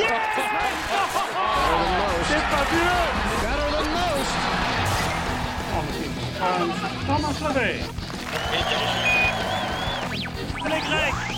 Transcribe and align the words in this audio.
Yes 0.00 0.08
C'est 2.26 2.40
fabuleux 2.48 3.10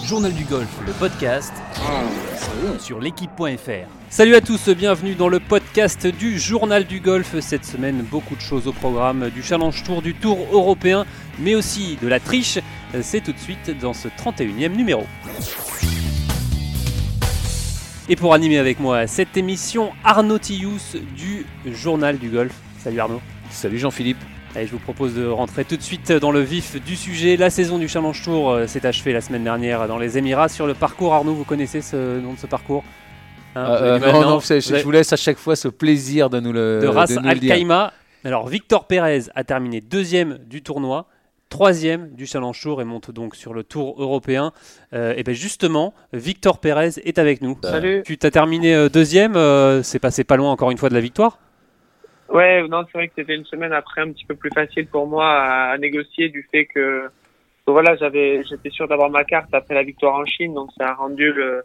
Journal 0.05 0.33
du 0.33 0.45
golf, 0.45 0.69
le 0.87 0.93
podcast 0.93 1.53
sur 2.79 3.01
l'équipe.fr. 3.01 3.89
Salut 4.11 4.37
à 4.37 4.41
tous, 4.41 4.69
bienvenue 4.69 5.17
dans 5.17 5.29
le 5.29 5.41
podcast 5.41 6.07
du 6.07 6.39
Journal 6.39 6.85
du 6.85 7.01
golf. 7.01 7.41
Cette 7.41 7.65
semaine, 7.65 8.03
beaucoup 8.03 8.37
de 8.37 8.41
choses 8.41 8.69
au 8.69 8.73
programme 8.73 9.31
du 9.31 9.43
Challenge 9.43 9.83
Tour, 9.83 10.03
du 10.03 10.15
Tour 10.15 10.39
européen, 10.53 11.05
mais 11.41 11.57
aussi 11.57 11.99
de 12.01 12.07
la 12.07 12.21
triche. 12.21 12.61
C'est 13.01 13.23
tout 13.23 13.33
de 13.33 13.39
suite 13.39 13.77
dans 13.81 13.95
ce 13.95 14.07
31e 14.07 14.77
numéro. 14.77 15.05
Et 18.13 18.17
pour 18.17 18.35
animer 18.35 18.59
avec 18.59 18.79
moi 18.79 19.07
cette 19.07 19.39
émission, 19.39 19.91
Arnaud 20.05 20.39
Tillous 20.39 20.99
du 21.17 21.47
Journal 21.65 22.19
du 22.19 22.29
Golf. 22.29 22.53
Salut 22.79 23.01
Arnaud. 23.01 23.23
Salut 23.49 23.79
Jean-Philippe. 23.79 24.19
Allez, 24.55 24.67
je 24.67 24.73
vous 24.73 24.79
propose 24.79 25.15
de 25.15 25.27
rentrer 25.27 25.65
tout 25.65 25.79
de 25.79 25.83
suite 25.83 26.13
dans 26.13 26.31
le 26.31 26.41
vif 26.41 26.77
du 26.85 26.95
sujet. 26.95 27.39
La 27.39 27.49
saison 27.49 27.79
du 27.79 27.89
Challenge 27.89 28.23
Tour 28.23 28.51
euh, 28.51 28.67
s'est 28.67 28.85
achevée 28.85 29.15
la 29.15 29.23
semaine 29.23 29.45
dernière 29.45 29.89
dans 29.89 29.97
les 29.97 30.19
Émirats 30.19 30.51
sur 30.51 30.67
le 30.67 30.75
parcours. 30.75 31.15
Arnaud, 31.15 31.33
vous 31.33 31.45
connaissez 31.45 31.81
ce 31.81 32.21
nom 32.21 32.35
de 32.35 32.39
ce 32.39 32.47
parcours? 32.47 32.85
Hein, 33.55 33.65
euh, 33.65 33.99
euh, 33.99 34.13
non, 34.13 34.21
non, 34.21 34.41
je, 34.41 34.61
je, 34.61 34.85
vous 34.85 34.91
laisse 34.91 35.15
à 35.15 35.17
chaque 35.17 35.39
fois 35.39 35.57
ce 35.57 35.69
plaisir 35.69 36.29
de 36.29 36.39
nous 36.39 36.53
le 36.53 36.81
De 36.83 36.89
Ras 36.89 37.07
de 37.07 37.15
nous 37.15 37.27
Al 37.27 37.37
le 37.37 37.41
dire. 37.41 37.55
Khaimah. 37.55 37.95
Alors, 38.27 38.47
Victor 38.47 38.87
Pérez 38.89 39.23
a 39.35 39.43
terminé 39.43 39.81
deuxième 39.81 40.37
du 40.51 40.61
tournoi, 40.61 41.07
troisième 41.53 42.09
du 42.15 42.25
Challenge 42.25 42.59
Tour 42.59 42.81
et 42.81 42.85
monte 42.85 43.11
donc 43.11 43.37
sur 43.37 43.53
le 43.53 43.63
Tour 43.63 43.95
européen. 43.99 44.53
Euh, 44.95 45.13
et 45.19 45.23
bien 45.23 45.35
justement, 45.35 45.93
Victor 46.15 46.61
Pérez 46.61 46.99
est 47.05 47.19
avec 47.19 47.43
nous. 47.43 47.59
Salut. 47.63 48.03
Tu 48.07 48.17
t'as 48.17 48.31
terminé 48.31 48.75
euh, 48.75 48.89
deuxième, 48.89 49.37
euh, 49.37 49.83
c'est 49.83 49.99
passé 49.99 50.25
pas 50.25 50.39
loin 50.39 50.51
encore 50.51 50.71
une 50.71 50.79
fois 50.79 50.89
de 50.89 50.95
la 50.95 51.01
victoire? 51.01 51.39
Ouais, 52.31 52.67
non, 52.67 52.85
c'est 52.87 52.97
vrai 52.97 53.09
que 53.09 53.13
c'était 53.17 53.35
une 53.35 53.45
semaine 53.45 53.75
après 53.75 54.01
un 54.01 54.11
petit 54.13 54.25
peu 54.25 54.35
plus 54.35 54.51
facile 54.55 54.87
pour 54.87 55.07
moi 55.07 55.27
à, 55.27 55.73
à 55.73 55.77
négocier 55.77 56.31
du 56.31 56.49
fait 56.51 56.65
que, 56.65 57.11
voilà, 57.67 57.97
j'avais, 57.97 58.43
j'étais 58.49 58.71
sûr 58.71 58.89
d'avoir 58.89 59.11
ma 59.11 59.25
carte 59.25 59.53
après 59.53 59.75
la 59.75 59.83
victoire 59.83 60.15
en 60.15 60.25
Chine, 60.25 60.55
donc 60.55 60.71
ça 60.79 60.89
a 60.89 60.95
rendu 60.95 61.31
le, 61.35 61.65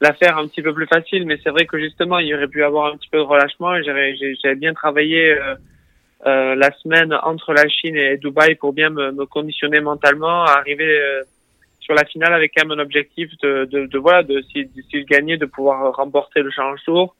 l'affaire 0.00 0.38
un 0.38 0.48
petit 0.48 0.60
peu 0.60 0.74
plus 0.74 0.88
facile. 0.88 1.24
Mais 1.26 1.38
c'est 1.44 1.50
vrai 1.50 1.66
que 1.66 1.78
justement, 1.78 2.18
il 2.18 2.26
y 2.26 2.34
aurait 2.34 2.48
pu 2.48 2.64
avoir 2.64 2.92
un 2.92 2.96
petit 2.96 3.08
peu 3.08 3.18
de 3.18 3.22
relâchement 3.22 3.76
et 3.76 3.84
j'avais, 3.84 4.56
bien 4.56 4.74
travaillé 4.74 5.38
euh, 5.38 5.54
euh, 6.26 6.54
la 6.54 6.70
semaine 6.82 7.14
entre 7.22 7.52
la 7.52 7.66
Chine 7.68 7.96
et 7.96 8.16
Dubaï 8.18 8.54
pour 8.54 8.72
bien 8.72 8.90
me, 8.90 9.10
me 9.12 9.24
conditionner 9.26 9.80
mentalement 9.80 10.44
à 10.44 10.58
arriver 10.58 10.84
euh, 11.00 11.22
sur 11.80 11.94
la 11.94 12.04
finale 12.04 12.34
avec 12.34 12.52
quand 12.54 12.66
même 12.66 12.78
un 12.78 12.82
objectif 12.82 13.30
de, 13.42 13.64
de, 13.64 13.86
de 13.86 13.98
voilà, 13.98 14.22
de 14.22 14.42
si, 14.52 14.68
si 14.90 15.00
je 15.00 15.06
gagnais, 15.06 15.36
de 15.38 15.46
pouvoir 15.46 15.94
remporter 15.94 16.40
le 16.42 16.50
Challenge 16.50 16.80
Tour. 16.84 17.16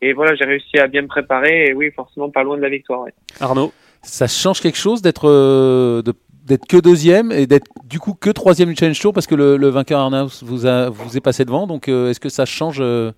Et 0.00 0.12
voilà, 0.12 0.34
j'ai 0.36 0.44
réussi 0.44 0.78
à 0.78 0.86
bien 0.86 1.02
me 1.02 1.06
préparer 1.08 1.66
et 1.68 1.72
oui, 1.74 1.90
forcément 1.90 2.30
pas 2.30 2.42
loin 2.42 2.56
de 2.56 2.62
la 2.62 2.68
victoire. 2.68 3.00
ouais. 3.02 3.14
Arnaud? 3.40 3.72
Ça 4.02 4.26
change 4.28 4.60
quelque 4.60 4.78
chose 4.78 5.02
d'être 5.02 5.28
euh, 5.28 6.02
de- 6.02 6.14
d'être 6.44 6.66
que 6.68 6.76
deuxième 6.76 7.32
et 7.32 7.46
d'être 7.48 7.66
du 7.84 7.98
coup 7.98 8.14
que 8.14 8.30
troisième 8.30 8.68
du 8.68 8.76
Challenge 8.76 9.00
Tour 9.00 9.12
parce 9.12 9.26
que 9.26 9.34
le, 9.34 9.56
le 9.56 9.68
vainqueur 9.68 9.98
Arnaus 9.98 10.44
vous 10.44 10.64
a 10.66 10.88
vous 10.90 11.16
est 11.16 11.20
passé 11.20 11.44
devant. 11.44 11.66
Donc 11.66 11.88
euh, 11.88 12.10
est-ce 12.10 12.20
que 12.20 12.28
ça 12.28 12.44
change 12.44 12.76
euh, 12.80 13.10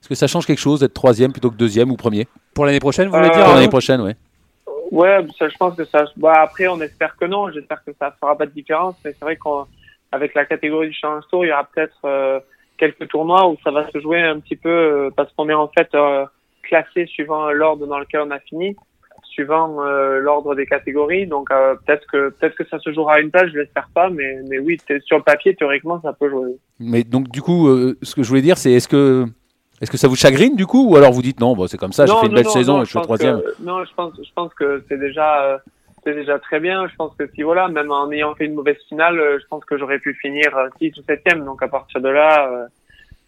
est-ce 0.00 0.08
que 0.08 0.14
ça 0.14 0.28
change 0.28 0.46
quelque 0.46 0.60
chose 0.60 0.78
d'être 0.80 0.94
troisième 0.94 1.32
plutôt 1.32 1.50
que 1.50 1.56
deuxième 1.56 1.90
ou 1.90 1.96
premier? 1.96 2.28
Pour 2.54 2.64
l'année 2.64 2.78
prochaine, 2.78 3.08
vous 3.08 3.16
voulez 3.16 3.26
Euh, 3.26 3.30
dire 3.30 3.38
pour 3.40 3.48
l'année 3.54 3.58
Arnaud 3.64 3.70
prochaine 3.70 4.00
Ouais. 4.02 4.14
Ouais, 4.90 5.26
je 5.40 5.56
pense 5.58 5.76
que 5.76 5.84
ça. 5.84 6.04
Bah, 6.16 6.34
après, 6.42 6.68
on 6.68 6.80
espère 6.80 7.16
que 7.16 7.24
non. 7.24 7.50
J'espère 7.50 7.84
que 7.84 7.92
ça 7.98 8.14
fera 8.20 8.36
pas 8.36 8.46
de 8.46 8.52
différence. 8.52 8.96
Mais 9.04 9.12
c'est 9.12 9.24
vrai 9.24 9.36
qu'avec 9.36 10.34
la 10.34 10.44
catégorie 10.44 10.88
du 10.88 10.94
Challenge 10.94 11.24
Tour, 11.30 11.44
il 11.44 11.48
y 11.48 11.52
aura 11.52 11.64
peut-être 11.64 11.98
euh, 12.04 12.40
quelques 12.76 13.08
tournois 13.08 13.48
où 13.48 13.56
ça 13.64 13.70
va 13.70 13.90
se 13.90 13.98
jouer 14.00 14.22
un 14.22 14.40
petit 14.40 14.56
peu 14.56 14.68
euh, 14.68 15.10
parce 15.16 15.32
qu'on 15.32 15.48
est 15.48 15.54
en 15.54 15.68
fait 15.68 15.88
euh, 15.94 16.24
classé 16.62 17.06
suivant 17.06 17.50
l'ordre 17.50 17.86
dans 17.86 17.98
lequel 17.98 18.20
on 18.22 18.30
a 18.30 18.38
fini, 18.40 18.76
suivant 19.24 19.82
euh, 19.82 20.18
l'ordre 20.20 20.54
des 20.54 20.66
catégories. 20.66 21.26
Donc 21.26 21.50
euh, 21.50 21.74
peut-être 21.84 22.06
que 22.06 22.30
peut-être 22.30 22.56
que 22.56 22.66
ça 22.68 22.78
se 22.78 22.92
jouera 22.92 23.14
à 23.14 23.20
une 23.20 23.30
place. 23.30 23.50
Je 23.52 23.58
l'espère 23.58 23.88
pas, 23.94 24.10
mais 24.10 24.38
mais 24.48 24.58
oui, 24.58 24.78
sur 25.04 25.16
le 25.16 25.22
papier, 25.22 25.54
théoriquement, 25.54 26.00
ça 26.00 26.12
peut 26.12 26.30
jouer. 26.30 26.56
Mais 26.78 27.04
donc 27.04 27.28
du 27.28 27.42
coup 27.42 27.68
euh, 27.68 27.96
ce 28.02 28.14
que 28.14 28.22
je 28.22 28.28
voulais 28.28 28.42
dire 28.42 28.58
c'est 28.58 28.72
est-ce 28.72 28.88
que 28.88 29.24
est-ce 29.80 29.90
que 29.90 29.96
ça 29.96 30.08
vous 30.08 30.16
chagrine 30.16 30.56
du 30.56 30.66
coup 30.66 30.90
ou 30.90 30.96
alors 30.96 31.12
vous 31.12 31.22
dites 31.22 31.40
non 31.40 31.54
bon, 31.54 31.66
c'est 31.66 31.76
comme 31.78 31.92
ça 31.92 32.06
j'ai 32.06 32.14
fait 32.14 32.26
une 32.26 32.32
non, 32.32 32.34
belle 32.36 32.44
non, 32.44 32.50
saison 32.50 32.72
non, 32.74 32.82
et 32.82 32.84
je 32.84 32.90
suis 32.90 33.00
troisième. 33.00 33.42
non, 33.60 33.84
je 33.84 33.94
pense, 33.94 34.12
je 34.16 34.32
pense 34.34 34.54
que 34.54 34.82
c'est 34.88 34.98
déjà, 34.98 35.44
euh, 35.44 35.58
c'est 36.06 36.14
déjà 36.14 36.38
très 36.38 36.60
bien. 36.60 36.86
Je 36.88 36.94
pense 36.96 37.14
que 37.18 37.28
si 37.34 37.42
voilà, 37.42 37.68
même 37.68 37.90
en 37.90 38.10
ayant 38.12 38.34
fait 38.34 38.46
une 38.46 38.54
mauvaise 38.54 38.78
finale, 38.88 39.18
euh, 39.18 39.38
je 39.40 39.46
pense 39.48 39.64
que 39.64 39.76
j'aurais 39.76 39.98
pu 39.98 40.14
finir 40.14 40.56
euh, 40.56 40.68
6 40.78 40.96
ou 40.98 41.02
7 41.02 41.44
Donc 41.44 41.62
à 41.62 41.68
partir 41.68 42.00
de 42.00 42.08
là, 42.08 42.48
euh, 42.48 42.66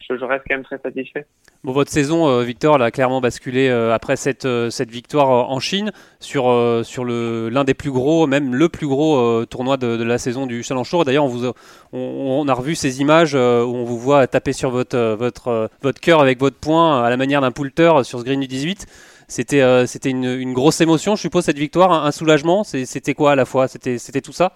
je, 0.01 0.25
reste 0.25 0.45
quand 0.49 0.55
même 0.55 0.65
très 0.65 0.79
satisfait. 0.79 1.27
Bon, 1.65 1.73
votre 1.73 1.91
saison, 1.91 2.29
euh, 2.29 2.43
Victor, 2.43 2.77
elle 2.77 2.83
a 2.83 2.91
clairement 2.91 3.21
basculé 3.21 3.69
euh, 3.69 3.93
après 3.93 4.17
cette, 4.17 4.45
euh, 4.45 4.71
cette 4.71 4.91
victoire 4.91 5.29
en 5.29 5.59
Chine 5.61 5.93
sur, 6.21 6.45
sur 6.85 7.05
l'un 7.05 7.65
des 7.65 7.75
plus 7.75 7.91
gros, 7.91 8.27
même 8.27 8.55
le 8.55 8.69
plus 8.69 8.87
gros 8.87 9.45
tournoi 9.47 9.77
de, 9.77 10.03
la 10.03 10.19
saison 10.19 10.47
du 10.47 10.63
Challenge 10.63 10.89
Tour. 10.89 11.05
D'ailleurs, 11.05 11.25
on, 11.25 11.29
vous 11.29 11.53
on, 11.93 12.49
a 12.49 12.55
revu 12.55 12.75
ces 12.75 13.01
images 13.01 13.35
où 13.35 13.39
on 13.39 13.85
vous 13.85 13.99
voit 13.99 14.27
taper 14.27 14.53
sur 14.53 14.71
votre, 14.71 15.17
votre, 15.19 15.71
votre 15.83 16.01
cœur 16.01 16.21
avec 16.21 16.39
votre 16.41 16.57
poing 16.57 17.03
à 17.03 17.11
la 17.11 17.17
manière 17.17 17.41
d'un 17.41 17.53
poulter 17.53 18.01
sur 18.05 18.19
ce 18.19 18.25
green 18.25 18.41
du 18.41 18.47
18. 18.47 18.87
C'était 19.29 20.11
une, 20.11 20.25
une 20.25 20.55
grosse 20.55 20.81
émotion, 20.81 21.17
je 21.17 21.21
suppose, 21.23 21.45
cette 21.45 21.59
victoire, 21.59 21.93
un, 21.93 22.07
un 22.07 22.13
soulagement? 22.13 22.65
C'était 22.65 23.15
quoi 23.15 23.33
à 23.33 23.37
la 23.37 23.45
fois? 23.45 23.69
C'était 23.69 24.21
tout 24.21 24.33
ça? 24.33 24.53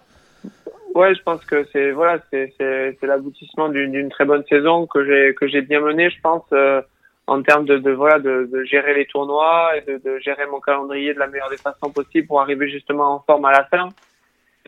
Ouais, 0.95 1.15
je 1.15 1.23
pense 1.23 1.43
que 1.47 1.65
c'est 1.73 1.91
voilà, 1.93 2.19
c'est 2.31 2.53
c'est 2.59 3.07
l'aboutissement 3.07 3.71
d'une 3.71 4.11
très 4.11 4.27
bonne 4.27 4.45
saison 4.45 4.87
que 4.87 5.05
j'ai 5.07 5.35
que 5.35 5.49
j'ai 5.49 5.63
bien 5.63 5.81
menée, 5.81 6.11
je 6.11 6.21
pense, 6.21 6.45
euh, 6.53 6.83
en 7.27 7.43
termes 7.43 7.65
de, 7.65 7.79
de 7.79 7.93
voilà 7.93 8.19
de, 8.19 8.47
de 8.53 8.63
gérer 8.65 8.93
les 8.93 9.07
tournois 9.07 9.71
et 9.77 9.81
de, 9.81 9.97
de 9.97 10.19
gérer 10.19 10.47
mon 10.47 10.61
calendrier 10.61 11.15
de 11.15 11.19
la 11.19 11.29
meilleure 11.29 11.49
des 11.49 11.57
façons 11.57 11.91
possibles 11.91 12.27
pour 12.27 12.43
arriver 12.43 12.69
justement 12.69 13.15
en 13.15 13.21
forme 13.21 13.47
à 13.47 13.53
la 13.53 13.65
fin. 13.65 13.89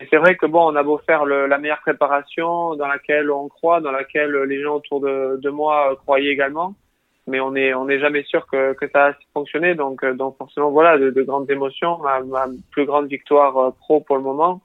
Et 0.01 0.07
c'est 0.09 0.17
vrai 0.17 0.35
que 0.37 0.47
bon, 0.47 0.73
on 0.73 0.77
a 0.77 0.83
beau 0.83 0.99
faire 0.99 1.27
le, 1.27 1.47
la 1.47 1.59
meilleure 1.59 1.83
préparation 1.83 2.75
dans 2.75 2.89
laquelle 2.89 3.31
on 3.31 3.49
croit, 3.49 3.81
dans 3.81 3.93
laquelle 3.93 4.35
les 4.45 4.63
gens 4.63 4.77
autour 4.77 5.01
de, 5.01 5.39
de 5.41 5.51
moi 5.51 5.93
euh, 5.93 5.95
croyaient 5.95 6.33
également, 6.33 6.75
mais 7.27 7.39
on 7.41 7.55
est 7.55 7.75
on 7.75 7.85
n'est 7.85 8.01
jamais 8.01 8.23
sûr 8.23 8.47
que, 8.47 8.73
que 8.73 8.89
ça 8.89 9.11
va 9.11 9.15
fonctionner. 9.35 9.75
Donc 9.75 10.03
euh, 10.03 10.15
donc 10.15 10.39
forcément 10.39 10.71
voilà 10.71 10.97
de, 10.97 11.11
de 11.11 11.23
grandes 11.23 11.51
émotions, 11.51 11.99
ma, 11.99 12.21
ma 12.21 12.47
plus 12.71 12.87
grande 12.87 13.09
victoire 13.09 13.59
euh, 13.59 13.71
pro 13.79 14.01
pour 14.01 14.17
le 14.17 14.23
moment. 14.23 14.63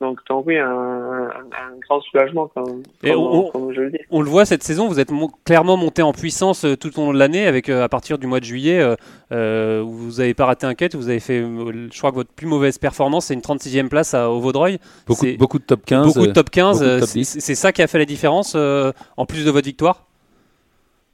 Donc, 0.00 0.18
donc 0.28 0.44
oui, 0.46 0.58
un, 0.58 0.66
un, 0.68 1.28
un 1.28 1.78
grand 1.80 2.00
soulagement, 2.00 2.48
comme, 2.48 2.82
Et 3.04 3.12
comme, 3.12 3.20
on- 3.22 3.50
comme 3.50 3.72
je 3.72 3.80
le 3.82 3.90
dis. 3.92 3.98
On 4.10 4.20
le 4.22 4.28
voit 4.28 4.44
cette 4.44 4.62
saison, 4.64 4.88
vous 4.88 4.98
êtes 4.98 5.10
clairement 5.44 5.76
monté 5.76 6.02
en 6.02 6.12
puissance 6.12 6.64
euh, 6.64 6.76
tout 6.76 6.98
au 6.98 7.04
long 7.06 7.12
de 7.12 7.18
l'année, 7.18 7.46
avec 7.46 7.68
euh, 7.68 7.84
à 7.84 7.88
partir 7.88 8.18
du 8.18 8.26
mois 8.26 8.40
de 8.40 8.44
juillet, 8.44 8.80
euh, 8.80 8.96
euh, 9.32 9.82
où 9.82 9.92
vous 9.92 10.10
n'avez 10.18 10.34
pas 10.34 10.46
raté 10.46 10.66
un 10.66 10.74
cut, 10.74 10.88
vous 10.94 11.08
avez 11.08 11.20
fait, 11.20 11.40
je 11.40 11.98
crois 11.98 12.10
que 12.10 12.16
votre 12.16 12.32
plus 12.32 12.46
mauvaise 12.48 12.76
performance, 12.78 13.26
c'est 13.26 13.34
une 13.34 13.40
36e 13.40 13.88
place 13.88 14.14
à, 14.14 14.28
au 14.30 14.40
Vaudreuil. 14.40 14.78
Beaucoup, 15.06 15.26
beaucoup 15.38 15.58
de 15.60 15.64
top 15.64 15.84
15. 15.86 16.06
Beaucoup 16.14 16.26
de 16.26 16.32
top 16.32 16.50
15, 16.50 16.78
beaucoup 16.78 16.84
de 16.84 16.90
euh, 16.96 17.00
top 17.00 17.08
c'est 17.08 17.18
10. 17.20 17.36
c'est 17.40 17.54
ça 17.54 17.72
qui 17.72 17.80
a 17.80 17.86
fait 17.86 17.98
la 17.98 18.04
différence, 18.04 18.54
euh, 18.56 18.90
en 19.16 19.26
plus 19.26 19.44
de 19.46 19.50
votre 19.52 19.66
victoire? 19.66 20.02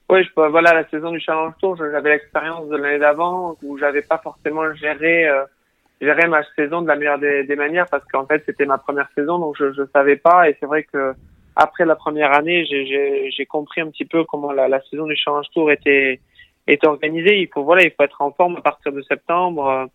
Oui, 0.09 0.25
je, 0.25 0.31
peux- 0.35 0.49
voilà, 0.49 0.73
la 0.75 0.89
saison 0.89 1.13
du 1.13 1.21
Challenge 1.21 1.53
Tour, 1.61 1.77
j'avais 1.77 2.11
l'expérience 2.11 2.67
de 2.69 2.77
l'année 2.77 2.99
d'avant 2.99 3.57
où 3.63 3.77
j'avais 3.79 4.03
pas 4.03 4.19
forcément 4.19 4.73
géré, 4.75 5.29
euh, 6.03 6.07
géré 6.07 6.29
ma 6.29 6.43
saison 6.57 6.83
de 6.83 6.89
la 6.89 6.97
meilleure 6.97 7.19
des, 7.19 7.45
des 7.45 7.57
manières 7.57 7.87
parce 7.91 8.05
qu'en 8.07 8.27
fait 8.27 8.43
c'était 8.47 8.67
ma 8.67 8.79
première 8.79 9.09
saison 9.15 9.39
donc 9.39 9.57
je 9.59 9.73
je 9.73 9.83
savais 9.93 10.17
pas 10.17 10.49
et 10.49 10.57
c'est 10.61 10.67
vrai 10.67 10.85
que 10.85 11.15
après 11.57 11.85
la 11.85 11.97
première 11.97 12.33
année 12.33 12.65
j'ai 12.67 12.87
j'ai 12.87 13.31
j'ai 13.31 13.47
compris 13.47 13.81
un 13.81 13.91
petit 13.91 14.05
peu 14.05 14.25
comment 14.25 14.53
la, 14.53 14.69
la 14.69 14.81
saison 14.83 15.07
du 15.07 15.17
Challenge 15.17 15.47
Tour 15.53 15.71
était 15.71 16.21
est 16.67 16.87
organisée. 16.87 17.41
Il 17.41 17.49
faut 17.49 17.65
voilà, 17.65 17.83
il 17.83 17.91
faut 17.91 18.03
être 18.03 18.21
en 18.23 18.33
forme 18.33 18.57
à 18.57 18.61
partir 18.61 18.93
de 18.93 19.03
septembre 19.03 19.67
euh, 19.69 19.87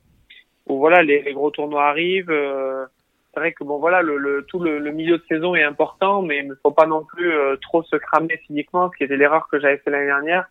où 0.68 0.80
voilà 0.80 1.04
les, 1.04 1.22
les 1.22 1.34
gros 1.34 1.52
tournois 1.52 1.86
arrivent. 1.88 2.32
euh, 2.32 2.86
c'est 3.34 3.40
vrai 3.42 3.52
que 3.54 3.64
bon 3.66 3.80
voilà 3.80 4.02
le, 4.02 4.18
le 4.18 4.46
tout 4.46 4.60
le, 4.60 4.80
le 4.80 4.92
milieu 4.92 5.18
de 5.18 5.24
saison 5.28 5.56
est 5.56 5.64
important 5.64 6.22
mais 6.22 6.40
il 6.40 6.48
ne 6.48 6.56
faut 6.64 6.72
pas 6.72 6.86
non 6.86 7.04
plus 7.04 7.32
euh, 7.34 7.58
trop 7.58 7.84
se 7.84 7.98
cramer 7.98 8.38
physiquement 8.48 8.90
ce 8.92 8.98
qui 8.98 9.04
était 9.04 9.18
l'erreur 9.18 9.48
que 9.50 9.60
j'avais 9.60 9.78
fait 9.78 9.92
l'année 9.92 10.06
dernière 10.06 10.46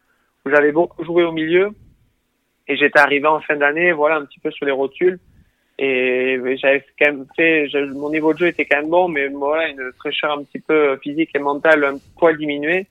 où 0.44 0.50
j'avais 0.50 0.70
beaucoup 0.70 1.02
joué 1.02 1.24
au 1.24 1.32
milieu 1.32 1.70
et 2.68 2.76
j'étais 2.76 2.98
arrivé 3.00 3.26
en 3.26 3.40
fin 3.40 3.56
d'année 3.56 3.92
voilà 3.92 4.16
un 4.16 4.26
petit 4.26 4.38
peu 4.38 4.50
sur 4.50 4.66
les 4.66 4.72
rotules 4.72 5.18
et 5.78 6.38
j'avais 6.60 6.84
quand 6.98 7.06
même 7.06 7.26
fait 7.36 7.68
mon 7.94 8.10
niveau 8.10 8.32
de 8.32 8.38
jeu 8.38 8.46
était 8.46 8.64
quand 8.64 8.80
même 8.80 8.90
bon 8.90 9.08
mais 9.08 9.28
voilà 9.28 9.68
une 9.68 9.90
fraîcheur 9.98 10.38
un 10.38 10.44
petit 10.44 10.60
peu 10.60 10.96
physique 10.98 11.30
et 11.34 11.40
mentale 11.40 11.84
un 11.84 11.98
poil 12.18 12.36
diminuée 12.36 12.86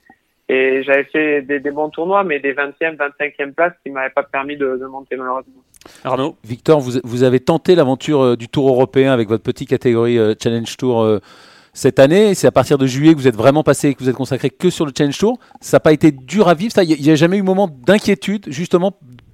et 0.49 0.83
j'avais 0.83 1.05
fait 1.05 1.41
des, 1.43 1.59
des 1.59 1.71
bons 1.71 1.89
tournois 1.89 2.23
mais 2.23 2.39
des 2.39 2.53
20e 2.53 2.97
25e 2.97 3.53
places 3.53 3.73
qui 3.83 3.91
m'avaient 3.91 4.09
pas 4.09 4.23
permis 4.23 4.57
de, 4.57 4.77
de 4.77 4.85
monter 4.85 5.15
malheureusement 5.15 5.63
Arnaud 6.03 6.35
Victor, 6.43 6.79
vous, 6.79 6.99
vous 7.03 7.23
avez 7.23 7.39
tenté 7.39 7.75
l'aventure 7.75 8.21
euh, 8.21 8.35
du 8.35 8.47
Tour 8.47 8.67
européen 8.69 9.11
avec 9.11 9.27
votre 9.27 9.43
petite 9.43 9.69
catégorie 9.69 10.17
euh, 10.17 10.33
Challenge 10.41 10.77
Tour 10.77 11.01
euh, 11.01 11.19
cette 11.73 11.99
année. 11.99 12.35
C'est 12.35 12.47
à 12.47 12.51
partir 12.51 12.77
de 12.77 12.85
juillet 12.85 13.13
que 13.13 13.19
vous 13.19 13.27
êtes 13.27 13.35
vraiment 13.35 13.63
passé, 13.63 13.93
que 13.93 14.03
vous 14.03 14.09
êtes 14.09 14.15
consacré 14.15 14.49
que 14.49 14.69
sur 14.69 14.85
le 14.85 14.91
Challenge 14.95 15.17
Tour. 15.17 15.39
Ça 15.61 15.77
n'a 15.77 15.79
pas 15.81 15.93
été 15.93 16.11
dur 16.11 16.47
à 16.47 16.53
vivre. 16.53 16.71
ça? 16.71 16.83
Il 16.83 17.01
n'y 17.01 17.09
a, 17.09 17.15
jamais 17.15 17.37
eu 17.37 17.41
moment 17.41 17.67
d'inquiétude, 17.67 18.45
justement, 18.47 18.93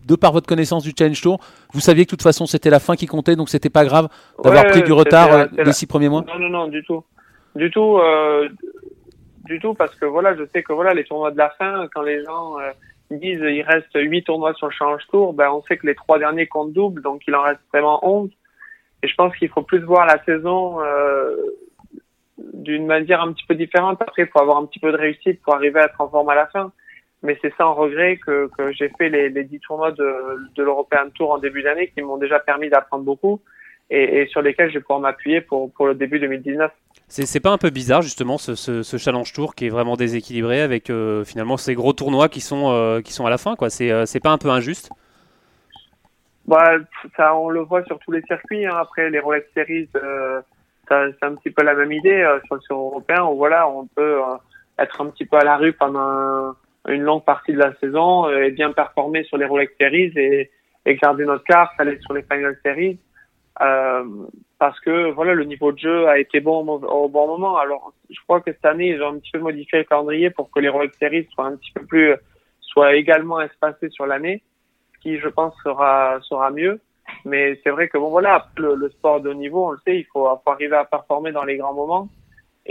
de 0.10 0.16
par 0.16 0.34
votre 0.34 0.48
connaissance 0.48 0.84
du 0.84 0.92
Challenge 0.98 1.22
Tour. 1.22 1.40
Vous 1.74 1.80
saviez 1.80 2.04
que 2.06 2.10
de 2.10 2.16
toute 2.16 2.24
façon 2.24 2.46
c'était 2.46 2.70
la 2.70 2.80
fin 2.80 2.96
qui 2.96 3.06
comptait, 3.06 3.36
donc 3.38 3.48
c'était 3.50 3.70
pas 3.70 3.86
grave 3.86 4.10
d'avoir 4.44 4.66
Ouais, 4.66 4.72
pris 4.72 4.84
du 4.84 4.92
retard 4.92 5.32
euh, 5.32 5.46
les 5.54 5.64
la- 5.66 5.72
six 5.74 5.86
premiers 5.88 6.10
mois. 6.10 6.24
Non, 6.28 6.40
non, 6.40 6.50
non, 6.50 6.68
du 6.68 6.84
tout. 6.84 7.04
Du 7.56 7.72
tout, 7.72 7.98
euh, 8.00 8.50
du 9.46 9.60
tout, 9.60 9.74
parce 9.74 9.96
que 9.96 10.06
voilà, 10.06 10.36
je 10.36 10.44
sais 10.54 10.64
que 10.64 10.74
voilà, 10.74 10.94
les 10.94 11.04
tournois 11.04 11.32
de 11.32 11.38
la 11.38 11.50
fin, 11.52 11.88
quand 11.94 12.02
les 12.02 12.24
gens, 12.26 12.60
euh, 12.60 12.72
disent 13.12 13.42
il 13.42 13.64
reste 13.64 13.90
huit 13.96 14.24
tournois 14.24 14.54
sur 14.54 14.68
le 14.68 14.74
Challenge 14.74 15.02
Tour, 15.10 15.34
ben 15.34 15.50
on 15.52 15.64
sait 15.64 15.78
que 15.78 15.88
les 15.88 15.96
trois 15.96 16.20
derniers 16.20 16.46
comptent 16.48 16.74
double, 16.74 17.02
donc 17.02 17.22
il 17.28 17.34
en 17.36 17.42
reste 17.42 17.60
vraiment 17.74 18.00
11. 18.08 18.30
Et 19.02 19.08
je 19.08 19.16
pense 19.16 19.36
qu'il 19.38 19.50
faut 19.50 19.64
plus 19.64 19.80
voir 19.80 20.06
la 20.06 20.22
saison 20.26 20.80
euh, 20.82 21.36
d'une 22.54 22.86
manière 22.86 23.22
un 23.22 23.32
petit 23.34 23.46
peu 23.48 23.56
différente. 23.56 24.02
Après, 24.02 24.24
il 24.24 24.28
faut 24.28 24.40
avoir 24.40 24.58
un 24.58 24.66
petit 24.66 24.80
peu 24.80 24.92
de 24.92 24.98
réussite 24.98 25.42
pour 25.42 25.56
arriver 25.56 25.80
à 25.80 25.86
être 25.86 26.00
en 26.00 26.10
forme 26.10 26.30
à 26.30 26.36
la 26.36 26.48
fin. 26.48 26.72
Mais 27.22 27.38
c'est 27.42 27.54
sans 27.58 27.74
regret 27.74 28.18
que, 28.18 28.50
que 28.58 28.72
j'ai 28.72 28.90
fait 28.98 29.10
les, 29.10 29.30
les 29.30 29.44
10 29.44 29.60
tournois 29.60 29.92
de, 29.92 30.50
de 30.56 30.64
l'European 30.64 31.10
Tour 31.14 31.32
en 31.32 31.38
début 31.38 31.64
d'année 31.64 31.92
qui 31.94 32.02
m'ont 32.02 32.18
déjà 32.18 32.40
permis 32.40 32.70
d'apprendre 32.70 33.04
beaucoup 33.04 33.42
et, 33.90 34.22
et, 34.22 34.28
sur 34.28 34.42
lesquels 34.42 34.70
je 34.70 34.76
vais 34.76 34.82
pouvoir 34.82 35.00
m'appuyer 35.00 35.42
pour, 35.42 35.72
pour 35.74 35.88
le 35.88 35.96
début 35.96 36.20
2019. 36.20 36.72
C'est 37.08 37.40
pas 37.40 37.50
un 37.50 37.58
peu 37.58 37.72
bizarre 37.72 38.02
justement 38.04 38.38
ce, 38.38 38.56
ce, 38.56 38.84
ce, 38.84 38.98
challenge 38.98 39.34
tour 39.34 39.56
qui 39.56 39.66
est 39.66 39.70
vraiment 39.70 39.96
déséquilibré 39.96 40.62
avec 40.62 40.90
euh, 40.90 41.24
finalement 41.26 41.58
ces 41.58 41.74
gros 41.74 41.94
tournois 41.94 42.30
qui 42.30 42.40
sont, 42.40 42.72
euh, 42.72 43.02
qui 43.02 43.14
sont 43.14 43.26
à 43.26 43.30
la 43.30 43.38
fin 43.38 43.56
quoi. 43.56 43.70
C'est 43.70 43.92
euh, 43.92 44.06
pas 44.22 44.30
un 44.30 44.38
peu 44.38 44.50
injuste? 44.50 44.90
Bah, 46.46 46.78
ça, 47.18 47.36
on 47.36 47.50
le 47.50 47.62
voit 47.62 47.84
sur 47.86 48.00
tous 48.00 48.12
les 48.12 48.22
circuits. 48.24 48.66
Hein. 48.66 48.76
Après 48.80 49.10
les 49.10 49.20
Rolex 49.20 49.48
Series, 49.54 49.90
c'est 49.92 51.24
un 51.24 51.36
petit 51.36 51.52
peu 51.52 51.64
la 51.64 51.74
même 51.74 51.92
idée 51.92 52.26
sur 52.46 52.56
le 52.56 52.62
sur 52.62 52.76
européen 52.76 53.24
où 53.26 53.38
voilà, 53.38 53.68
on 53.68 53.88
peut 53.88 54.20
être 54.78 55.02
un 55.02 55.08
petit 55.08 55.26
peu 55.26 55.38
à 55.38 55.44
la 55.44 55.58
rue 55.58 55.74
pendant 55.74 56.54
une 56.88 57.02
longue 57.02 57.24
partie 57.24 57.54
de 57.54 57.60
la 57.60 57.74
saison 57.76 58.28
euh, 58.28 58.46
et 58.46 58.52
bien 58.52 58.72
performer 58.72 59.24
sur 59.24 59.38
les 59.38 59.46
Rolex 59.46 59.74
Series 59.80 60.14
et, 60.16 60.50
et 60.86 60.96
garder 60.96 61.26
notre 61.26 61.44
carte, 61.44 61.74
aller 61.80 62.00
sur 62.00 62.14
les 62.14 62.24
Final 62.24 62.58
Series. 62.64 63.00
Euh, 63.62 64.04
parce 64.58 64.80
que 64.80 65.12
voilà 65.12 65.34
le 65.34 65.44
niveau 65.44 65.72
de 65.72 65.80
jeu 65.80 66.08
a 66.08 66.18
été 66.18 66.40
bon 66.40 66.66
au, 66.66 67.10
bon 67.10 67.28
moment. 67.28 67.58
Alors 67.58 67.94
je 68.10 68.20
crois 68.28 68.42
que 68.42 68.52
cette 68.52 68.66
année 68.66 68.90
ils 68.90 69.02
ont 69.02 69.10
un 69.10 69.20
petit 69.20 69.32
peu 69.32 69.40
modifié 69.40 69.80
le 69.80 69.84
calendrier 69.84 70.30
pour 70.30 70.50
que 70.50 70.60
les 70.60 70.70
Rolex 70.70 70.98
Series 70.98 71.28
soient 71.34 71.48
un 71.48 71.58
petit 71.58 71.72
peu 71.74 71.86
plus 71.86 72.16
soient 72.62 72.96
également 72.96 73.42
espacés 73.42 73.90
sur 73.90 74.06
l'année, 74.06 74.44
ce 74.94 75.00
qui 75.00 75.18
je 75.18 75.28
pense 75.28 75.54
sera 75.64 76.20
sera 76.22 76.52
mieux. 76.52 76.80
Mais 77.26 77.60
c'est 77.64 77.72
vrai 77.72 77.90
que 77.90 77.98
bon 77.98 78.10
voilà 78.10 78.48
le, 78.58 78.76
le, 78.76 78.90
sport 78.90 79.20
de 79.20 79.30
haut 79.30 79.34
niveau 79.34 79.68
on 79.68 79.72
le 79.72 79.80
sait 79.86 79.98
il 79.98 80.06
faut, 80.06 80.30
faut 80.44 80.52
arriver 80.52 80.76
à 80.76 80.86
performer 80.86 81.32
dans 81.32 81.44
les 81.44 81.58
grands 81.58 81.74
moments 81.74 82.08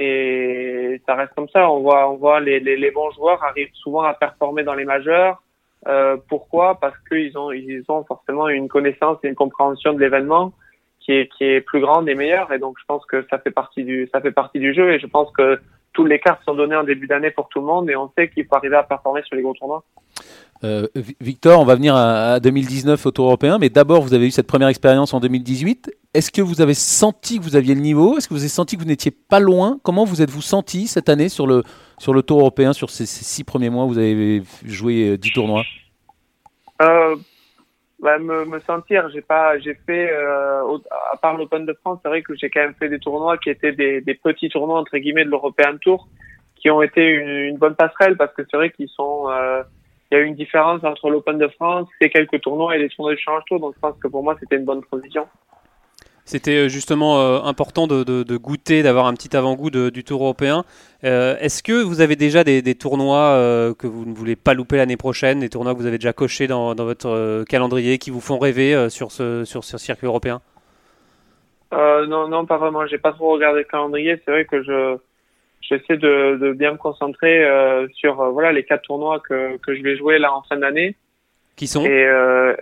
et 0.01 1.03
ça 1.07 1.17
reste 1.17 1.35
comme 1.35 1.49
ça. 1.49 1.69
On 1.69 1.81
voit, 1.81 2.09
on 2.09 2.17
voit 2.17 2.39
les, 2.39 2.91
bons 2.93 3.11
joueurs 3.11 3.43
arrivent 3.43 3.75
souvent 3.75 4.03
à 4.03 4.15
performer 4.15 4.63
dans 4.63 4.75
les 4.75 4.85
majeurs. 4.85 5.43
Euh, 5.89 6.17
pourquoi? 6.29 6.79
Parce 6.81 6.97
qu'ils 7.09 7.37
ont, 7.37 7.51
ils 7.51 7.83
ont 7.89 8.05
forcément 8.05 8.49
une 8.49 8.69
connaissance 8.69 9.19
et 9.25 9.29
une 9.29 9.35
compréhension 9.35 9.93
de 9.93 9.99
l'événement 9.99 10.53
qui 11.01 11.13
est, 11.13 11.33
qui 11.33 11.45
est 11.45 11.61
plus 11.61 11.81
grande 11.81 12.09
et 12.09 12.15
meilleure. 12.15 12.53
Et 12.53 12.61
donc, 12.61 12.77
je 12.79 12.85
pense 12.87 13.05
que 13.07 13.27
ça 13.29 13.41
fait 13.41 13.51
partie 13.51 13.83
du, 13.83 14.09
ça 14.13 14.21
fait 14.21 14.31
partie 14.31 14.61
du 14.61 14.73
jeu. 14.73 14.93
Et 14.93 15.01
je 15.01 15.07
pense 15.09 15.33
que 15.33 15.59
toutes 15.93 16.09
les 16.09 16.21
cartes 16.21 16.45
sont 16.45 16.55
données 16.55 16.77
en 16.77 16.85
début 16.85 17.09
d'année 17.09 17.33
pour 17.33 17.49
tout 17.49 17.59
le 17.59 17.67
monde 17.67 17.91
et 17.91 17.97
on 17.97 18.09
sait 18.17 18.29
qu'il 18.29 18.47
faut 18.47 18.55
arriver 18.55 18.77
à 18.77 18.85
performer 18.85 19.23
sur 19.25 19.35
les 19.35 19.43
gros 19.43 19.55
tournois. 19.55 19.83
Euh, 20.65 20.87
Victor, 21.21 21.61
on 21.61 21.65
va 21.65 21.77
venir 21.77 21.95
à, 21.95 22.41
2019 22.41 23.07
au 23.07 23.11
Tour 23.11 23.27
européen, 23.27 23.59
mais 23.59 23.69
d'abord, 23.69 24.03
vous 24.03 24.15
avez 24.15 24.27
eu 24.27 24.31
cette 24.31 24.47
première 24.47 24.69
expérience 24.69 25.15
en 25.15 25.21
2018. 25.21 25.95
Est-ce 26.15 26.33
que 26.33 26.43
vous 26.43 26.61
avez 26.61 26.75
senti 26.75 27.39
que 27.39 27.45
vous 27.45 27.55
aviez 27.55 27.75
le 27.75 27.81
niveau? 27.81 28.19
Est-ce 28.19 28.29
que 28.29 28.35
vous 28.35 28.41
avez 28.41 28.49
senti 28.49 28.77
que 28.77 28.83
vous 28.83 28.89
n'étiez 28.89 29.13
pas 29.13 29.41
loin? 29.41 29.79
Comment 29.85 30.05
vous 30.05 30.21
êtes-vous 30.21 30.43
senti 30.43 30.89
cette 30.89 31.09
année 31.09 31.29
sur 31.29 31.47
le, 31.47 31.63
sur 31.99 32.13
le 32.13 32.23
Tour 32.23 32.41
européen, 32.41 32.73
sur 32.73 32.91
ces, 32.91 33.07
six 33.07 33.45
premiers 33.45 33.71
mois 33.71 33.87
Vous 33.87 33.99
avez 33.99 34.43
joué 34.65 35.17
10 35.17 35.33
tournois? 35.33 35.63
Euh, 36.83 37.17
bah, 38.01 38.19
me, 38.19 38.61
sentir, 38.61 39.09
j'ai 39.11 39.23
pas, 39.23 39.59
j'ai 39.59 39.75
fait, 39.75 40.11
euh, 40.13 40.79
à 41.13 41.17
part 41.17 41.37
l'Open 41.37 41.67
de 41.67 41.73
France, 41.81 41.99
c'est 42.03 42.09
vrai 42.09 42.23
que 42.23 42.35
j'ai 42.37 42.49
quand 42.49 42.61
même 42.61 42.75
fait 42.75 42.89
des 42.89 43.01
tournois 43.01 43.39
qui 43.39 43.51
étaient 43.51 43.73
des, 43.73 44.21
petits 44.23 44.49
tournois 44.49 44.79
entre 44.79 44.97
guillemets 44.99 45.25
de 45.25 45.31
l'European 45.31 45.79
Tour, 45.81 46.09
qui 46.55 46.71
ont 46.71 46.81
été 46.81 47.05
une, 47.05 47.57
bonne 47.57 47.75
passerelle 47.75 48.17
parce 48.17 48.33
que 48.35 48.43
c'est 48.49 48.57
vrai 48.57 48.71
qu'ils 48.71 48.89
sont 48.89 49.29
euh, 49.31 49.63
il 50.11 50.15
y 50.15 50.19
a 50.19 50.21
eu 50.25 50.27
une 50.27 50.35
différence 50.35 50.83
entre 50.85 51.11
l'Open 51.11 51.39
de 51.39 51.49
France, 51.49 51.89
et 52.01 52.11
quelques 52.11 52.41
tournois 52.41 52.75
et 52.77 52.79
les 52.79 52.89
tournois 52.89 53.15
du 53.15 53.21
Challenge 53.21 53.43
Tour. 53.47 53.61
Donc 53.61 53.75
je 53.75 53.81
pense 53.81 53.97
que 54.03 54.09
pour 54.09 54.23
moi, 54.23 54.37
c'était 54.41 54.57
une 54.57 54.65
bonne 54.65 54.83
transition. 54.83 55.27
C'était 56.25 56.69
justement 56.69 57.21
euh, 57.21 57.41
important 57.43 57.87
de, 57.87 58.05
de, 58.05 58.23
de 58.23 58.37
goûter, 58.37 58.83
d'avoir 58.83 59.07
un 59.07 59.15
petit 59.15 59.35
avant-goût 59.35 59.71
du 59.71 60.05
Tour 60.05 60.23
européen. 60.23 60.63
Euh, 61.03 61.39
Est-ce 61.41 61.63
que 61.63 61.83
vous 61.83 62.03
avez 62.03 62.17
déjà 62.17 62.45
des, 62.45 62.61
des 62.61 62.75
tournois 62.75 63.31
euh, 63.31 63.73
que 63.73 63.87
vous 63.87 64.05
ne 64.05 64.15
voulez 64.15 64.37
pas 64.37 64.53
louper 64.53 64.77
l'année 64.77 64.99
prochaine, 64.99 65.41
des 65.41 65.49
tournois 65.49 65.73
que 65.73 65.79
vous 65.79 65.87
avez 65.87 65.97
déjà 65.97 66.13
cochés 66.13 66.47
dans, 66.47 66.75
dans 66.75 66.85
votre 66.85 67.09
euh, 67.09 67.45
calendrier 67.45 67.97
qui 67.97 68.11
vous 68.11 68.21
font 68.21 68.39
rêver 68.39 68.75
euh, 68.75 68.91
sur, 68.91 69.11
ce, 69.11 69.47
sur 69.47 69.65
ce 69.65 69.79
circuit 69.79 70.07
européen? 70.07 70.43
Non, 71.73 72.29
non, 72.29 72.47
pas 72.47 72.59
vraiment. 72.59 72.87
J'ai 72.87 72.99
pas 72.99 73.13
trop 73.13 73.33
regardé 73.33 73.61
le 73.61 73.65
calendrier. 73.65 74.21
C'est 74.25 74.31
vrai 74.31 74.45
que 74.45 74.63
je 74.63 74.99
j'essaie 75.69 75.97
de, 75.97 76.39
de, 76.41 76.53
bien 76.53 76.73
me 76.73 76.77
concentrer 76.77 77.45
euh, 77.45 77.87
sur 77.95 78.21
euh, 78.21 78.31
voilà 78.31 78.53
les 78.53 78.65
quatre 78.65 78.83
tournois 78.83 79.21
que, 79.21 79.57
que 79.59 79.75
je 79.75 79.83
vais 79.83 79.97
jouer 79.97 80.19
là 80.19 80.33
en 80.35 80.43
fin 80.43 80.57
d'année. 80.57 80.97
Qui 81.57 81.67
sont? 81.67 81.85
Et, 81.85 82.05
euh, 82.05 82.55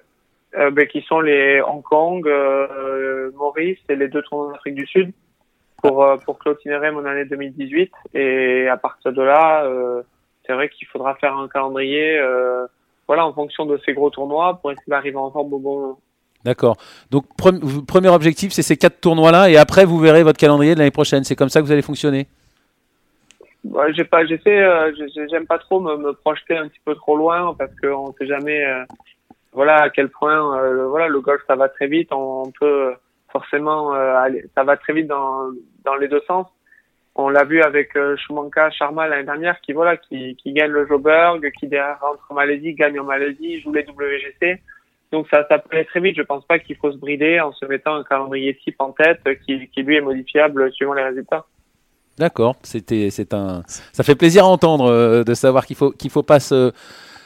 ben, 0.54 0.86
qui 0.86 1.02
sont 1.02 1.20
les 1.20 1.60
Hong 1.60 1.82
Kong, 1.82 2.26
Maurice 3.34 3.78
et 3.88 3.96
les 3.96 4.08
deux 4.08 4.22
tournois 4.22 4.52
d'Afrique 4.52 4.74
du 4.74 4.86
Sud 4.86 5.12
pour 5.82 6.06
pour 6.24 6.38
clôturer 6.38 6.90
mon 6.90 7.04
année 7.04 7.26
2018. 7.26 7.92
Et 8.14 8.66
à 8.68 8.78
partir 8.78 9.12
de 9.12 9.22
là, 9.22 9.68
c'est 10.46 10.54
vrai 10.54 10.70
qu'il 10.70 10.88
faudra 10.88 11.14
faire 11.16 11.36
un 11.36 11.48
calendrier 11.48 12.18
voilà 13.06 13.26
en 13.26 13.34
fonction 13.34 13.66
de 13.66 13.78
ces 13.84 13.92
gros 13.92 14.08
tournois 14.08 14.58
pour 14.60 14.72
essayer 14.72 14.88
d'arriver 14.88 15.18
en 15.18 15.30
forme 15.30 15.52
au 15.52 15.58
bon 15.58 15.80
moment. 15.80 16.00
D'accord. 16.44 16.76
Donc 17.10 17.26
premier 17.36 18.08
objectif, 18.08 18.52
c'est 18.52 18.62
ces 18.62 18.76
quatre 18.76 19.00
tournois-là, 19.00 19.50
et 19.50 19.56
après 19.56 19.84
vous 19.84 19.98
verrez 19.98 20.22
votre 20.22 20.38
calendrier 20.38 20.74
de 20.74 20.78
l'année 20.78 20.90
prochaine. 20.90 21.24
C'est 21.24 21.36
comme 21.36 21.48
ça 21.48 21.60
que 21.60 21.66
vous 21.66 21.72
allez 21.72 21.82
fonctionner? 21.82 22.28
Ouais, 23.70 23.92
j'ai 23.94 24.04
pas, 24.04 24.24
j'essaie, 24.24 24.62
euh, 24.62 24.92
j'aime 25.30 25.46
pas 25.46 25.58
trop 25.58 25.80
me, 25.80 25.96
me, 25.96 26.12
projeter 26.12 26.56
un 26.56 26.68
petit 26.68 26.80
peu 26.84 26.94
trop 26.94 27.16
loin 27.16 27.54
parce 27.58 27.72
qu'on 27.80 28.12
sait 28.12 28.26
jamais, 28.26 28.64
euh, 28.64 28.84
voilà, 29.52 29.82
à 29.82 29.90
quel 29.90 30.08
point, 30.08 30.58
euh, 30.58 30.86
voilà, 30.86 31.08
le 31.08 31.20
golf 31.20 31.42
ça 31.46 31.56
va 31.56 31.68
très 31.68 31.86
vite, 31.86 32.12
on, 32.12 32.50
peut 32.58 32.94
forcément 33.30 33.92
aller, 33.92 34.44
ça 34.54 34.64
va 34.64 34.76
très 34.76 34.92
vite 34.92 35.08
dans 35.08 35.50
dans 35.84 35.96
les 35.96 36.08
deux 36.08 36.22
sens. 36.26 36.46
On 37.18 37.30
l'a 37.30 37.44
vu 37.44 37.62
avec 37.62 37.96
euh, 37.96 38.14
Shumanka 38.18 38.70
Sharma 38.70 39.08
l'année 39.08 39.24
dernière, 39.24 39.58
qui 39.62 39.72
voilà, 39.72 39.96
qui, 39.96 40.36
qui 40.36 40.52
gagne 40.52 40.70
le 40.70 40.86
Joburg, 40.86 41.40
qui 41.58 41.66
derrière 41.66 41.98
rentre 41.98 42.22
en 42.28 42.34
Malaisie, 42.34 42.74
gagne 42.74 43.00
en 43.00 43.04
Malaisie, 43.04 43.60
joue 43.62 43.72
les 43.72 43.86
WGC. 43.88 44.60
Donc 45.12 45.26
ça, 45.30 45.46
ça 45.48 45.58
peut 45.58 45.74
aller 45.74 45.86
très 45.86 46.00
vite. 46.00 46.16
Je 46.16 46.22
pense 46.22 46.44
pas 46.44 46.58
qu'il 46.58 46.76
faut 46.76 46.92
se 46.92 46.98
brider 46.98 47.40
en 47.40 47.52
se 47.52 47.64
mettant 47.64 47.94
un 47.94 48.04
calendrier 48.04 48.54
type 48.56 48.76
en 48.80 48.92
tête 48.92 49.22
qui, 49.46 49.66
qui 49.68 49.82
lui 49.82 49.96
est 49.96 50.02
modifiable 50.02 50.70
suivant 50.72 50.92
les 50.92 51.04
résultats. 51.04 51.46
D'accord, 52.18 52.56
c'était, 52.62 53.10
c'est 53.10 53.34
un, 53.34 53.62
ça 53.92 54.02
fait 54.02 54.14
plaisir 54.14 54.44
à 54.44 54.48
entendre 54.48 54.86
euh, 54.86 55.22
de 55.22 55.34
savoir 55.34 55.66
qu'il 55.66 55.76
faut 55.76 55.90
qu'il 55.90 56.10
faut 56.10 56.22
pas 56.22 56.40
se, 56.40 56.72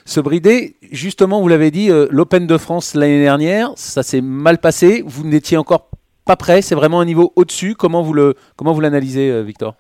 se 0.05 0.19
brider. 0.19 0.75
Justement, 0.91 1.41
vous 1.41 1.47
l'avez 1.47 1.71
dit, 1.71 1.93
euh, 1.93 2.09
l'Open 2.11 2.49
de 2.49 2.59
France 2.59 2.97
l'année 2.97 3.23
dernière, 3.23 3.71
ça 3.77 4.03
s'est 4.03 4.21
mal 4.21 4.59
passé. 4.59 5.05
Vous 5.07 5.25
n'étiez 5.25 5.57
encore 5.57 5.91
pas 6.25 6.35
prêt. 6.35 6.61
C'est 6.61 6.75
vraiment 6.75 7.01
un 7.01 7.05
niveau 7.05 7.33
au-dessus. 7.37 7.77
Comment 7.77 8.03
vous 8.03 8.15
le, 8.15 8.35
comment 8.57 8.73
vous 8.73 8.81
l'analysez, 8.81 9.31
euh, 9.31 9.43
Victor? 9.43 9.77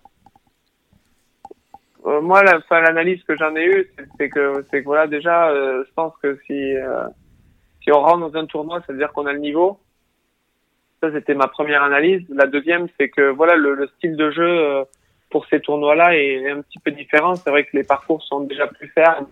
Moi, 2.04 2.42
la, 2.44 2.60
l'analyse 2.80 3.20
que 3.24 3.36
j'en 3.36 3.54
ai 3.56 3.64
eue, 3.64 3.90
c'est 4.16 4.28
que, 4.28 4.64
c'est 4.70 4.80
que 4.80 4.84
voilà, 4.84 5.06
déjà, 5.06 5.52
je 5.52 5.90
pense 5.94 6.12
que 6.22 6.38
si 6.46 6.72
si 7.82 7.92
on 7.92 8.00
rentre 8.00 8.30
dans 8.30 8.38
un 8.38 8.46
tournoi, 8.46 8.80
ça 8.86 8.92
veut 8.92 8.98
dire 8.98 9.12
qu'on 9.12 9.26
a 9.26 9.32
le 9.32 9.38
niveau. 9.38 9.78
Ça, 11.02 11.12
c'était 11.12 11.34
ma 11.34 11.46
première 11.46 11.82
analyse. 11.82 12.22
La 12.30 12.46
deuxième, 12.46 12.88
c'est 12.98 13.10
que 13.10 13.30
voilà, 13.30 13.54
le 13.56 13.88
style 13.96 14.16
de 14.16 14.30
jeu 14.30 14.84
pour 15.30 15.46
ces 15.46 15.60
tournois-là 15.60 16.16
est 16.16 16.50
un 16.50 16.60
petit 16.62 16.78
peu 16.78 16.90
différent. 16.90 17.34
C'est 17.36 17.50
vrai 17.50 17.64
que 17.64 17.76
les 17.76 17.84
parcours 17.84 18.22
sont 18.22 18.40
déjà 18.40 18.66
plus 18.66 18.88
fermes 18.88 19.26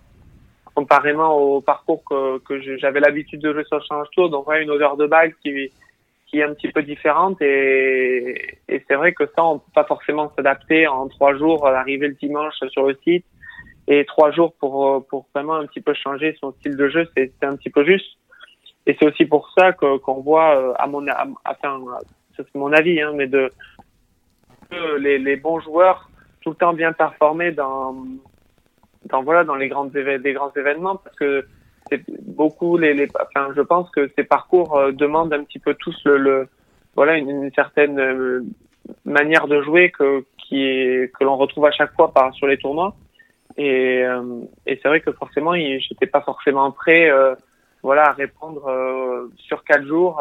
comparément 0.74 1.36
au 1.36 1.60
parcours 1.60 2.04
que, 2.04 2.38
que 2.38 2.78
j'avais 2.78 3.00
l'habitude 3.00 3.40
de 3.40 3.52
jouer 3.52 3.64
sur 3.64 3.78
le 3.78 3.82
Challenge 3.82 4.08
Tour. 4.12 4.30
Donc, 4.30 4.46
ouais, 4.46 4.62
une 4.62 4.70
odeur 4.70 4.96
de 4.96 5.06
balle 5.06 5.34
qui, 5.42 5.72
qui 6.28 6.38
est 6.38 6.44
un 6.44 6.54
petit 6.54 6.68
peu 6.68 6.82
différente 6.82 7.42
et, 7.42 8.58
et 8.68 8.84
c'est 8.86 8.94
vrai 8.94 9.12
que 9.12 9.24
ça, 9.34 9.44
on 9.44 9.58
peut 9.58 9.72
pas 9.74 9.84
forcément 9.84 10.30
s'adapter 10.36 10.86
en 10.86 11.08
trois 11.08 11.34
jours, 11.36 11.66
arriver 11.66 12.08
le 12.08 12.14
dimanche 12.14 12.54
sur 12.68 12.86
le 12.86 12.96
site 13.02 13.24
et 13.88 14.04
trois 14.04 14.30
jours 14.30 14.52
pour, 14.60 15.04
pour 15.08 15.26
vraiment 15.34 15.54
un 15.54 15.66
petit 15.66 15.80
peu 15.80 15.94
changer 15.94 16.36
son 16.40 16.52
style 16.52 16.76
de 16.76 16.88
jeu, 16.88 17.08
c'est 17.16 17.32
un 17.42 17.56
petit 17.56 17.70
peu 17.70 17.84
juste. 17.84 18.18
Et 18.86 18.96
c'est 18.98 19.06
aussi 19.06 19.24
pour 19.24 19.50
ça 19.58 19.72
qu'on 19.72 20.20
voit, 20.20 20.76
à 20.80 20.86
mon, 20.86 21.06
à, 21.08 21.26
enfin, 21.44 21.82
c'est 22.36 22.54
mon 22.54 22.72
avis, 22.72 23.00
hein, 23.00 23.12
mais 23.14 23.26
de, 23.26 23.50
les, 24.70 25.18
les, 25.18 25.36
bons 25.36 25.60
joueurs 25.60 26.10
tout 26.40 26.50
le 26.50 26.56
temps 26.56 26.72
bien 26.72 26.92
performer 26.92 27.52
dans, 27.52 27.96
dans 29.06 29.22
voilà 29.22 29.44
dans 29.44 29.54
les 29.54 29.68
grandes 29.68 29.90
des 29.92 30.32
grands 30.32 30.52
événements 30.54 30.96
parce 30.96 31.16
que 31.16 31.46
c'est 31.90 32.04
beaucoup 32.22 32.76
les, 32.76 32.94
les 32.94 33.08
enfin 33.20 33.48
je 33.56 33.62
pense 33.62 33.90
que 33.90 34.10
ces 34.16 34.24
parcours 34.24 34.76
euh, 34.76 34.92
demandent 34.92 35.32
un 35.32 35.44
petit 35.44 35.58
peu 35.58 35.74
tous 35.74 35.96
le, 36.04 36.18
le 36.18 36.48
voilà 36.94 37.16
une, 37.16 37.30
une, 37.30 37.52
certaine 37.52 37.98
euh, 37.98 38.44
manière 39.04 39.46
de 39.46 39.62
jouer 39.62 39.90
que 39.90 40.24
qui 40.36 40.64
est 40.64 41.12
que 41.14 41.24
l'on 41.24 41.36
retrouve 41.36 41.66
à 41.66 41.70
chaque 41.70 41.94
fois 41.94 42.12
par 42.12 42.32
sur 42.34 42.46
les 42.46 42.58
tournois 42.58 42.94
et, 43.56 44.02
euh, 44.04 44.42
et 44.66 44.78
c'est 44.82 44.88
vrai 44.88 45.00
que 45.00 45.12
forcément 45.12 45.54
j'étais 45.54 46.06
pas 46.06 46.20
forcément 46.20 46.70
prêt 46.70 47.10
voilà 47.82 48.08
à 48.08 48.12
répondre 48.12 49.28
sur 49.36 49.64
quatre 49.64 49.86
jours 49.86 50.20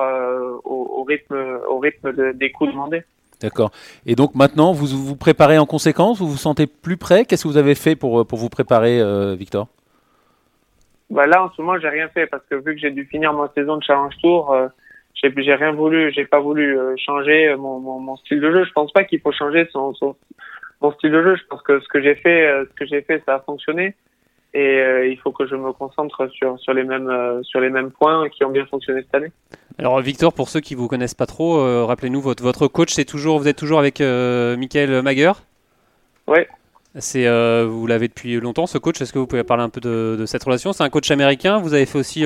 au, 0.63 0.99
au, 0.99 1.03
rythme 1.03 1.59
au 1.69 1.79
rythme 1.79 2.13
de, 2.13 2.31
des 2.31 2.51
coups 2.51 2.71
demandés. 2.71 3.03
D'accord. 3.41 3.72
Et 4.06 4.15
donc 4.15 4.34
maintenant, 4.36 4.72
vous 4.72 4.88
vous 4.88 5.15
préparez 5.15 5.58
en 5.58 5.65
conséquence 5.65 6.20
Vous 6.20 6.27
vous 6.27 6.38
sentez 6.38 6.65
plus 6.67 6.98
prêt? 6.98 7.25
Qu'est-ce 7.25 7.44
que 7.44 7.48
vous 7.48 7.58
avez 7.58 7.75
fait 7.75 7.96
pour, 7.96 8.25
pour 8.25 8.39
vous 8.39 8.50
préparer, 8.50 9.00
euh, 9.00 9.36
Victor? 9.36 9.67
Bah 11.10 11.25
là, 11.27 11.44
en 11.44 11.51
ce 11.51 11.62
moment, 11.62 11.79
j'ai 11.79 11.89
rien 11.89 12.10
fait 12.10 12.27
parce 12.27 12.44
que 12.50 12.56
vu 12.56 12.75
que 12.75 12.82
j'ai 12.82 12.91
dû 12.91 13.06
finir 13.06 13.34
ma 13.34 13.50
saison 13.56 13.77
de 13.77 13.84
Challenge 13.84 14.13
Tour, 14.22 14.51
euh, 14.51 14.67
j'ai 15.22 15.53
rien 15.53 15.72
voulu, 15.72 16.12
j'ai 16.13 16.25
pas 16.25 16.39
voulu 16.39 16.77
euh, 16.77 16.96
changer 16.98 17.56
mon, 17.58 17.79
mon, 17.79 18.15
style 18.17 18.39
de 18.39 18.51
jeu. 18.51 18.65
Je 18.65 18.72
pense 18.74 18.91
pas 18.91 19.03
qu'il 19.03 19.20
faut 19.20 19.32
changer 19.32 19.67
son, 19.72 19.94
son, 19.94 20.15
mon 20.82 20.91
style 20.94 21.12
de 21.12 21.24
jeu. 21.24 21.36
Je 21.36 21.44
pense 21.50 21.62
que 21.62 21.79
ce 21.79 21.88
que 21.88 22.01
j'ai 22.01 22.15
fait, 22.15 22.48
euh, 22.48 22.65
ce 22.65 22.74
que 22.75 22.86
j'ai 22.86 23.01
fait, 23.01 23.24
ça 23.25 23.36
a 23.36 23.39
fonctionné. 23.39 23.96
Et 24.53 24.79
euh, 24.79 25.07
il 25.07 25.17
faut 25.17 25.31
que 25.31 25.45
je 25.45 25.55
me 25.55 25.71
concentre 25.73 26.29
sur, 26.31 26.59
sur 26.59 26.73
les 26.73 26.83
mêmes 26.83 27.09
euh, 27.09 27.43
sur 27.43 27.59
les 27.59 27.69
mêmes 27.69 27.91
points 27.91 28.29
qui 28.29 28.43
ont 28.43 28.49
bien 28.49 28.65
fonctionné 28.65 29.01
cette 29.01 29.15
année. 29.15 29.31
Alors 29.77 29.99
Victor, 30.01 30.33
pour 30.33 30.49
ceux 30.49 30.61
qui 30.61 30.73
vous 30.73 30.87
connaissent 30.87 31.13
pas 31.13 31.25
trop, 31.25 31.59
euh, 31.59 31.85
rappelez-nous 31.85 32.21
votre 32.21 32.41
votre 32.41 32.67
coach, 32.67 32.93
c'est 32.93 33.05
toujours 33.05 33.39
vous 33.39 33.47
êtes 33.47 33.57
toujours 33.57 33.79
avec 33.79 33.99
Michael 33.99 35.01
Mager. 35.01 35.33
Ouais. 36.27 36.47
C'est 36.95 37.27
vous 37.65 37.85
l'avez 37.85 38.07
depuis 38.07 38.39
longtemps 38.39 38.65
ce 38.65 38.77
coach. 38.77 38.99
Est-ce 39.01 39.13
que 39.13 39.19
vous 39.19 39.27
pouvez 39.27 39.43
parler 39.43 39.63
un 39.63 39.69
peu 39.69 39.81
de, 39.81 40.15
de 40.17 40.25
cette 40.25 40.43
relation? 40.43 40.73
C'est 40.73 40.83
un 40.83 40.89
coach 40.89 41.11
américain. 41.11 41.59
Vous 41.59 41.73
avez 41.73 41.85
fait 41.85 41.99
aussi 41.99 42.25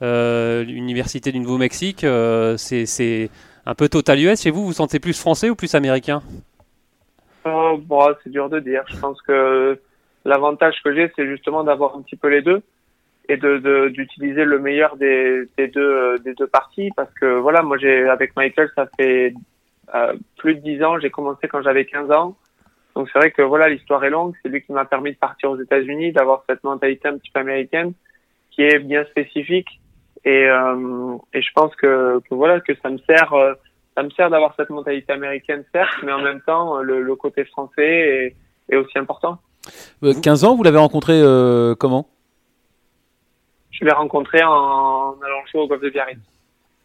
l'université 0.00 1.32
du 1.32 1.40
Nouveau-Mexique. 1.40 2.06
C'est 2.56 2.86
c'est 2.86 3.30
un 3.66 3.74
peu 3.74 3.88
total 3.88 4.20
US. 4.20 4.42
Chez 4.42 4.50
vous, 4.50 4.60
vous 4.60 4.66
vous 4.68 4.72
sentez 4.74 5.00
plus 5.00 5.18
français 5.18 5.50
ou 5.50 5.56
plus 5.56 5.74
américain? 5.74 6.22
Euh, 7.46 7.76
bon, 7.78 8.08
c'est 8.22 8.30
dur 8.30 8.48
de 8.48 8.60
dire. 8.60 8.82
Je 8.88 8.96
pense 8.96 9.20
que 9.22 9.78
l'avantage 10.26 10.76
que 10.84 10.94
j'ai, 10.94 11.10
c'est 11.16 11.26
justement 11.26 11.64
d'avoir 11.64 11.96
un 11.96 12.02
petit 12.02 12.16
peu 12.16 12.28
les 12.28 12.42
deux 12.42 12.62
et 13.28 13.36
de 13.36 13.88
d'utiliser 13.88 14.44
le 14.44 14.58
meilleur 14.58 14.96
des, 14.96 15.48
des 15.56 15.68
deux 15.68 15.80
euh, 15.80 16.18
des 16.18 16.34
deux 16.34 16.46
parties 16.46 16.90
parce 16.96 17.12
que 17.14 17.38
voilà, 17.38 17.62
moi 17.62 17.76
j'ai 17.78 18.08
avec 18.08 18.36
Michael, 18.36 18.70
ça 18.74 18.86
fait 18.96 19.34
euh, 19.94 20.14
plus 20.36 20.56
de 20.56 20.60
10 20.60 20.82
ans. 20.84 20.98
J'ai 20.98 21.10
commencé 21.10 21.48
quand 21.48 21.62
j'avais 21.62 21.84
15 21.84 22.10
ans. 22.10 22.36
Donc 22.94 23.08
c'est 23.12 23.18
vrai 23.18 23.30
que 23.30 23.42
voilà, 23.42 23.68
l'histoire 23.68 24.04
est 24.04 24.10
longue. 24.10 24.34
C'est 24.42 24.48
lui 24.48 24.62
qui 24.62 24.72
m'a 24.72 24.84
permis 24.84 25.12
de 25.12 25.18
partir 25.18 25.50
aux 25.50 25.60
États-Unis, 25.60 26.12
d'avoir 26.12 26.44
cette 26.48 26.64
mentalité 26.64 27.08
un 27.08 27.18
petit 27.18 27.30
peu 27.30 27.40
américaine 27.40 27.92
qui 28.50 28.62
est 28.62 28.78
bien 28.78 29.04
spécifique. 29.06 29.68
Et, 30.24 30.48
euh, 30.48 31.16
et 31.32 31.42
je 31.42 31.50
pense 31.54 31.74
que, 31.76 32.20
que 32.28 32.34
voilà 32.34 32.60
que 32.60 32.72
ça 32.82 32.90
me 32.90 32.98
sert 32.98 33.32
euh, 33.32 33.54
ça 33.96 34.02
me 34.02 34.10
sert 34.10 34.28
d'avoir 34.28 34.54
cette 34.56 34.70
mentalité 34.70 35.12
américaine 35.12 35.64
certes, 35.72 36.02
mais 36.02 36.12
en 36.12 36.20
même 36.20 36.40
temps 36.40 36.78
le, 36.78 37.02
le 37.02 37.16
côté 37.16 37.44
français 37.44 37.86
est, 37.86 38.36
est 38.68 38.76
aussi 38.76 38.98
important. 38.98 39.38
Euh, 40.02 40.14
15 40.20 40.44
ans, 40.44 40.56
vous 40.56 40.62
l'avez 40.62 40.78
rencontré 40.78 41.14
euh, 41.14 41.74
comment? 41.74 42.08
Je 43.70 43.84
l'ai 43.84 43.92
rencontré 43.92 44.42
en, 44.42 45.14
allant 45.20 45.46
jouer 45.50 45.60
au 45.62 45.66
golf 45.68 45.82
de 45.82 45.90
Biarritz 45.90 46.18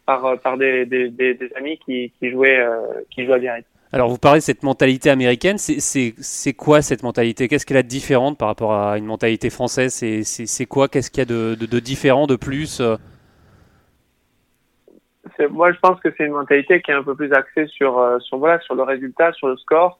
par 0.06 0.24
euh, 0.26 0.36
par 0.36 0.58
des, 0.58 0.84
des, 0.84 1.08
des, 1.08 1.34
des 1.34 1.50
amis 1.54 1.78
qui, 1.84 2.12
qui 2.18 2.30
jouaient 2.30 2.60
euh, 2.60 2.80
qui 3.10 3.24
jouaient 3.24 3.36
à 3.36 3.38
Biarritz. 3.38 3.66
Alors 3.94 4.08
vous 4.08 4.18
parlez 4.18 4.40
de 4.40 4.44
cette 4.44 4.62
mentalité 4.62 5.10
américaine. 5.10 5.58
C'est- 5.58 6.52
quoi 6.54 6.80
cette 6.80 7.02
mentalité? 7.02 7.46
Qu'est-ce 7.48 7.66
qu'elle 7.66 7.76
a 7.76 7.82
de 7.82 7.88
différente 7.88 8.38
par 8.38 8.48
rapport 8.48 8.72
à 8.72 8.96
une 8.96 9.04
mentalité 9.04 9.50
française? 9.50 9.92
C'est 9.92 10.66
quoi? 10.66 10.88
Qu'est-ce 10.88 11.10
qu'il 11.10 11.18
y 11.18 11.22
a 11.22 11.26
de, 11.26 11.54
de, 11.54 11.66
de 11.66 11.78
différent, 11.78 12.26
de 12.26 12.36
plus 12.36 12.80
euh? 12.80 12.96
Moi, 15.50 15.72
je 15.72 15.78
pense 15.78 16.00
que 16.00 16.08
c'est 16.16 16.24
une 16.24 16.32
mentalité 16.32 16.80
qui 16.82 16.90
est 16.90 16.94
un 16.94 17.02
peu 17.02 17.14
plus 17.14 17.32
axée 17.32 17.66
sur 17.66 17.98
euh, 17.98 18.18
sur 18.20 18.38
voilà 18.38 18.60
sur 18.60 18.74
le 18.74 18.82
résultat, 18.82 19.32
sur 19.32 19.48
le 19.48 19.56
score, 19.56 19.98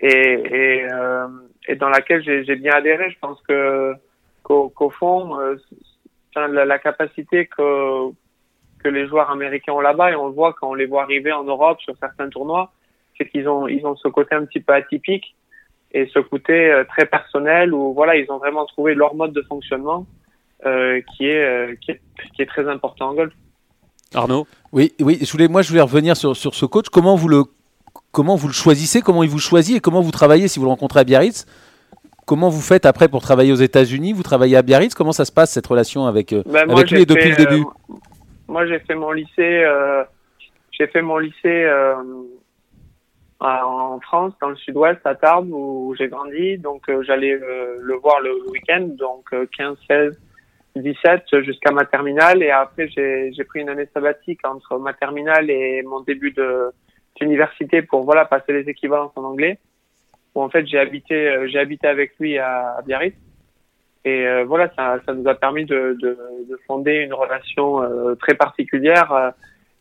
et 0.00 0.08
et, 0.08 0.88
euh, 0.92 1.26
et 1.68 1.76
dans 1.76 1.88
laquelle 1.88 2.22
j'ai 2.24 2.56
bien 2.56 2.72
adhéré. 2.72 3.10
Je 3.10 3.18
pense 3.20 3.40
que 3.48 3.92
qu'au 4.42 4.90
fond, 4.98 5.38
euh, 5.38 5.56
la, 6.34 6.64
la 6.64 6.78
capacité 6.78 7.46
que 7.46 8.10
que 8.82 8.88
les 8.88 9.06
joueurs 9.06 9.30
américains 9.30 9.72
ont 9.72 9.80
là-bas, 9.80 10.12
et 10.12 10.16
on 10.16 10.28
le 10.28 10.32
voit 10.32 10.54
quand 10.54 10.70
on 10.70 10.74
les 10.74 10.86
voit 10.86 11.02
arriver 11.02 11.32
en 11.32 11.44
Europe 11.44 11.80
sur 11.80 11.94
certains 11.98 12.28
tournois, 12.28 12.72
c'est 13.16 13.28
qu'ils 13.28 13.48
ont 13.48 13.68
ils 13.68 13.84
ont 13.86 13.96
ce 13.96 14.08
côté 14.08 14.34
un 14.34 14.44
petit 14.46 14.60
peu 14.60 14.72
atypique 14.72 15.36
et 15.92 16.06
ce 16.14 16.18
côté 16.18 16.70
euh, 16.70 16.84
très 16.84 17.06
personnel 17.06 17.74
où 17.74 17.92
voilà 17.92 18.16
ils 18.16 18.30
ont 18.32 18.38
vraiment 18.38 18.66
trouvé 18.66 18.94
leur 18.94 19.14
mode 19.14 19.32
de 19.32 19.42
fonctionnement 19.42 20.06
euh, 20.66 21.00
qui 21.10 21.26
est 21.28 21.44
euh, 21.44 21.74
qui 21.80 21.92
est 21.92 22.00
qui 22.34 22.42
est 22.42 22.46
très 22.46 22.66
important 22.68 23.10
en 23.10 23.14
golf. 23.14 23.34
Arnaud? 24.14 24.46
Oui, 24.72 24.94
oui. 25.00 25.18
Je 25.20 25.30
voulais, 25.30 25.48
moi, 25.48 25.60
je 25.60 25.68
voulais 25.68 25.82
revenir 25.82 26.16
sur, 26.16 26.34
sur 26.34 26.54
ce 26.54 26.64
coach. 26.64 26.88
Comment 26.88 27.14
vous 27.14 27.28
le 27.28 27.44
comment 28.18 28.34
vous 28.34 28.48
le 28.48 28.52
choisissez 28.52 29.00
Comment 29.00 29.22
il 29.22 29.30
vous 29.30 29.38
choisit 29.38 29.76
et 29.76 29.80
comment 29.80 30.00
vous 30.00 30.10
travaillez 30.10 30.48
si 30.48 30.58
vous 30.58 30.64
le 30.64 30.72
rencontrez 30.72 30.98
à 30.98 31.04
Biarritz 31.04 31.46
Comment 32.26 32.48
vous 32.48 32.60
faites 32.60 32.84
après 32.84 33.06
pour 33.06 33.22
travailler 33.22 33.52
aux 33.52 33.62
États-Unis? 33.70 34.12
Vous 34.12 34.24
travaillez 34.24 34.56
à 34.56 34.62
Biarritz? 34.62 34.92
Comment 34.96 35.12
ça 35.12 35.24
se 35.24 35.30
passe 35.30 35.52
cette 35.52 35.68
relation 35.68 36.04
avec 36.04 36.32
euh, 36.32 36.42
Ben, 36.44 36.68
avec 36.68 36.90
lui 36.90 37.06
depuis 37.06 37.30
fait, 37.30 37.38
le 37.38 37.46
début? 37.46 37.62
euh, 37.62 37.94
moi, 38.48 38.66
j'ai 38.66 38.80
fait 38.80 38.96
mon 38.96 39.12
lycée. 39.12 39.62
Euh, 39.64 40.02
j'ai 40.72 40.88
fait 40.88 41.00
mon 41.00 41.18
lycée 41.18 41.70
en 43.38 44.00
France, 44.00 44.32
dans 44.42 44.48
le 44.48 44.56
Sud-Ouest, 44.56 44.98
à 45.04 45.14
Tarbes, 45.14 45.52
où 45.52 45.94
j'ai 45.96 46.08
grandi. 46.08 46.58
Donc, 46.58 46.90
j'allais 47.06 47.38
le 47.38 47.94
voir 48.02 48.18
le 48.20 48.32
week-end, 48.50 48.88
donc 48.98 49.26
euh, 49.32 49.46
15, 49.56 49.76
16, 49.88 50.20
17 50.74 51.40
jusqu'à 51.44 51.70
ma 51.70 51.84
terminale. 51.84 52.42
Et 52.42 52.50
après, 52.50 52.88
j'ai 52.88 53.44
pris 53.44 53.60
une 53.60 53.68
année 53.68 53.88
sabbatique 53.94 54.40
entre 54.44 54.76
ma 54.78 54.92
terminale 54.92 55.50
et 55.50 55.82
mon 55.82 56.00
début 56.00 56.32
de 56.32 56.72
d'université 57.18 57.82
pour 57.82 58.04
voilà 58.04 58.24
passer 58.24 58.52
les 58.52 58.68
équivalences 58.68 59.12
en 59.16 59.24
anglais. 59.24 59.58
Où 60.34 60.42
en 60.42 60.48
fait, 60.48 60.66
j'ai 60.66 60.78
habité 60.78 61.28
euh, 61.28 61.48
j'ai 61.48 61.58
habité 61.58 61.86
avec 61.86 62.12
lui 62.18 62.38
à, 62.38 62.78
Biarritz. 62.86 63.16
Et 64.04 64.26
euh, 64.26 64.44
voilà, 64.44 64.70
ça, 64.76 64.98
ça 65.04 65.12
nous 65.12 65.28
a 65.28 65.34
permis 65.34 65.64
de, 65.64 65.96
de, 66.00 66.18
de 66.48 66.60
fonder 66.66 66.96
une 66.96 67.12
relation 67.12 67.82
euh, 67.82 68.14
très 68.14 68.34
particulière 68.34 69.32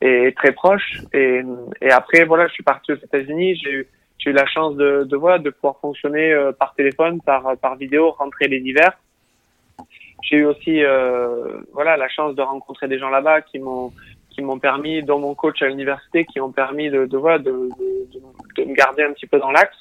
et 0.02 0.34
très 0.36 0.52
proche. 0.52 1.00
Et, 1.14 1.42
après, 1.90 2.26
voilà, 2.26 2.48
je 2.48 2.54
suis 2.54 2.64
parti 2.64 2.92
aux 2.92 2.98
États-Unis. 2.98 3.56
J'ai 3.56 3.72
eu, 3.72 3.88
eu 4.26 4.32
la 4.32 4.46
chance 4.46 4.76
de, 4.76 5.06
de 5.06 5.16
voilà, 5.16 5.38
de 5.40 5.50
pouvoir 5.50 5.80
fonctionner 5.80 6.36
par 6.60 6.74
téléphone, 6.76 7.22
par 7.22 7.56
par 7.58 7.76
vidéo, 7.78 8.12
rentrer 8.12 8.48
les 8.48 8.58
hivers. 8.58 8.98
J'ai 10.24 10.38
eu 10.38 10.46
aussi, 10.46 10.82
voilà, 11.72 11.96
la 11.96 12.10
chance 12.10 12.36
de 12.36 12.42
rencontrer 12.42 12.88
des 12.90 13.00
gens 13.00 13.10
là-bas 13.10 13.42
qui 13.42 13.60
m'ont 13.60 13.94
qui 14.38 14.44
m'ont 14.44 14.60
permis, 14.60 15.02
dont 15.02 15.18
mon 15.18 15.34
coach 15.34 15.62
à 15.64 15.68
l'université, 15.68 16.24
qui 16.26 16.40
ont 16.40 16.52
permis 16.52 16.92
de, 16.92 17.06
de 17.06 17.18
de, 17.40 18.64
me 18.64 18.74
garder 18.76 19.04
un 19.04 19.12
petit 19.14 19.26
peu 19.26 19.40
dans 19.40 19.52
l'axe, 19.52 19.76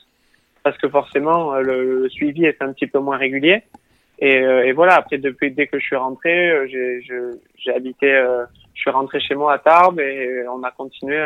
parce 0.62 0.78
que 0.78 0.88
forcément 0.88 1.54
euh, 1.54 1.60
le, 1.60 2.08
suivi 2.08 2.46
est 2.46 2.60
un 2.62 2.72
petit 2.72 2.86
peu 2.86 2.98
moins 2.98 3.18
régulier. 3.18 3.62
Et, 4.18 4.38
euh, 4.40 4.72
voilà, 4.74 4.94
après, 4.94 5.18
depuis 5.18 5.50
dès 5.50 5.66
que 5.66 5.78
je 5.78 5.84
suis 5.84 5.96
rentré, 5.96 6.50
euh, 6.50 6.66
j'ai 6.68 7.74
habité, 7.74 8.08
je 8.74 8.80
suis 8.80 8.90
rentré 8.90 9.20
chez 9.20 9.34
moi 9.34 9.52
à 9.52 9.58
Tarbes 9.58 10.00
et 10.00 10.44
on 10.48 10.62
a 10.62 10.70
continué 10.70 11.18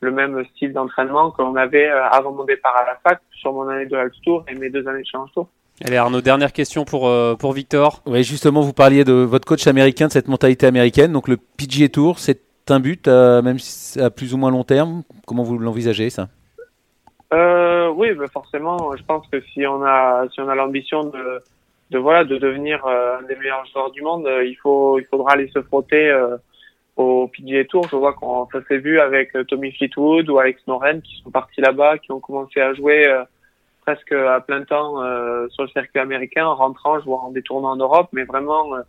le 0.00 0.10
même 0.10 0.42
style 0.54 0.72
d'entraînement 0.72 1.30
que 1.32 1.42
l'on 1.42 1.56
avait 1.56 1.88
avant 1.88 2.32
mon 2.32 2.44
départ 2.44 2.74
à 2.74 2.86
la 2.86 2.96
fac 2.96 3.20
sur 3.32 3.52
mon 3.52 3.68
année 3.68 3.84
de 3.84 3.96
Half 3.96 4.12
Tour 4.24 4.44
et 4.48 4.54
mes 4.54 4.70
deux 4.70 4.88
années 4.88 5.02
de 5.02 5.06
Challenge 5.06 5.30
Tour. 5.34 5.48
Allez 5.84 5.96
Arnaud, 5.96 6.20
dernière 6.20 6.52
question 6.52 6.84
pour, 6.84 7.08
euh, 7.08 7.34
pour 7.36 7.52
Victor. 7.52 8.02
Oui, 8.06 8.22
justement, 8.22 8.60
vous 8.60 8.74
parliez 8.74 9.02
de 9.04 9.12
votre 9.14 9.46
coach 9.46 9.66
américain, 9.66 10.08
de 10.08 10.12
cette 10.12 10.28
mentalité 10.28 10.66
américaine. 10.66 11.12
Donc 11.12 11.26
le 11.26 11.36
PGA 11.38 11.88
Tour, 11.88 12.18
c'est 12.18 12.42
un 12.68 12.80
but, 12.80 13.08
euh, 13.08 13.40
même 13.40 13.58
si- 13.58 13.98
à 14.00 14.10
plus 14.10 14.34
ou 14.34 14.36
moins 14.36 14.50
long 14.50 14.62
terme. 14.64 15.02
Comment 15.26 15.42
vous 15.42 15.58
l'envisagez 15.58 16.10
ça? 16.10 16.28
Euh, 17.32 17.88
oui, 17.96 18.12
bah 18.12 18.26
forcément, 18.32 18.94
je 18.96 19.02
pense 19.04 19.26
que 19.28 19.40
si 19.52 19.66
on 19.66 19.82
a 19.82 20.26
si 20.32 20.40
on 20.40 20.48
a 20.48 20.54
l'ambition 20.54 21.04
de 21.04 21.40
de 21.90 21.98
voilà 21.98 22.24
de 22.24 22.36
devenir 22.38 22.84
euh, 22.86 23.18
un 23.18 23.22
des 23.22 23.36
meilleurs 23.36 23.64
joueurs 23.72 23.90
du 23.92 24.02
monde, 24.02 24.28
il 24.44 24.56
faut 24.62 24.98
il 24.98 25.06
faudra 25.06 25.32
aller 25.32 25.48
se 25.54 25.62
frotter 25.62 26.10
euh, 26.10 26.36
au 26.96 27.28
PGA 27.28 27.64
Tour. 27.64 27.86
Je 27.90 27.96
vois 27.96 28.12
qu'on 28.12 28.46
ça 28.52 28.58
s'est 28.68 28.78
vu 28.78 29.00
avec 29.00 29.32
Tommy 29.48 29.72
Fleetwood 29.72 30.28
ou 30.28 30.38
Alex 30.38 30.60
Noren 30.66 31.00
qui 31.02 31.22
sont 31.22 31.30
partis 31.30 31.60
là-bas, 31.60 31.98
qui 31.98 32.12
ont 32.12 32.20
commencé 32.20 32.60
à 32.60 32.74
jouer 32.74 33.06
euh, 33.08 33.22
presque 33.82 34.12
à 34.12 34.40
plein 34.40 34.64
temps 34.64 35.02
euh, 35.02 35.48
sur 35.48 35.64
le 35.64 35.68
circuit 35.70 36.00
américain, 36.00 36.46
en 36.46 36.54
rentrant, 36.54 37.00
jouant 37.00 37.30
des 37.30 37.42
tournois 37.42 37.70
en 37.70 37.76
Europe, 37.76 38.08
mais 38.12 38.24
vraiment 38.24 38.74
euh, 38.74 38.82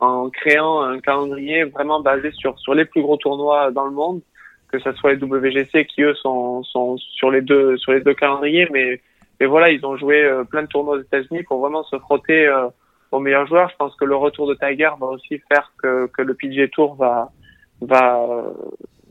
en 0.00 0.30
créant 0.30 0.82
un 0.82 1.00
calendrier 1.00 1.64
vraiment 1.64 2.00
basé 2.00 2.30
sur 2.32 2.58
sur 2.58 2.74
les 2.74 2.84
plus 2.84 3.02
gros 3.02 3.16
tournois 3.16 3.70
dans 3.70 3.86
le 3.86 3.92
monde 3.92 4.20
que 4.68 4.78
ce 4.78 4.92
soit 4.92 5.14
les 5.14 5.22
WGC 5.22 5.86
qui 5.86 6.02
eux 6.02 6.14
sont, 6.14 6.62
sont 6.64 6.96
sur 6.98 7.30
les 7.30 7.40
deux 7.40 7.76
sur 7.78 7.92
les 7.92 8.00
deux 8.00 8.14
calendriers, 8.14 8.68
mais 8.72 9.00
mais 9.40 9.46
voilà 9.46 9.70
ils 9.70 9.84
ont 9.84 9.96
joué 9.96 10.24
euh, 10.24 10.44
plein 10.44 10.62
de 10.62 10.68
tournois 10.68 10.96
aux 10.96 11.00
États-Unis 11.00 11.42
pour 11.44 11.60
vraiment 11.60 11.84
se 11.84 11.98
frotter 11.98 12.46
euh, 12.46 12.68
aux 13.12 13.20
meilleurs 13.20 13.46
joueurs. 13.46 13.70
Je 13.70 13.76
pense 13.76 13.94
que 13.96 14.04
le 14.04 14.16
retour 14.16 14.46
de 14.48 14.54
Tiger 14.54 14.90
va 14.98 15.06
aussi 15.06 15.40
faire 15.50 15.72
que 15.82 16.06
que 16.06 16.22
le 16.22 16.34
PGA 16.34 16.68
Tour 16.68 16.96
va 16.96 17.30
va 17.80 18.26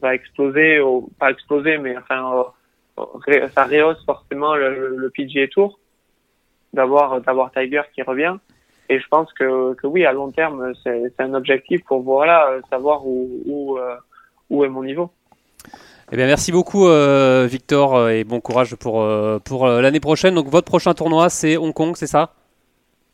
va 0.01 0.13
exploser, 0.13 0.81
ou, 0.81 1.09
pas 1.19 1.31
exploser, 1.31 1.77
mais 1.77 1.97
enfin 1.97 2.37
euh, 2.37 2.43
ça 3.53 3.65
rehausse 3.65 4.03
forcément 4.05 4.55
le, 4.55 4.95
le, 4.95 5.09
PGA 5.09 5.47
Tour 5.47 5.79
d'avoir 6.73 7.21
d'avoir 7.21 7.51
Tiger 7.51 7.81
qui 7.93 8.01
revient. 8.01 8.35
Et 8.89 8.99
je 8.99 9.07
pense 9.09 9.31
que, 9.33 9.73
que 9.73 9.87
oui, 9.87 10.05
à 10.05 10.13
long 10.13 10.31
terme, 10.31 10.73
c'est 10.83 11.03
c'est 11.15 11.23
un 11.23 11.33
objectif 11.33 11.83
pour 11.85 12.01
voilà 12.01 12.49
savoir 12.69 13.05
où 13.05 13.29
où, 13.45 13.77
euh, 13.77 13.95
où 14.49 14.63
est 14.63 14.69
mon 14.69 14.83
niveau. 14.83 15.09
Eh 16.11 16.17
bien, 16.17 16.27
merci 16.27 16.51
beaucoup 16.51 16.87
euh, 16.87 17.47
Victor 17.49 17.95
euh, 17.95 18.09
et 18.09 18.23
bon 18.23 18.39
courage 18.39 18.75
pour, 18.75 19.01
euh, 19.01 19.39
pour 19.39 19.65
euh, 19.65 19.81
l'année 19.81 19.99
prochaine. 19.99 20.35
Donc 20.35 20.47
votre 20.49 20.67
prochain 20.67 20.93
tournoi 20.93 21.29
c'est 21.29 21.57
Hong 21.57 21.73
Kong, 21.73 21.93
c'est 21.95 22.05
ça? 22.07 22.33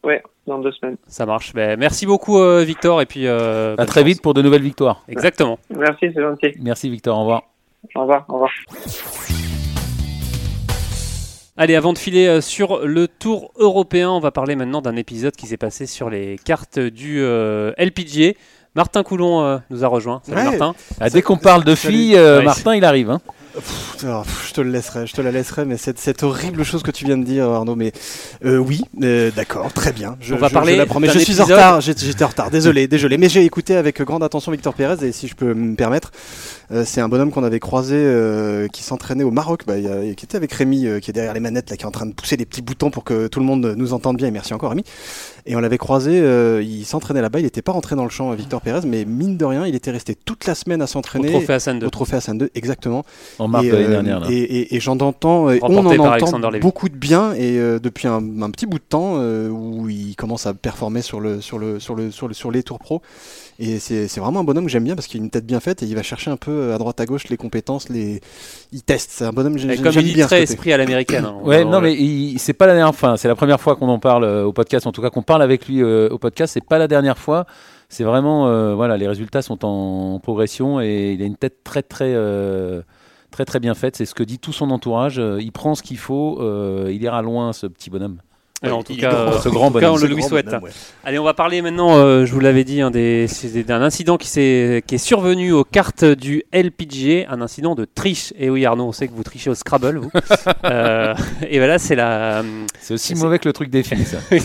Ouais, 0.04 0.22
dans 0.46 0.60
deux 0.60 0.72
semaines. 0.74 0.98
Ça 1.08 1.26
marche. 1.26 1.54
Ben, 1.54 1.80
merci 1.80 2.06
beaucoup 2.06 2.40
euh, 2.40 2.64
Victor 2.66 3.02
et 3.02 3.06
puis 3.06 3.28
euh, 3.28 3.76
À 3.78 3.86
très 3.86 4.02
chance. 4.02 4.08
vite 4.10 4.22
pour 4.22 4.34
de 4.34 4.42
nouvelles 4.42 4.64
victoires. 4.64 5.04
Exactement. 5.08 5.58
Merci, 5.70 6.12
c'est 6.14 6.22
gentil. 6.22 6.52
Merci 6.60 6.90
Victor, 6.90 7.18
au 7.18 7.22
revoir. 7.22 7.44
Au 7.96 8.02
revoir, 8.02 8.26
au 8.28 8.34
revoir. 8.34 8.52
Allez, 11.58 11.76
avant 11.76 11.94
de 11.94 11.98
filer 11.98 12.40
sur 12.42 12.86
le 12.86 13.08
tour 13.08 13.52
européen, 13.58 14.10
on 14.10 14.20
va 14.20 14.32
parler 14.32 14.56
maintenant 14.56 14.82
d'un 14.82 14.96
épisode 14.96 15.36
qui 15.36 15.48
s'est 15.48 15.58
passé 15.58 15.86
sur 15.86 16.10
les 16.10 16.40
cartes 16.44 16.80
du 16.80 17.22
LPGA. 17.78 18.34
Martin 18.74 19.04
Coulon 19.04 19.60
nous 19.70 19.84
a 19.84 19.88
rejoint. 19.88 20.22
Salut 20.24 20.44
Martin. 20.44 20.76
Ah, 21.00 21.10
dès 21.10 21.22
qu'on 21.22 21.38
parle 21.38 21.64
de 21.66 21.76
filles, 21.76 22.18
Martin 22.44 22.76
il 22.76 22.86
arrive. 22.86 23.10
Hein 23.10 23.22
je 23.56 24.54
te 24.54 24.62
le 24.62 24.72
laisserai, 24.72 25.08
je 25.08 25.14
te 25.14 25.22
la 25.22 25.32
laisserai, 25.32 25.66
mais 25.66 25.78
cette, 25.78 26.00
cette, 26.00 26.24
horrible 26.24 26.64
chose 26.64 26.84
que 26.84 26.92
tu 26.92 27.06
viens 27.06 27.18
de 27.18 27.24
dire, 27.24 27.50
Arnaud. 27.50 27.76
Mais 27.76 27.92
euh, 28.46 28.58
oui, 28.58 28.82
euh, 29.04 29.32
d'accord, 29.32 29.72
très 29.74 29.92
bien. 29.92 30.18
Je, 30.22 30.34
On 30.34 30.38
va 30.38 30.50
parler. 30.50 30.78
Je, 30.78 31.10
je 31.12 31.20
suis 31.20 31.42
en 31.42 31.46
retard. 31.46 31.82
J'étais 31.82 32.24
en 32.24 32.28
retard. 32.28 32.52
Désolé, 32.52 32.88
désolé. 32.88 33.18
Mais 33.18 33.30
j'ai 33.30 33.44
écouté 33.44 33.76
avec 33.76 34.02
grande 34.02 34.24
attention 34.24 34.52
Victor 34.52 34.74
Pérez 34.74 35.06
et 35.06 35.12
si 35.12 35.28
je 35.28 35.36
peux 35.36 35.54
me 35.54 35.76
permettre, 35.76 36.12
euh, 36.72 36.84
c'est 36.86 37.02
un 37.02 37.10
bonhomme 37.10 37.32
qu'on 37.32 37.44
avait 37.44 37.60
croisé 37.60 37.92
qui 38.72 38.84
s'entraînait 38.84 39.24
au 39.24 39.32
Maroc, 39.32 39.64
bah, 39.68 39.76
qui 39.80 40.26
était 40.26 40.36
avec 40.36 40.54
Rémi, 40.54 40.88
qui 41.02 41.12
est 41.12 41.14
derrière 41.14 41.34
les 41.34 41.40
manettes, 41.40 41.70
là, 41.70 41.78
qui 41.78 41.84
est 41.84 41.88
en 41.88 41.92
train 41.92 42.06
de 42.06 42.14
pousser 42.14 42.38
des 42.38 42.46
petits 42.46 42.62
boutons 42.62 42.92
pour 42.92 43.04
que 43.04 43.28
tout 43.28 43.40
le 43.40 43.46
monde 43.46 43.74
nous 43.78 43.94
entende 43.94 44.18
bien. 44.18 44.28
Et 44.28 44.32
merci 44.32 44.54
encore, 44.54 44.70
Rémi. 44.70 44.84
Et 45.46 45.56
on 45.56 45.60
l'avait 45.60 45.78
croisé, 45.78 46.18
il 46.64 46.86
s'entraînait 46.86 47.22
là-bas. 47.22 47.40
Il 47.40 47.44
n'était 47.44 47.62
pas 47.62 47.72
rentré 47.72 47.96
dans 47.96 48.04
le 48.04 48.10
champ, 48.10 48.32
Victor 48.32 48.62
Pérez, 48.62 48.86
mais 48.86 49.06
mine 49.06 49.38
de 49.38 49.46
rien, 49.46 49.66
il 49.66 49.76
était 49.76 49.92
resté 49.92 50.16
toute 50.16 50.46
la 50.46 50.56
semaine 50.56 50.82
à 50.82 50.88
s'entraîner. 50.88 51.30
Au 51.30 51.32
trophée 51.32 51.54
Hassan 51.54 51.80
2. 51.80 51.88
Au 51.88 51.90
trophée 51.90 52.16
Hassan 52.18 52.38
2, 52.38 52.52
exactement. 52.56 53.04
En 53.40 53.48
mars 53.48 53.66
de 53.66 53.72
l'année 53.72 53.88
dernière. 53.88 54.24
Et, 54.30 54.80
j'en 54.80 55.00
entends, 55.00 55.48
on 55.62 55.78
en 55.78 55.86
entend 55.86 56.52
beaucoup 56.60 56.90
de 56.90 56.96
bien 56.96 57.34
et 57.34 57.58
euh, 57.58 57.80
depuis 57.80 58.08
un, 58.08 58.22
petit 58.52 58.66
bout 58.66 58.80
de 58.80 58.84
temps 58.84 59.14
euh, 59.18 59.50
où 59.50 59.90
il 59.90 60.16
commence 60.16 60.46
à 60.46 60.54
performer 60.54 61.02
sur 61.02 61.20
le 61.20 61.42
sur 61.42 61.60
le 61.60 61.80
sur 61.80 61.96
le 61.96 62.12
sur, 62.12 62.28
le, 62.28 62.34
sur 62.34 62.52
les 62.52 62.64
tours 62.64 62.80
pro. 62.80 63.02
Et 63.60 63.78
c'est 63.80 64.20
vraiment 64.20 64.40
un 64.40 64.44
bonhomme 64.44 64.66
que 64.66 64.72
j'aime 64.72 64.84
bien 64.84 64.96
parce 64.96 65.08
qu'il 65.08 65.22
a 65.22 65.24
une 65.24 65.30
tête 65.30 65.46
bien 65.46 65.60
faite 65.60 65.84
et 65.84 65.86
il 65.86 65.96
va 65.96 66.02
chercher 66.02 66.32
un 66.32 66.38
peu 66.38 66.74
à 66.74 66.78
droite 66.80 67.00
à 67.00 67.06
gauche 67.06 67.30
les 67.30 67.38
compétences, 67.38 67.90
les 67.90 68.22
il 68.72 68.82
teste. 68.82 69.12
C'est 69.12 69.26
un 69.26 69.32
bonhomme 69.32 69.54
que 69.54 69.60
j'aime 69.60 69.72
bien. 69.72 69.84
Comme 69.84 70.02
il 70.02 70.14
dit 70.14 70.22
très 70.22 70.42
esprit 70.42 70.74
à 70.74 70.78
l'américaine. 70.78 71.26
Hein. 71.26 71.36
ouais, 71.44 71.64
non 71.64 71.80
mais 71.80 71.96
c'est 72.38 72.54
pas 72.54 72.66
la 72.66 72.74
dernière 72.74 72.96
fois. 72.96 73.18
C'est 73.18 73.28
la 73.28 73.36
première 73.36 73.62
fois 73.62 73.76
qu'on 73.76 73.90
en 73.90 74.00
parle 74.00 74.24
euh, 74.24 74.46
au 74.46 74.54
podcast. 74.54 74.88
En 74.88 74.92
tout 74.92 75.02
cas, 75.02 75.10
qu'on 75.10 75.22
parle 75.32 75.44
avec 75.44 75.68
lui 75.68 75.84
au 75.84 76.18
podcast. 76.18 76.54
C'est 76.54 76.66
pas 76.66 76.78
la 76.78 76.88
dernière 76.88 77.18
fois 77.18 77.46
c'est 77.90 78.06
vraiment 78.06 78.74
voilà 78.74 78.96
les 78.96 79.06
résultats 79.06 79.42
sont 79.42 79.66
en 79.66 80.20
progression 80.20 80.80
et 80.80 81.12
il 81.12 81.22
a 81.22 81.26
une 81.26 81.36
tête 81.36 81.62
très 81.66 81.84
très 81.84 82.16
très 83.32 83.46
très 83.46 83.60
bien 83.60 83.74
faite. 83.74 83.96
C'est 83.96 84.06
ce 84.06 84.14
que 84.14 84.24
dit 84.24 84.38
tout 84.38 84.54
son 84.54 84.70
entourage. 84.70 85.18
Euh, 85.18 85.42
il 85.42 85.52
prend 85.52 85.74
ce 85.74 85.82
qu'il 85.82 85.98
faut. 85.98 86.38
Euh, 86.42 86.92
il 86.94 87.02
ira 87.02 87.22
loin, 87.22 87.54
ce 87.54 87.66
petit 87.66 87.90
bonhomme. 87.90 88.18
en 88.64 88.84
tout 88.84 88.96
cas, 88.96 89.40
ce 89.40 89.50
grand 89.50 89.72
bonhomme. 89.72 89.96
on 89.96 89.98
le 89.98 90.08
lui 90.08 90.22
souhaite. 90.22 90.54
Allez, 91.04 91.18
on 91.18 91.24
va 91.24 91.34
parler 91.34 91.64
maintenant, 91.64 91.96
euh, 91.96 92.26
je 92.26 92.34
vous 92.34 92.40
l'avais 92.40 92.64
dit, 92.64 92.80
d'un 92.80 93.82
incident 93.82 94.18
qui, 94.18 94.30
est, 94.40 94.86
qui 94.86 94.96
est 94.96 95.00
survenu 95.00 95.52
aux 95.52 95.64
cartes 95.64 96.06
du 96.06 96.44
LPGA, 96.54 97.30
un 97.30 97.42
incident 97.42 97.74
de 97.74 97.86
triche. 97.86 98.34
Et 98.38 98.50
oui, 98.50 98.66
Arnaud, 98.66 98.86
on 98.86 98.92
sait 98.92 99.08
que 99.08 99.14
vous 99.14 99.24
trichez 99.24 99.50
au 99.50 99.56
Scrabble, 99.56 99.98
vous. 99.98 100.12
et 100.64 101.58
voilà, 101.58 101.80
c'est 101.80 101.96
la. 101.96 102.44
C'est 102.80 102.94
aussi 102.94 103.16
mauvais 103.16 103.40
que 103.40 103.50
le 103.50 103.54
truc 103.54 103.70
des 103.70 103.82
filles, 103.82 104.06
ça. 104.06 104.20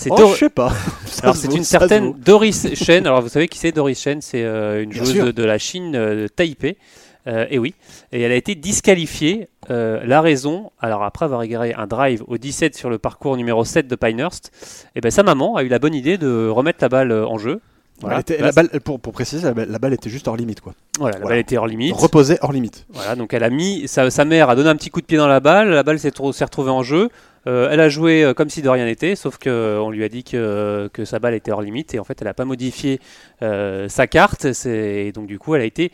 c'est 0.00 0.10
oh, 0.10 0.32
je 0.32 0.38
sais 0.38 0.48
pas. 0.48 0.72
Alors, 1.22 1.36
c'est 1.36 1.54
une 1.54 1.64
certaine 1.64 2.14
Doris 2.14 2.74
Chen. 2.74 3.06
Alors, 3.06 3.20
vous 3.20 3.28
savez 3.28 3.48
qui 3.48 3.58
c'est 3.58 3.72
Doris 3.72 4.00
Chen? 4.00 4.22
C'est 4.22 4.42
une 4.42 4.92
joueuse 4.92 5.34
de, 5.34 5.44
la 5.44 5.58
Chine, 5.58 5.92
de 5.92 6.26
Taipei. 6.34 6.78
Euh, 7.26 7.46
et 7.50 7.58
oui, 7.58 7.74
et 8.12 8.22
elle 8.22 8.32
a 8.32 8.36
été 8.36 8.54
disqualifiée. 8.54 9.48
Euh, 9.68 10.00
la 10.04 10.20
raison, 10.20 10.70
alors 10.80 11.04
après 11.04 11.26
avoir 11.26 11.42
égaré 11.42 11.74
un 11.74 11.86
drive 11.86 12.24
au 12.26 12.38
17 12.38 12.74
sur 12.74 12.88
le 12.88 12.98
parcours 12.98 13.36
numéro 13.36 13.62
7 13.62 13.86
de 13.86 13.94
Pinehurst, 13.94 14.50
et 14.86 14.88
eh 14.96 15.00
ben 15.02 15.10
sa 15.10 15.22
maman 15.22 15.56
a 15.56 15.62
eu 15.62 15.68
la 15.68 15.78
bonne 15.78 15.94
idée 15.94 16.16
de 16.16 16.48
remettre 16.48 16.78
la 16.80 16.88
balle 16.88 17.12
en 17.12 17.36
jeu. 17.36 17.60
Voilà. 18.00 18.22
la 18.38 18.52
balle, 18.52 18.68
pour, 18.82 18.98
pour, 18.98 19.12
préciser, 19.12 19.46
la 19.46 19.78
balle, 19.78 19.92
était 19.92 20.08
juste 20.08 20.26
hors 20.26 20.36
limite. 20.36 20.62
Quoi. 20.62 20.72
Voilà, 20.98 21.18
la 21.18 21.26
balle 21.26 21.38
était 21.38 21.58
hors 21.58 21.66
limite. 21.66 21.94
Reposée 21.94 22.38
hors 22.40 22.52
limite. 22.52 22.86
Voilà, 22.88 23.14
donc 23.14 23.34
elle 23.34 23.44
a 23.44 23.50
mis, 23.50 23.86
sa, 23.88 24.10
sa, 24.10 24.24
mère 24.24 24.48
a 24.48 24.56
donné 24.56 24.70
un 24.70 24.76
petit 24.76 24.88
coup 24.88 25.02
de 25.02 25.06
pied 25.06 25.18
dans 25.18 25.28
la 25.28 25.40
balle, 25.40 25.68
la 25.68 25.82
balle 25.82 25.98
s'est 25.98 26.08
retrouvée 26.08 26.70
en 26.70 26.82
jeu. 26.82 27.10
Euh, 27.46 27.68
elle 27.70 27.80
a 27.80 27.88
joué 27.88 28.22
euh, 28.22 28.34
comme 28.34 28.50
si 28.50 28.60
de 28.60 28.68
rien 28.68 28.84
n'était, 28.84 29.16
sauf 29.16 29.38
qu'on 29.38 29.48
euh, 29.48 29.90
lui 29.90 30.04
a 30.04 30.10
dit 30.10 30.24
que, 30.24 30.90
que, 30.92 31.06
sa 31.06 31.18
balle 31.18 31.34
était 31.34 31.50
hors 31.50 31.62
limite 31.62 31.94
et 31.94 31.98
en 31.98 32.04
fait 32.04 32.20
elle 32.20 32.26
n'a 32.26 32.34
pas 32.34 32.44
modifié 32.44 33.00
sa 33.40 34.06
carte. 34.06 34.46
Et 34.66 35.12
donc 35.12 35.26
du 35.26 35.38
coup 35.38 35.54
elle 35.54 35.62
a 35.62 35.64
été 35.64 35.92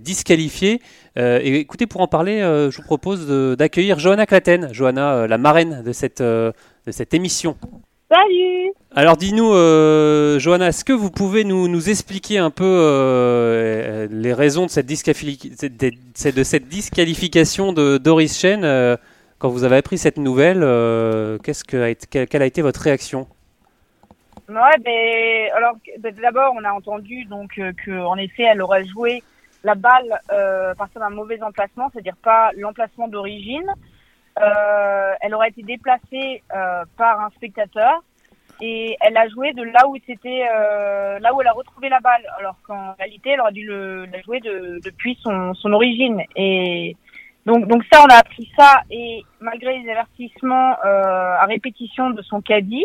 disqualifiée. 0.00 0.80
et 1.16 1.56
écoutez, 1.56 1.86
pour 1.86 2.00
en 2.00 2.08
parler, 2.08 2.38
je 2.40 2.76
vous 2.76 2.82
propose 2.82 3.26
d'accueillir 3.56 3.98
Johanna 3.98 4.26
Claten, 4.26 4.72
Johanna, 4.72 5.26
la 5.26 5.38
marraine 5.38 5.82
de 5.84 5.92
cette, 5.92 6.22
de 6.22 6.52
cette 6.90 7.12
émission. 7.12 7.56
Salut 8.10 8.72
Alors 8.94 9.16
dis-nous, 9.16 9.52
Johanna, 10.38 10.68
est-ce 10.68 10.84
que 10.84 10.94
vous 10.94 11.10
pouvez 11.10 11.44
nous, 11.44 11.68
nous 11.68 11.90
expliquer 11.90 12.38
un 12.38 12.50
peu 12.50 14.08
les 14.10 14.32
raisons 14.32 14.64
de 14.64 14.70
cette, 14.70 14.86
de 14.86 16.42
cette 16.44 16.68
disqualification 16.68 17.74
de 17.74 17.98
Doris 17.98 18.38
Chen 18.38 18.96
quand 19.38 19.48
vous 19.48 19.64
avez 19.64 19.76
appris 19.76 19.98
cette 19.98 20.16
nouvelle, 20.16 20.62
euh, 20.62 21.38
quelle, 21.38 22.42
a 22.42 22.46
été 22.46 22.62
votre 22.62 22.80
réaction? 22.80 23.26
Ouais, 24.48 24.78
ben, 24.84 25.50
alors 25.56 25.74
ben, 25.98 26.14
d'abord 26.14 26.54
on 26.56 26.64
a 26.64 26.72
entendu 26.72 27.24
donc 27.24 27.58
euh, 27.58 27.72
que 27.84 27.90
en 27.90 28.16
effet 28.16 28.44
elle 28.44 28.62
aurait 28.62 28.84
joué 28.84 29.22
la 29.64 29.74
balle 29.74 30.20
euh, 30.30 30.70
à 30.70 30.74
partir 30.76 31.00
d'un 31.00 31.10
mauvais 31.10 31.42
emplacement, 31.42 31.90
c'est-à-dire 31.92 32.16
pas 32.22 32.52
l'emplacement 32.56 33.08
d'origine. 33.08 33.68
Euh, 34.40 35.12
elle 35.20 35.34
aurait 35.34 35.48
été 35.48 35.62
déplacée 35.62 36.42
par 36.96 37.20
un 37.20 37.30
spectateur 37.30 38.04
et 38.60 38.96
elle 39.00 39.16
a 39.16 39.28
joué 39.28 39.52
de 39.52 39.62
là 39.62 39.88
où 39.88 39.96
c'était 40.06 40.46
là 41.20 41.34
où 41.34 41.40
elle 41.40 41.48
a 41.48 41.52
retrouvé 41.52 41.88
la 41.88 42.00
balle, 42.00 42.22
alors 42.38 42.56
qu'en 42.66 42.92
réalité 42.92 43.30
elle 43.30 43.40
aurait 43.40 43.52
dû 43.52 43.66
la 43.66 44.20
jouer 44.22 44.40
de, 44.40 44.78
depuis 44.84 45.18
son, 45.22 45.54
son 45.54 45.72
origine. 45.72 46.22
Et 46.36 46.96
donc, 47.46 47.68
donc 47.68 47.84
ça, 47.90 48.02
on 48.04 48.12
a 48.12 48.16
appris 48.18 48.50
ça 48.58 48.82
et 48.90 49.24
malgré 49.40 49.78
les 49.78 49.88
avertissements 49.88 50.72
euh, 50.84 51.36
à 51.38 51.44
répétition 51.46 52.10
de 52.10 52.20
son 52.22 52.40
caddie, 52.40 52.84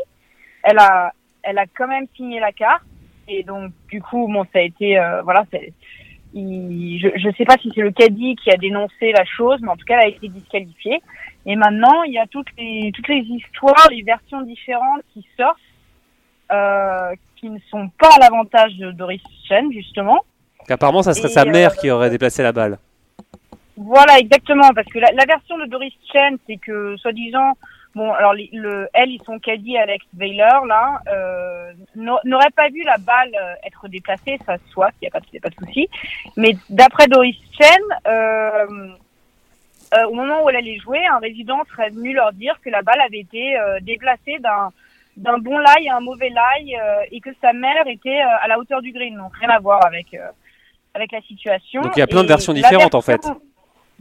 elle 0.64 0.78
a, 0.78 1.14
elle 1.42 1.58
a 1.58 1.66
quand 1.76 1.88
même 1.88 2.06
signé 2.16 2.40
la 2.40 2.52
carte. 2.52 2.84
Et 3.28 3.44
donc, 3.44 3.72
du 3.90 4.02
coup, 4.02 4.28
bon, 4.32 4.44
ça 4.54 4.60
a 4.60 4.62
été, 4.62 5.00
euh, 5.00 5.24
voilà, 5.24 5.46
il, 6.34 7.00
je 7.00 7.28
ne 7.28 7.34
sais 7.34 7.46
pas 7.46 7.58
si 7.58 7.72
c'est 7.74 7.82
le 7.82 7.92
caddie 7.92 8.36
qui 8.36 8.52
a 8.52 8.58
dénoncé 8.58 9.12
la 9.12 9.26
chose, 9.26 9.60
mais 9.62 9.70
en 9.70 9.76
tout 9.76 9.86
cas, 9.86 9.96
elle 10.00 10.06
a 10.06 10.16
été 10.16 10.28
disqualifiée. 10.28 11.02
Et 11.48 11.56
maintenant, 11.56 12.04
il 12.04 12.14
y 12.14 12.20
a 12.20 12.28
toutes 12.28 12.50
les, 12.58 12.92
toutes 12.94 13.08
les 13.08 13.22
histoires, 13.22 13.88
les 13.90 14.04
versions 14.04 14.42
différentes 14.42 15.02
qui 15.14 15.26
sortent, 15.38 15.58
euh, 16.52 17.16
qui 17.38 17.50
ne 17.50 17.58
sont 17.72 17.90
pas 18.00 18.10
à 18.16 18.20
l'avantage 18.20 18.76
de 18.76 18.92
Doris 18.92 19.24
Chen, 19.48 19.72
justement. 19.72 20.24
Apparemment, 20.70 21.02
ça 21.02 21.16
serait 21.16 21.30
sa 21.30 21.46
mère 21.46 21.76
qui 21.76 21.90
aurait 21.90 22.12
déplacé 22.12 22.44
la 22.44 22.52
balle. 22.52 22.78
Voilà, 23.84 24.20
exactement, 24.20 24.70
parce 24.76 24.88
que 24.88 25.00
la, 25.00 25.12
la 25.12 25.26
version 25.26 25.58
de 25.58 25.66
Doris 25.66 25.94
Chen, 26.12 26.38
c'est 26.48 26.58
que, 26.58 26.96
soi-disant, 26.98 27.54
bon, 27.96 28.14
alors 28.14 28.34
le, 28.34 28.88
elle, 28.94 29.10
ils 29.10 29.22
sont 29.26 29.40
caddie 29.40 29.78
Alex 29.78 30.06
Weiler, 30.16 30.60
là, 30.68 31.02
euh, 31.08 31.72
n'aurait 31.96 32.52
pas 32.56 32.70
vu 32.70 32.84
la 32.84 32.98
balle 32.98 33.32
euh, 33.34 33.54
être 33.66 33.88
déplacée, 33.88 34.38
ça 34.46 34.58
soit, 34.72 34.92
il 35.02 35.06
n'y 35.06 35.08
a 35.08 35.12
pas, 35.12 35.20
de, 35.20 35.40
pas 35.40 35.50
de 35.50 35.56
souci. 35.56 35.90
Mais 36.38 36.56
d'après 36.70 37.08
Doris 37.08 37.36
Chen, 37.60 37.82
euh, 38.08 38.90
euh, 39.94 40.06
au 40.10 40.14
moment 40.14 40.44
où 40.44 40.50
elle 40.50 40.58
allait 40.58 40.78
jouer, 40.78 41.06
un 41.08 41.18
résident 41.18 41.64
serait 41.72 41.90
venu 41.90 42.14
leur 42.14 42.34
dire 42.34 42.56
que 42.64 42.70
la 42.70 42.82
balle 42.84 43.02
avait 43.02 43.20
été 43.20 43.58
euh, 43.58 43.80
déplacée 43.82 44.38
d'un 44.40 44.70
d'un 45.18 45.40
bon 45.40 45.60
lie 45.60 45.90
à 45.90 45.98
un 45.98 46.00
mauvais 46.00 46.30
lie 46.30 46.76
euh, 46.78 47.02
et 47.12 47.20
que 47.20 47.32
sa 47.42 47.52
mère 47.52 47.86
était 47.86 48.22
à 48.22 48.48
la 48.48 48.58
hauteur 48.58 48.82
du 48.82 48.94
green, 48.94 49.18
donc 49.18 49.36
rien 49.36 49.50
à 49.50 49.60
voir 49.60 49.86
avec 49.86 50.16
avec 50.94 51.12
la 51.12 51.22
situation. 51.22 51.82
Donc 51.82 51.98
il 51.98 52.00
y 52.00 52.04
a 52.04 52.08
plein 52.08 52.24
de 52.24 52.30
versions 52.30 52.54
différentes 52.54 52.96
en 52.96 53.02
fait. 53.02 53.20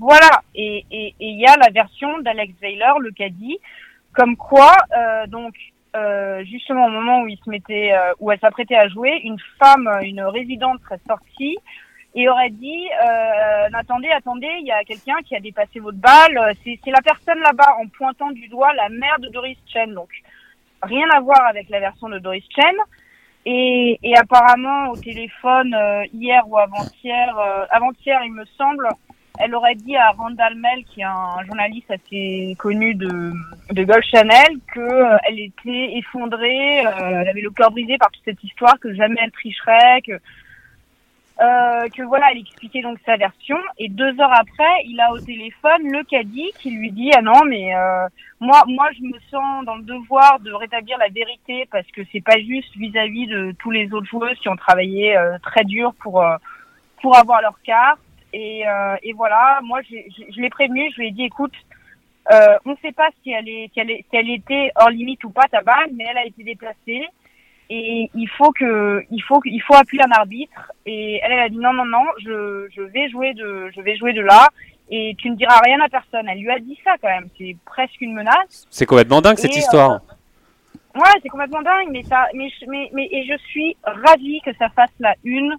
Voilà, 0.01 0.43
et 0.55 0.85
il 0.91 1.15
et, 1.21 1.33
y 1.33 1.47
a 1.47 1.57
la 1.57 1.71
version 1.71 2.19
d'Alex 2.21 2.55
Weiler, 2.61 2.93
le 3.01 3.13
caddie, 3.13 3.59
comme 4.15 4.37
quoi, 4.37 4.73
euh, 4.97 5.27
donc, 5.27 5.55
euh, 5.97 6.45
justement 6.45 6.87
au 6.87 6.91
moment 6.91 7.23
où 7.23 7.27
il 7.27 7.37
se 7.39 7.51
mettait, 7.51 7.93
euh, 7.93 8.13
où 8.21 8.31
elle 8.31 8.39
s'apprêtait 8.39 8.77
à 8.77 8.89
jouer, 8.89 9.21
une 9.25 9.39
femme, 9.59 9.89
une 10.03 10.23
résidente 10.23 10.81
serait 10.85 11.01
sortie 11.07 11.59
et 12.15 12.29
aurait 12.29 12.51
dit 12.51 12.89
euh, 13.05 13.69
attendez, 13.73 14.09
attendez, 14.11 14.49
il 14.61 14.67
y 14.67 14.73
a 14.73 14.85
quelqu'un 14.85 15.17
qui 15.25 15.35
a 15.35 15.41
dépassé 15.41 15.81
votre 15.81 15.99
balle. 15.99 16.55
C'est 16.65 16.79
la 16.87 17.03
personne 17.03 17.41
là-bas 17.41 17.75
en 17.83 17.89
pointant 17.89 18.31
du 18.31 18.47
doigt 18.47 18.73
la 18.75 18.89
mère 18.89 19.19
de 19.19 19.29
Doris 19.31 19.59
Chen. 19.67 19.93
Donc 19.93 20.11
rien 20.83 21.09
à 21.13 21.21
voir 21.21 21.45
avec 21.47 21.69
la 21.71 21.81
version 21.81 22.09
de 22.09 22.21
Doris 22.21 22.45
Chen. 22.55 22.75
Et, 23.47 23.99
et 24.03 24.17
apparemment 24.17 24.91
au 24.91 24.97
téléphone 24.97 25.75
hier 26.13 26.43
ou 26.47 26.57
avant-hier, 26.57 27.37
avant-hier 27.71 28.21
il 28.25 28.33
me 28.33 28.45
semble, 28.57 28.87
elle 29.43 29.55
aurait 29.55 29.75
dit 29.75 29.97
à 29.97 30.11
Randall 30.11 30.55
Mel, 30.57 30.85
qui 30.85 31.01
est 31.01 31.05
un 31.05 31.43
journaliste 31.47 31.91
assez 31.91 32.55
connu 32.59 32.95
de, 32.95 33.33
de 33.71 33.85
Gold 33.85 34.05
Channel, 34.05 34.59
que 34.73 34.81
euh, 34.81 35.17
elle 35.29 35.41
était 35.41 35.97
effondrée, 35.97 36.87
euh, 36.87 37.21
elle 37.23 37.29
avait 37.29 37.41
le 37.41 37.51
cœur 37.51 37.71
brisé 37.71 37.97
par 37.99 38.11
toute 38.11 38.25
cette 38.25 38.43
histoire, 38.45 38.79
que 38.79 38.93
jamais 38.95 39.17
elle 39.23 39.31
tricherait, 39.31 40.03
que 40.07 40.13
euh, 41.41 41.89
que 41.97 42.03
voilà, 42.03 42.27
elle 42.33 42.39
expliquait 42.39 42.83
donc 42.83 42.99
sa 43.07 43.17
version. 43.17 43.57
Et 43.79 43.89
deux 43.89 44.21
heures 44.21 44.33
après, 44.33 44.85
il 44.85 45.01
a 45.01 45.11
au 45.11 45.19
téléphone 45.19 45.91
le 45.91 46.05
caddie 46.05 46.53
qui 46.59 46.71
lui 46.71 46.91
dit 46.93 47.11
ah 47.17 47.23
non 47.23 47.47
mais 47.47 47.73
moi 48.41 48.63
moi 48.67 48.89
je 48.95 49.03
me 49.05 49.19
sens 49.31 49.65
dans 49.65 49.77
le 49.77 49.83
devoir 49.85 50.39
de 50.41 50.53
rétablir 50.53 50.99
la 50.99 51.09
vérité 51.09 51.67
parce 51.73 51.87
que 51.93 52.03
c'est 52.13 52.21
pas 52.21 52.39
juste 52.39 52.77
vis-à-vis 52.77 53.27
de 53.27 53.55
tous 53.59 53.71
les 53.71 53.91
autres 53.95 54.07
joueuses 54.07 54.39
qui 54.41 54.51
ont 54.51 54.57
travaillé 54.57 55.19
très 55.43 55.65
dur 55.65 55.95
pour 56.01 56.23
pour 57.01 57.17
avoir 57.17 57.41
leur 57.41 57.59
carte 57.63 58.01
et, 58.33 58.67
euh, 58.67 58.97
et 59.03 59.13
voilà, 59.13 59.61
moi, 59.63 59.81
je 59.83 60.41
l'ai 60.41 60.51
prévenu, 60.51 60.91
je 60.93 61.01
lui 61.01 61.09
ai 61.09 61.11
dit, 61.13 61.25
écoute, 61.25 61.55
Euh, 62.31 62.59
on 62.67 62.71
ne 62.73 62.77
sait 62.83 62.93
pas 62.93 63.09
si 63.23 63.33
elle, 63.33 63.49
est, 63.49 63.71
si, 63.73 63.81
elle 63.81 63.91
est, 63.91 64.05
si 64.09 64.15
elle 64.17 64.31
était 64.31 64.71
hors 64.77 64.91
limite 64.91 65.25
ou 65.25 65.31
pas 65.31 65.49
ta 65.51 65.63
balle, 65.63 65.89
mais 65.97 66.05
elle 66.09 66.19
a 66.19 66.27
été 66.27 66.45
déplacée. 66.45 67.03
Et 67.71 68.11
il 68.15 68.29
faut 68.37 68.53
que 68.53 69.03
il 69.11 69.23
faut 69.23 69.41
il 69.45 69.61
faut 69.63 69.75
appuyer 69.75 70.05
un 70.05 70.13
arbitre. 70.13 70.71
Et 70.87 71.19
elle, 71.23 71.33
elle 71.33 71.41
a 71.41 71.49
dit 71.49 71.57
non 71.67 71.73
non 71.73 71.87
non 71.87 72.05
je, 72.25 72.69
je 72.77 72.83
vais 72.83 73.09
jouer 73.09 73.33
de 73.35 73.71
je 73.75 73.81
vais 73.81 73.97
jouer 73.97 74.13
de 74.13 74.21
là. 74.21 74.47
Et 74.91 75.17
tu 75.19 75.31
ne 75.31 75.35
diras 75.35 75.59
rien 75.65 75.81
à 75.81 75.89
personne. 75.89 76.29
Elle 76.29 76.41
lui 76.41 76.51
a 76.51 76.59
dit 76.61 76.79
ça 76.85 76.93
quand 77.01 77.09
même. 77.09 77.29
C'est 77.39 77.57
presque 77.65 78.01
une 78.01 78.13
menace. 78.13 78.67
C'est 78.71 78.87
complètement 78.87 79.23
dingue 79.23 79.39
cette 79.39 79.57
Et, 79.57 79.61
histoire. 79.65 80.01
ouais 80.95 81.15
c'est 81.23 81.31
complètement 81.31 81.63
dingue 81.63 81.89
mais 81.91 82.03
ça 82.13 82.21
mais 82.35 82.49
je- 82.51 82.67
mais 82.73 82.91
mais 82.93 83.07
et 83.11 83.23
je 83.31 83.37
suis 83.51 83.77
ravie 83.83 84.41
que 84.47 84.53
ça 84.61 84.69
fasse 84.69 84.95
la 85.01 85.15
une 85.25 85.53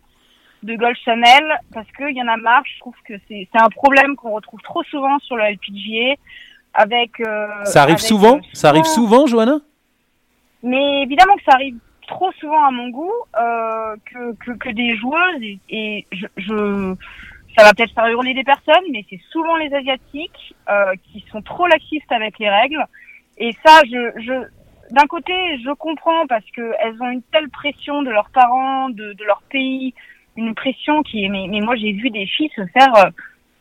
de 0.64 0.76
Gold 0.76 0.96
Channel 1.04 1.60
parce 1.74 1.88
qu'il 1.92 2.16
y 2.16 2.22
en 2.22 2.28
a 2.28 2.38
marre 2.38 2.64
je 2.66 2.80
trouve 2.80 2.96
que 3.06 3.14
c'est 3.28 3.48
c'est 3.52 3.62
un 3.62 3.70
problème 3.70 4.16
qu'on 4.16 4.32
retrouve 4.32 4.62
trop 4.62 4.84
souvent 4.84 5.18
sur 5.20 5.36
le 5.36 5.44
LPGA 5.44 6.16
avec 6.74 7.20
euh, 7.20 7.48
Ça 7.66 7.82
arrive 7.82 7.96
avec, 7.96 8.08
souvent 8.08 8.38
euh, 8.38 8.42
Ça 8.54 8.70
arrive 8.70 8.86
souvent, 8.86 9.28
Johanna? 9.28 9.60
Mais 10.64 11.04
évidemment 11.04 11.36
que 11.36 11.44
ça 11.44 11.54
arrive 11.54 11.78
trop 12.08 12.32
souvent 12.34 12.66
à 12.66 12.72
mon 12.72 12.90
goût 12.90 13.12
euh, 13.40 13.96
que, 14.06 14.34
que, 14.36 14.52
que 14.52 14.70
des 14.70 14.96
joueuses 14.98 15.42
et, 15.42 15.60
et 15.70 16.08
je, 16.12 16.28
je 16.38 16.96
ça 17.58 17.66
va 17.66 17.74
peut-être 17.74 17.94
faire 17.94 18.08
hurler 18.08 18.34
des 18.34 18.44
personnes, 18.46 18.86
mais 18.92 19.04
c'est 19.10 19.20
souvent 19.30 19.58
les 19.58 19.74
asiatiques 19.74 20.56
euh, 20.70 20.94
qui 21.04 21.26
sont 21.32 21.42
trop 21.42 21.68
laxistes 21.68 22.12
avec 22.12 22.40
les 22.40 22.50
règles. 22.50 22.86
Et 23.38 23.52
ça, 23.66 23.82
je, 23.86 24.22
je 24.22 24.34
d'un 24.92 25.06
côté, 25.08 25.34
je 25.64 25.72
comprends 25.74 26.28
parce 26.28 26.46
que 26.56 26.74
elles 26.80 27.02
ont 27.02 27.10
une 27.10 27.24
telle 27.24 27.50
pression 27.50 28.04
de 28.04 28.10
leurs 28.10 28.30
parents, 28.30 28.90
de, 28.90 29.14
de 29.14 29.24
leur 29.26 29.42
pays, 29.50 29.94
une 30.38 30.56
pression 30.56 31.04
qui 31.04 31.26
est. 31.26 31.30
Mais, 31.30 31.46
mais 31.50 31.60
moi, 31.62 31.76
j'ai 31.76 31.92
vu 31.94 32.10
des 32.10 32.26
filles 32.26 32.52
se 32.56 32.62
faire 32.74 32.94
euh, 32.98 33.10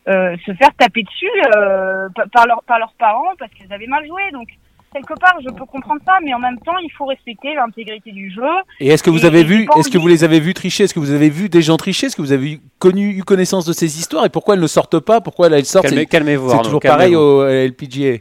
euh, 0.08 0.36
se 0.46 0.52
faire 0.54 0.70
taper 0.78 1.02
dessus 1.02 1.28
euh, 1.56 2.08
pa- 2.14 2.26
par, 2.32 2.46
leur, 2.46 2.62
par 2.64 2.78
leurs 2.78 2.94
parents 2.98 3.32
parce 3.38 3.52
qu'elles 3.54 3.72
avaient 3.72 3.86
mal 3.86 4.06
joué. 4.06 4.22
Donc 4.32 4.48
quelque 4.92 5.14
part, 5.20 5.36
je 5.44 5.50
peux 5.50 5.66
comprendre 5.66 6.00
ça, 6.06 6.14
mais 6.24 6.34
en 6.34 6.38
même 6.40 6.58
temps, 6.60 6.76
il 6.82 6.90
faut 6.90 7.04
respecter 7.06 7.54
l'intégrité 7.54 8.10
du 8.10 8.30
jeu. 8.32 8.42
Et 8.80 8.88
est-ce 8.88 9.02
que 9.04 9.10
vous 9.10 9.24
Et- 9.24 9.26
avez 9.28 9.44
vu, 9.44 9.68
est-ce 9.76 9.90
que 9.90 9.98
vous 9.98 10.08
les 10.08 10.24
avez 10.24 10.40
vus 10.40 10.54
tricher? 10.54 10.84
Est-ce 10.84 10.94
que 10.94 11.00
vous 11.00 11.12
avez 11.12 11.28
vu 11.30 11.48
des 11.48 11.62
gens 11.62 11.76
tricher? 11.76 12.06
Est-ce 12.06 12.16
que 12.16 12.22
vous 12.22 12.32
avez 12.32 12.52
eu, 12.54 12.60
connu, 12.78 13.10
eu 13.16 13.22
connaissance 13.22 13.64
de 13.66 13.72
ces 13.72 13.98
histoires? 13.98 14.24
Et 14.24 14.30
pourquoi 14.30 14.54
elles 14.54 14.60
ne 14.60 14.66
sortent 14.66 14.98
pas? 15.00 15.20
Pourquoi 15.20 15.48
elles 15.48 15.64
sortent? 15.64 15.86
Calmez- 15.86 16.06
Calmez-vous. 16.06 16.50
c'est 16.50 16.62
toujours 16.62 16.80
pareil 16.80 17.14
au 17.14 17.44
LPGA. 17.46 18.18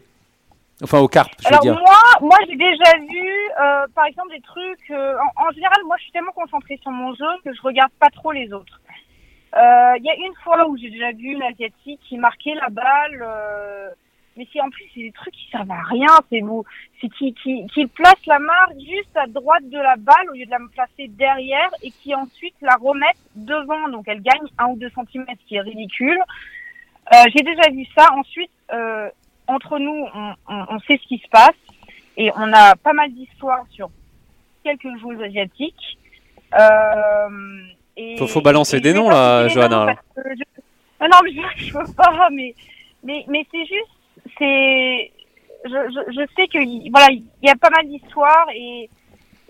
Enfin, 0.83 0.99
au 0.99 1.07
carp, 1.09 1.31
je 1.39 1.43
veux 1.43 1.49
Alors 1.49 1.61
dire. 1.61 1.73
moi, 1.73 1.98
moi 2.21 2.37
j'ai 2.47 2.55
déjà 2.55 2.97
vu, 2.99 3.29
euh, 3.61 3.85
par 3.95 4.05
exemple, 4.05 4.31
des 4.31 4.41
trucs. 4.41 4.91
euh, 4.91 5.15
en, 5.37 5.47
en 5.47 5.51
général, 5.51 5.77
moi, 5.85 5.95
je 5.97 6.03
suis 6.03 6.11
tellement 6.11 6.31
concentrée 6.31 6.77
sur 6.81 6.91
mon 6.91 7.13
jeu 7.15 7.25
que 7.43 7.53
je 7.53 7.61
regarde 7.61 7.91
pas 7.99 8.09
trop 8.09 8.31
les 8.31 8.51
autres. 8.53 8.79
Euh, 9.55 9.93
Il 9.97 10.03
y 10.05 10.09
a 10.09 10.15
une 10.15 10.35
fois 10.43 10.67
où 10.67 10.77
j'ai 10.77 10.89
déjà 10.89 11.11
vu 11.11 11.31
une 11.33 11.43
asiatique 11.43 11.99
qui 12.07 12.17
marquait 12.17 12.53
la 12.55 12.69
balle, 12.69 13.19
euh, 13.21 13.89
mais 14.37 14.47
c'est 14.53 14.61
en 14.61 14.69
plus 14.69 14.85
c'est 14.93 15.01
des 15.01 15.11
trucs 15.11 15.33
qui 15.33 15.49
servent 15.49 15.71
à 15.71 15.81
rien. 15.83 16.07
C'est 16.31 16.41
vous, 16.41 16.63
c'est 17.01 17.09
qui, 17.09 17.33
qui, 17.33 17.65
qui 17.73 17.87
place 17.87 18.25
la 18.27 18.39
marque 18.39 18.73
juste 18.79 19.15
à 19.15 19.25
droite 19.27 19.67
de 19.69 19.77
la 19.79 19.95
balle 19.95 20.29
au 20.29 20.33
lieu 20.33 20.45
de 20.45 20.51
la 20.51 20.59
placer 20.73 21.07
derrière 21.09 21.69
et 21.83 21.91
qui 21.91 22.13
ensuite 22.13 22.55
la 22.61 22.75
remettent 22.75 23.17
devant. 23.35 23.89
Donc 23.89 24.07
elle 24.07 24.21
gagne 24.21 24.47
un 24.59 24.67
ou 24.67 24.77
deux 24.77 24.91
centimètres, 24.91 25.41
ce 25.41 25.47
qui 25.47 25.55
est 25.55 25.61
ridicule. 25.61 26.19
Euh, 27.13 27.23
j'ai 27.35 27.43
déjà 27.43 27.69
vu 27.71 27.85
ça. 27.97 28.05
Ensuite, 28.13 28.51
entre 29.47 29.79
nous, 29.79 30.05
on, 30.13 30.33
on, 30.47 30.65
on 30.69 30.79
sait 30.81 30.99
ce 31.01 31.07
qui 31.07 31.17
se 31.17 31.27
passe 31.29 31.57
et 32.19 32.31
on 32.35 32.51
a 32.53 32.75
pas 32.75 32.93
mal 32.93 33.11
d'histoires 33.13 33.65
sur 33.71 33.89
quelques 34.63 34.97
joueuses 34.99 35.21
asiatiques. 35.23 35.97
Euh, 36.57 37.61
et, 37.97 38.17
Faut- 38.17 38.27
faut 38.27 38.41
balancer 38.41 38.77
et 38.77 38.81
des 38.81 38.93
noms, 38.93 39.09
là, 39.09 39.47
Johanna. 39.47 39.95
je- 40.17 40.43
Ah 40.99 41.07
non, 41.07 41.17
mais 41.23 41.31
je, 41.57 41.65
je 41.65 41.73
veux 41.73 41.93
pas, 41.95 42.29
mais, 42.31 42.53
mais, 43.03 43.25
mais 43.27 43.45
c'est 43.51 43.65
juste, 43.65 43.95
c'est, 44.37 45.11
je, 45.65 45.69
je, 45.69 46.11
je 46.11 46.25
sais 46.35 46.47
que, 46.47 46.91
voilà, 46.91 47.07
il 47.11 47.23
y 47.41 47.49
a 47.49 47.55
pas 47.55 47.69
mal 47.69 47.87
d'histoires 47.87 48.47
et, 48.53 48.89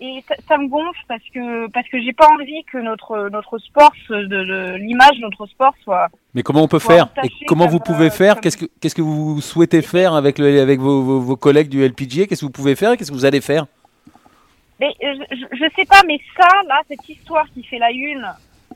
et 0.00 0.24
ça, 0.26 0.34
ça 0.48 0.56
me 0.58 0.66
gonfle 0.68 0.98
parce 1.08 1.22
que, 1.34 1.68
parce 1.68 1.86
que 1.88 2.00
j'ai 2.00 2.12
pas 2.12 2.26
envie 2.34 2.64
que 2.64 2.78
notre, 2.78 3.28
notre 3.28 3.58
sport, 3.58 3.92
se- 4.08 4.14
de, 4.14 4.26
de- 4.44 4.76
l'image 4.76 5.16
de 5.16 5.20
notre 5.22 5.46
sport 5.46 5.74
soit, 5.84 6.08
Mais 6.34 6.42
comment 6.42 6.62
on 6.62 6.68
peut 6.68 6.78
faire 6.78 7.08
Et 7.22 7.28
comment 7.46 7.64
comme, 7.66 7.72
vous 7.72 7.80
pouvez 7.80 8.06
euh, 8.06 8.10
faire 8.10 8.40
Qu'est-ce 8.40 8.56
que 8.56 8.64
qu'est-ce 8.80 8.94
que 8.94 9.02
vous 9.02 9.40
souhaitez 9.40 9.82
faire 9.82 10.14
avec 10.14 10.38
le 10.38 10.60
avec 10.60 10.80
vos, 10.80 11.02
vos, 11.02 11.20
vos 11.20 11.36
collègues 11.36 11.68
du 11.68 11.82
LPGA 11.84 12.26
Qu'est-ce 12.26 12.40
que 12.40 12.46
vous 12.46 12.52
pouvez 12.52 12.76
faire 12.76 12.92
et 12.92 12.96
Qu'est-ce 12.96 13.10
que 13.10 13.16
vous 13.16 13.26
allez 13.26 13.40
faire 13.42 13.66
Mais 14.80 14.94
je, 15.02 15.46
je, 15.52 15.66
sais 15.76 15.84
pas, 15.84 16.00
mais 16.06 16.18
ça, 16.36 16.48
là, 16.66 16.80
cette 16.88 17.06
histoire 17.08 17.46
qui 17.52 17.62
fait 17.64 17.78
la 17.78 17.90
une, 17.90 18.26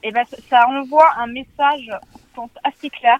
eh 0.02 0.12
ben, 0.12 0.24
ça- 0.50 0.68
envoie 0.68 1.08
un 1.18 1.26
message, 1.28 1.90
assez 2.64 2.90
clair 2.90 3.18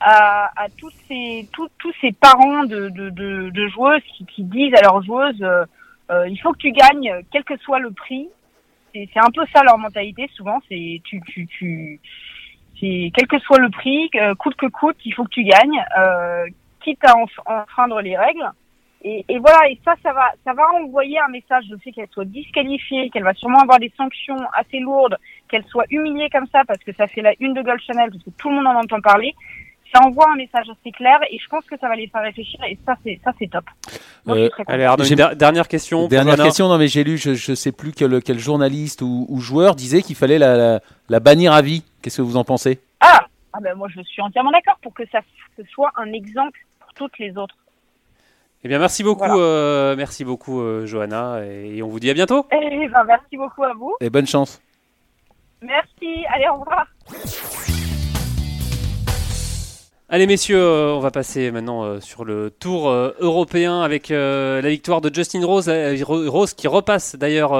à, 0.00 0.50
à 0.56 0.68
tous 0.78 0.92
ces 1.08 1.48
tous, 1.52 1.68
tous 1.78 1.92
ces 2.00 2.12
parents 2.12 2.64
de, 2.64 2.88
de, 2.90 3.10
de, 3.10 3.50
de 3.50 3.68
joueuses 3.68 4.02
qui, 4.16 4.26
qui 4.26 4.42
disent 4.44 4.74
à 4.74 4.82
leurs 4.82 5.02
joueuses, 5.02 5.42
euh, 5.42 5.64
euh, 6.10 6.28
il 6.28 6.38
faut 6.38 6.52
que 6.52 6.58
tu 6.58 6.72
gagnes, 6.72 7.22
quel 7.32 7.44
que 7.44 7.56
soit 7.58 7.78
le 7.78 7.90
prix. 7.90 8.28
C'est 8.92 9.08
un 9.16 9.30
peu 9.34 9.44
ça 9.52 9.64
leur 9.64 9.76
mentalité. 9.76 10.28
Souvent, 10.34 10.60
c'est 10.68 11.00
tu 11.04 11.20
tu 11.26 11.46
tu 11.46 12.00
c'est 12.78 13.10
quel 13.14 13.26
que 13.26 13.38
soit 13.40 13.58
le 13.58 13.70
prix, 13.70 14.08
euh, 14.14 14.34
coûte 14.34 14.54
que 14.56 14.66
coûte, 14.66 14.96
il 15.04 15.12
faut 15.12 15.24
que 15.24 15.30
tu 15.30 15.42
gagnes, 15.42 15.84
euh, 15.98 16.46
quitte 16.80 17.04
à 17.04 17.14
enf- 17.14 17.42
enfreindre 17.46 18.00
les 18.00 18.16
règles. 18.16 18.48
Et, 19.06 19.24
et 19.28 19.38
voilà, 19.38 19.68
et 19.68 19.78
ça, 19.84 19.94
ça 20.02 20.12
va, 20.12 20.30
ça 20.44 20.54
va 20.54 20.62
envoyer 20.80 21.18
un 21.18 21.28
message. 21.28 21.64
Je 21.68 21.76
sais 21.84 21.92
qu'elle 21.92 22.08
soit 22.08 22.24
disqualifiée, 22.24 23.10
qu'elle 23.10 23.22
va 23.24 23.34
sûrement 23.34 23.58
avoir 23.58 23.78
des 23.78 23.92
sanctions 23.96 24.38
assez 24.54 24.78
lourdes, 24.78 25.18
qu'elle 25.48 25.64
soit 25.64 25.84
humiliée 25.90 26.30
comme 26.30 26.46
ça 26.46 26.64
parce 26.64 26.82
que 26.82 26.92
ça 26.94 27.06
fait 27.06 27.20
la 27.20 27.34
une 27.38 27.52
de 27.52 27.62
Gold 27.62 27.80
Channel, 27.80 28.10
parce 28.10 28.24
que 28.24 28.30
tout 28.30 28.48
le 28.48 28.54
monde 28.56 28.66
en 28.66 28.80
entend 28.80 29.00
parler. 29.00 29.34
Ça 29.94 30.00
envoie 30.04 30.26
un 30.32 30.36
message 30.36 30.66
assez 30.68 30.90
clair 30.90 31.18
et 31.30 31.38
je 31.38 31.46
pense 31.48 31.64
que 31.66 31.78
ça 31.78 31.88
va 31.88 31.94
les 31.94 32.08
faire 32.08 32.22
réfléchir 32.22 32.58
et 32.64 32.76
ça, 32.84 32.96
c'est, 33.04 33.20
ça, 33.24 33.32
c'est 33.38 33.46
top. 33.48 33.64
Moi, 34.26 34.36
Euh. 34.36 34.48
Allez, 34.66 34.84
Arnaud, 34.84 35.04
J'ai- 35.04 35.10
une 35.10 35.16
der- 35.16 35.36
dernière 35.36 35.68
question. 35.68 36.08
Dernière 36.08 36.36
question, 36.36 36.68
non 36.68 36.78
mais 36.78 36.88
j'ai 36.88 37.04
lu, 37.04 37.16
je, 37.16 37.34
je 37.34 37.54
sais 37.54 37.70
plus 37.72 37.92
quel, 37.92 38.20
quel 38.22 38.38
journaliste 38.40 39.02
ou, 39.02 39.26
ou 39.28 39.40
joueur 39.40 39.76
disait 39.76 40.02
qu'il 40.02 40.16
fallait 40.16 40.38
la, 40.38 40.56
la, 40.56 40.80
la 41.08 41.20
bannir 41.20 41.52
à 41.52 41.62
vie. 41.62 41.84
Qu'est-ce 42.02 42.16
que 42.16 42.22
vous 42.22 42.36
en 42.36 42.42
pensez? 42.44 42.80
Ah, 43.00 43.24
ah 43.52 43.58
ben 43.62 43.74
moi, 43.76 43.86
je 43.94 44.00
suis 44.02 44.20
entièrement 44.20 44.50
d'accord 44.50 44.78
pour 44.82 44.92
que 44.94 45.04
ça 45.12 45.20
ce 45.56 45.62
soit 45.72 45.92
un 45.96 46.12
exemple 46.12 46.58
pour 46.80 46.92
toutes 46.94 47.16
les 47.20 47.36
autres. 47.36 47.54
Eh 48.64 48.68
bien, 48.68 48.78
merci 48.80 49.02
beaucoup, 49.04 49.18
Voilà. 49.26 49.36
euh, 49.36 49.94
merci 49.96 50.24
beaucoup, 50.24 50.60
euh, 50.60 50.86
Johanna, 50.86 51.44
et 51.44 51.82
on 51.82 51.88
vous 51.88 52.00
dit 52.00 52.10
à 52.10 52.14
bientôt. 52.14 52.46
Eh 52.50 52.88
ben, 52.88 53.04
merci 53.04 53.36
beaucoup 53.36 53.62
à 53.62 53.74
vous. 53.74 53.94
Et 54.00 54.10
bonne 54.10 54.26
chance. 54.26 54.60
Merci. 55.62 56.24
Allez, 56.34 56.48
au 56.48 56.56
revoir. 56.56 56.86
Allez 60.10 60.26
messieurs, 60.26 60.60
euh, 60.60 60.92
on 60.94 61.00
va 61.00 61.10
passer 61.10 61.50
maintenant 61.50 61.82
euh, 61.82 61.98
sur 61.98 62.26
le 62.26 62.50
tour 62.50 62.90
euh, 62.90 63.12
européen 63.20 63.80
avec 63.80 64.10
la 64.10 64.60
victoire 64.68 65.00
de 65.00 65.12
Justin 65.12 65.44
Rose, 65.44 65.68
Ro- 66.02 66.30
Rose 66.30 66.52
qui 66.52 66.68
repasse 66.68 67.16
d'ailleurs 67.16 67.52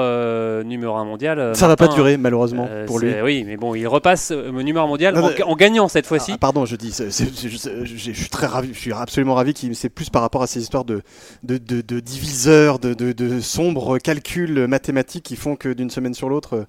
numéro 0.63 0.95
1 0.95 1.05
mondial. 1.05 1.55
Ça 1.55 1.67
va 1.67 1.75
pas 1.75 1.85
Martin, 1.85 1.95
durer 1.97 2.17
malheureusement 2.17 2.67
euh, 2.69 2.85
pour 2.85 2.99
lui. 2.99 3.11
Oui, 3.23 3.43
mais 3.47 3.57
bon, 3.57 3.73
il 3.73 3.87
repasse 3.87 4.29
numéro 4.31 4.85
1 4.85 4.87
mondial 4.87 5.15
Non, 5.15 5.31
en, 5.43 5.55
gagnant 5.55 5.87
cette 5.87 6.05
fois-ci. 6.05 6.33
Ah, 6.33 6.37
pardon, 6.37 6.65
je 6.65 6.75
dis, 6.75 6.95
je, 6.95 7.09
je- 7.09 7.83
je- 7.83 7.95
je 7.97 8.11
suis 8.11 8.29
très 8.29 8.45
ravi, 8.45 8.69
je 8.73 8.79
suis 8.79 8.93
absolument 8.93 9.33
ravi 9.33 9.55
qu'il 9.55 9.75
c'est 9.75 9.89
plus 9.89 10.11
par 10.11 10.21
rapport 10.21 10.43
à 10.43 10.47
ces 10.47 10.61
histoires 10.61 10.85
de, 10.85 11.01
de, 11.43 11.57
de, 11.57 11.81
de 11.81 11.99
diviseurs, 11.99 12.77
de, 12.77 12.93
de, 12.93 13.39
sombres 13.41 13.97
calculs 13.97 14.67
mathématiques 14.67 15.23
qui 15.23 15.35
font 15.35 15.55
que 15.55 15.69
d'une 15.73 15.89
semaine 15.89 16.13
sur 16.13 16.29
l'autre, 16.29 16.67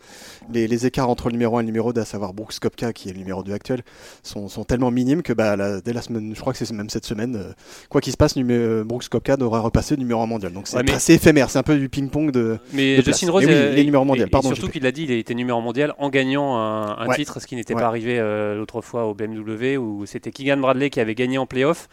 les, 0.53 0.67
les 0.69 0.87
écarts 0.87 1.11
entre 1.11 1.27
le 1.29 1.33
numéro 1.33 1.59
1 1.59 1.61
et 1.61 1.63
le 1.65 1.67
numéro 1.67 1.93
2, 1.93 2.01
à 2.01 2.05
savoir 2.07 2.33
Brooks 2.33 2.59
Kopka, 2.61 2.95
qui 2.95 3.11
est 3.11 3.13
le 3.13 3.19
numéro 3.19 3.43
2 3.43 3.53
actuel, 3.53 3.83
sont, 4.23 4.49
sont 4.49 4.65
tellement 4.65 4.91
minimes 4.91 5.23
que 5.23 5.35
bah, 5.35 5.55
la- 5.55 5.66
dès 5.85 5.93
la 5.93 6.03
semaine, 6.03 6.33
je 6.35 6.41
crois 6.41 6.53
que 6.53 6.59
c'est 6.59 6.71
même 6.73 6.89
cette 6.91 7.05
semaine, 7.07 7.37
euh, 7.37 7.53
quoi 7.89 8.01
qu'il 8.01 8.13
se 8.13 8.17
passe, 8.17 8.37
numé- 8.37 8.55
euh, 8.57 8.85
Brooks 8.85 9.09
Kopka 9.09 9.37
devrait 9.37 9.61
repasser 9.61 9.97
numéro 9.97 10.21
1 10.23 10.27
mondial. 10.27 10.53
Donc 10.53 10.67
c'est 10.67 10.77
Ouais, 10.79 10.91
assez 10.93 11.15
éphémère, 11.15 11.51
c'est 11.51 11.59
un 11.59 11.63
peu 11.63 11.77
du 11.79 11.89
ping-pong 11.89 12.31
de. 12.31 12.59
Mais 12.73 12.97
de. 12.99 13.03
Justin 13.03 13.31
Rose 13.31 13.45
Mais 13.47 13.53
oui, 13.53 13.59
est- 13.59 13.73
il 13.75 13.79
est 13.81 13.85
numéro 13.85 14.05
mondial, 14.05 14.29
et- 14.29 14.31
pardon, 14.31 14.51
Et 14.53 14.55
surtout 14.55 14.71
qu'il 14.71 14.87
a 14.87 14.93
dit, 14.93 15.05
il 15.05 15.13
a 15.13 15.17
été 15.17 15.35
numéro 15.35 15.61
mondial 15.61 15.95
en 15.99 16.09
gagnant 16.11 16.57
un, 16.57 16.97
un 16.99 17.07
Ouais. 17.09 17.17
titre, 17.17 17.41
ce 17.41 17.47
qui 17.47 17.57
n'était 17.57 17.75
Ouais. 17.75 17.81
pas 17.81 17.87
arrivé 17.89 18.19
euh, 18.19 18.57
l'autre 18.57 18.81
fois 18.81 19.07
au 19.07 19.15
BMW 19.15 19.77
où 19.77 20.07
c'était 20.07 20.31
Keegan 20.31 20.59
Bradley 20.59 20.91
qui 20.91 21.01
avait 21.01 21.15
gagné 21.15 21.39
en 21.39 21.47
playoff. 21.47 21.89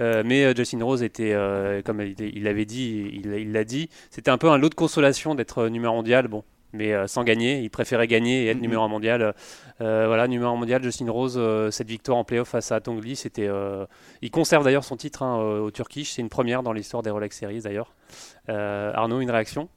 Euh, 0.00 0.22
mais 0.24 0.44
euh, 0.44 0.54
Justin 0.54 0.84
Rose 0.84 1.02
était, 1.02 1.32
euh, 1.32 1.82
comme 1.82 2.00
il 2.00 2.44
l'avait 2.44 2.64
dit, 2.66 3.20
il 3.24 3.52
l'a 3.52 3.64
dit, 3.64 3.88
c'était 4.10 4.30
un 4.30 4.38
peu 4.38 4.48
un 4.48 4.56
lot 4.56 4.68
de 4.68 4.74
consolation 4.76 5.34
d'être 5.34 5.58
euh, 5.64 5.68
numéro 5.70 5.92
mondial. 5.96 6.28
Bon, 6.28 6.44
mais 6.78 6.94
euh, 6.94 7.06
sans 7.06 7.24
gagner, 7.24 7.60
il 7.60 7.68
préférait 7.70 8.06
gagner 8.06 8.44
et 8.44 8.48
être 8.48 8.60
numéro 8.60 8.82
un 8.82 8.88
mondial. 8.88 9.34
Euh, 9.80 10.04
voilà, 10.06 10.26
numéro 10.28 10.50
un 10.50 10.56
mondial, 10.56 10.82
Justin 10.82 11.10
Rose, 11.10 11.36
euh, 11.36 11.70
cette 11.70 11.88
victoire 11.88 12.16
en 12.16 12.24
playoff 12.24 12.48
face 12.48 12.72
à 12.72 12.80
Tongli, 12.80 13.16
c'était. 13.16 13.46
euh, 13.48 13.84
il 14.22 14.30
conserve 14.30 14.64
d'ailleurs 14.64 14.84
son 14.84 14.96
titre 14.96 15.22
hein, 15.22 15.36
au 15.38 15.70
Turkish, 15.70 16.12
c'est 16.12 16.22
une 16.22 16.28
première 16.28 16.62
dans 16.62 16.72
l'histoire 16.72 17.02
des 17.02 17.10
Rolex 17.10 17.36
Series 17.36 17.60
d'ailleurs. 17.60 17.92
Arnaud, 18.48 19.20
une 19.20 19.30
réaction? 19.30 19.68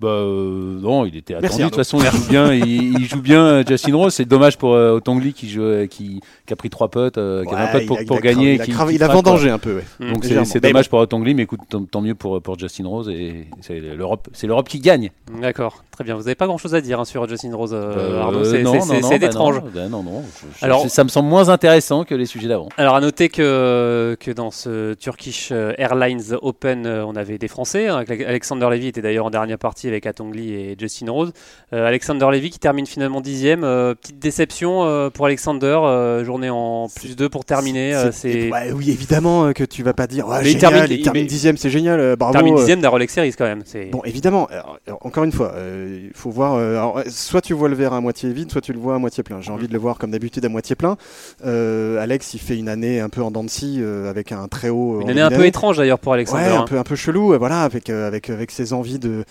Bah 0.00 0.08
euh, 0.08 0.78
non, 0.80 1.06
il 1.06 1.16
était 1.16 1.34
attendu. 1.36 1.62
De 1.62 1.68
toute 1.68 1.76
façon, 1.76 1.98
il 2.00 2.10
joue 2.10 2.28
bien. 2.28 2.52
il, 2.52 2.98
il 2.98 3.06
joue 3.06 3.22
bien, 3.22 3.62
Justin 3.66 3.94
Rose. 3.94 4.12
C'est 4.12 4.24
dommage 4.24 4.58
pour 4.58 4.74
euh, 4.74 4.96
Otongli 4.96 5.32
qui 5.32 5.48
joue, 5.48 5.62
euh, 5.62 5.86
qui, 5.86 6.20
qui 6.46 6.52
a 6.52 6.56
pris 6.56 6.68
trois 6.68 6.88
potes, 6.88 7.16
euh, 7.16 7.44
qui 7.44 7.54
avait 7.54 7.62
un 7.62 7.86
pote 7.86 7.98
il 8.00 8.06
pour, 8.06 8.16
a- 8.16 8.18
a 8.18 8.22
gagner. 8.22 8.54
Il 8.54 8.60
a, 8.60 8.64
qui- 8.66 8.72
il 8.94 9.02
a 9.02 9.08
vendangé 9.08 9.50
un 9.50 9.58
peu, 9.58 9.76
ouais. 9.76 9.84
Donc 10.00 10.18
c'est 10.24 10.30
Légèrement. 10.30 10.44
c'est 10.46 10.60
dommage 10.60 10.88
pour 10.90 10.98
Otongli, 10.98 11.34
mais 11.34 11.44
écoute, 11.44 11.60
tant, 11.68 11.84
tant 11.84 12.00
mieux 12.00 12.16
pour, 12.16 12.42
pour 12.42 12.58
Justin 12.58 12.88
Rose 12.88 13.08
et 13.08 13.46
c'est 13.60 13.78
l'Europe, 13.78 14.28
c'est 14.32 14.48
l'Europe 14.48 14.68
qui 14.68 14.80
gagne. 14.80 15.10
D'accord, 15.40 15.84
très 15.92 16.02
bien. 16.02 16.16
Vous 16.16 16.22
n'avez 16.22 16.34
pas 16.34 16.46
grand-chose 16.46 16.74
à 16.74 16.80
dire 16.80 16.98
hein, 16.98 17.04
sur 17.04 17.28
Justin 17.28 17.54
Rose, 17.54 17.72
euh, 17.72 17.94
Euh, 17.96 18.20
Arnaud. 18.20 18.44
C'est 18.44 18.62
bah 18.64 19.26
étrange. 19.26 19.56
non, 19.60 19.70
bah 19.72 19.88
non, 19.88 20.02
non. 20.02 20.22
Je- 20.24 20.58
je- 20.60 20.64
Alors- 20.64 20.88
ça 20.88 21.04
me 21.04 21.08
semble 21.08 21.28
moins 21.28 21.48
intéressant 21.50 22.02
que 22.04 22.16
les 22.16 22.26
sujets 22.26 22.48
d'avant. 22.48 22.68
Alors 22.76 22.96
à 22.96 23.00
noter 23.00 23.28
que, 23.28 24.16
que 24.18 24.32
dans 24.32 24.50
ce 24.50 24.94
Turkish 24.94 25.52
Airlines 25.52 26.34
Open, 26.42 26.86
on 26.86 27.14
avait 27.14 27.38
des 27.38 27.48
Français. 27.48 27.86
hein, 27.88 28.04
Alexander 28.08 28.68
Levy 28.70 28.88
était 28.88 29.00
d'ailleurs 29.02 29.26
en 29.26 29.30
dernière 29.30 29.58
partie 29.58 29.84
avec 29.94 30.06
Atongli 30.06 30.52
et 30.54 30.76
Justin 30.78 31.10
Rose. 31.10 31.32
Euh, 31.72 31.86
Alexander 31.86 32.26
Levy 32.32 32.50
qui 32.50 32.58
termine 32.58 32.86
finalement 32.86 33.20
dixième. 33.20 33.64
Euh, 33.64 33.94
petite 33.94 34.18
déception 34.18 34.84
euh, 34.84 35.10
pour 35.10 35.26
Alexander. 35.26 35.78
journée 36.24 36.50
en 36.50 36.88
plus 36.94 37.16
2 37.16 37.28
pour 37.28 37.44
terminer. 37.44 37.94
C'est 38.12 38.50
Ouais, 38.50 38.72
oui, 38.72 38.90
évidemment 38.90 39.52
que 39.52 39.64
tu 39.64 39.82
vas 39.82 39.92
pas 39.94 40.06
dire. 40.06 40.28
Ouais, 40.28 40.40
Mais 40.42 40.52
il 40.52 40.58
termine- 40.58 40.86
il 40.90 41.02
termine 41.02 41.22
mais- 41.22 41.28
dixième, 41.28 41.56
c'est 41.56 41.70
génial, 41.70 42.16
bravo. 42.16 42.32
termine 42.32 42.56
dixième 42.56 42.80
d'un 42.80 42.88
Rolex 42.88 43.12
Series 43.12 43.32
quand 43.32 43.44
même. 43.44 43.62
Bon, 43.90 44.02
évidemment, 44.04 44.46
alors, 44.46 44.78
encore 45.00 45.24
une 45.24 45.32
fois, 45.32 45.52
euh, 45.54 46.00
il 46.08 46.14
faut 46.14 46.30
voir. 46.30 46.54
euh, 46.54 46.72
alors, 46.76 47.00
soit 47.08 47.40
tu 47.40 47.54
vois 47.54 47.68
le 47.68 47.74
verre 47.74 47.92
à 47.92 48.00
moitié 48.00 48.32
vide, 48.32 48.50
soit 48.50 48.60
tu 48.60 48.72
le 48.72 48.78
vois 48.78 48.94
à 48.94 48.98
moitié 48.98 49.22
plein. 49.22 49.40
J'ai 49.40 49.52
envie 49.52 49.68
de 49.68 49.72
le 49.72 49.78
voir 49.78 49.98
comme 49.98 50.10
d'habitude 50.10 50.44
à 50.44 50.48
moitié 50.48 50.76
plein. 50.76 50.96
Euh, 51.44 51.98
Alex, 51.98 52.34
il 52.34 52.40
fait 52.40 52.56
une 52.56 52.68
année 52.68 53.00
un 53.00 53.08
peu 53.08 53.22
en 53.22 53.30
dents 53.30 53.44
de 53.44 53.50
scie, 53.50 53.82
avec 54.08 54.32
un 54.32 54.48
très 54.48 54.68
haut. 54.68 55.00
une 55.00 55.10
année 55.10 55.20
un 55.20 55.30
peu 55.30 55.46
étrange 55.46 55.76
d'ailleurs 55.76 55.98
pour 55.98 56.12
Alexander. 56.12 56.42
Ouais, 56.44 56.48
un 56.50 56.60
hein. 56.62 56.66
peu, 56.68 56.78
un 56.78 56.82
peu 56.84 56.96
chelou, 56.96 57.36
voilà, 57.38 57.62
avec, 57.62 57.90
avec, 57.90 58.30
avec 58.30 58.50
ses 58.50 58.72
envies 58.72 58.98
de 58.98 59.24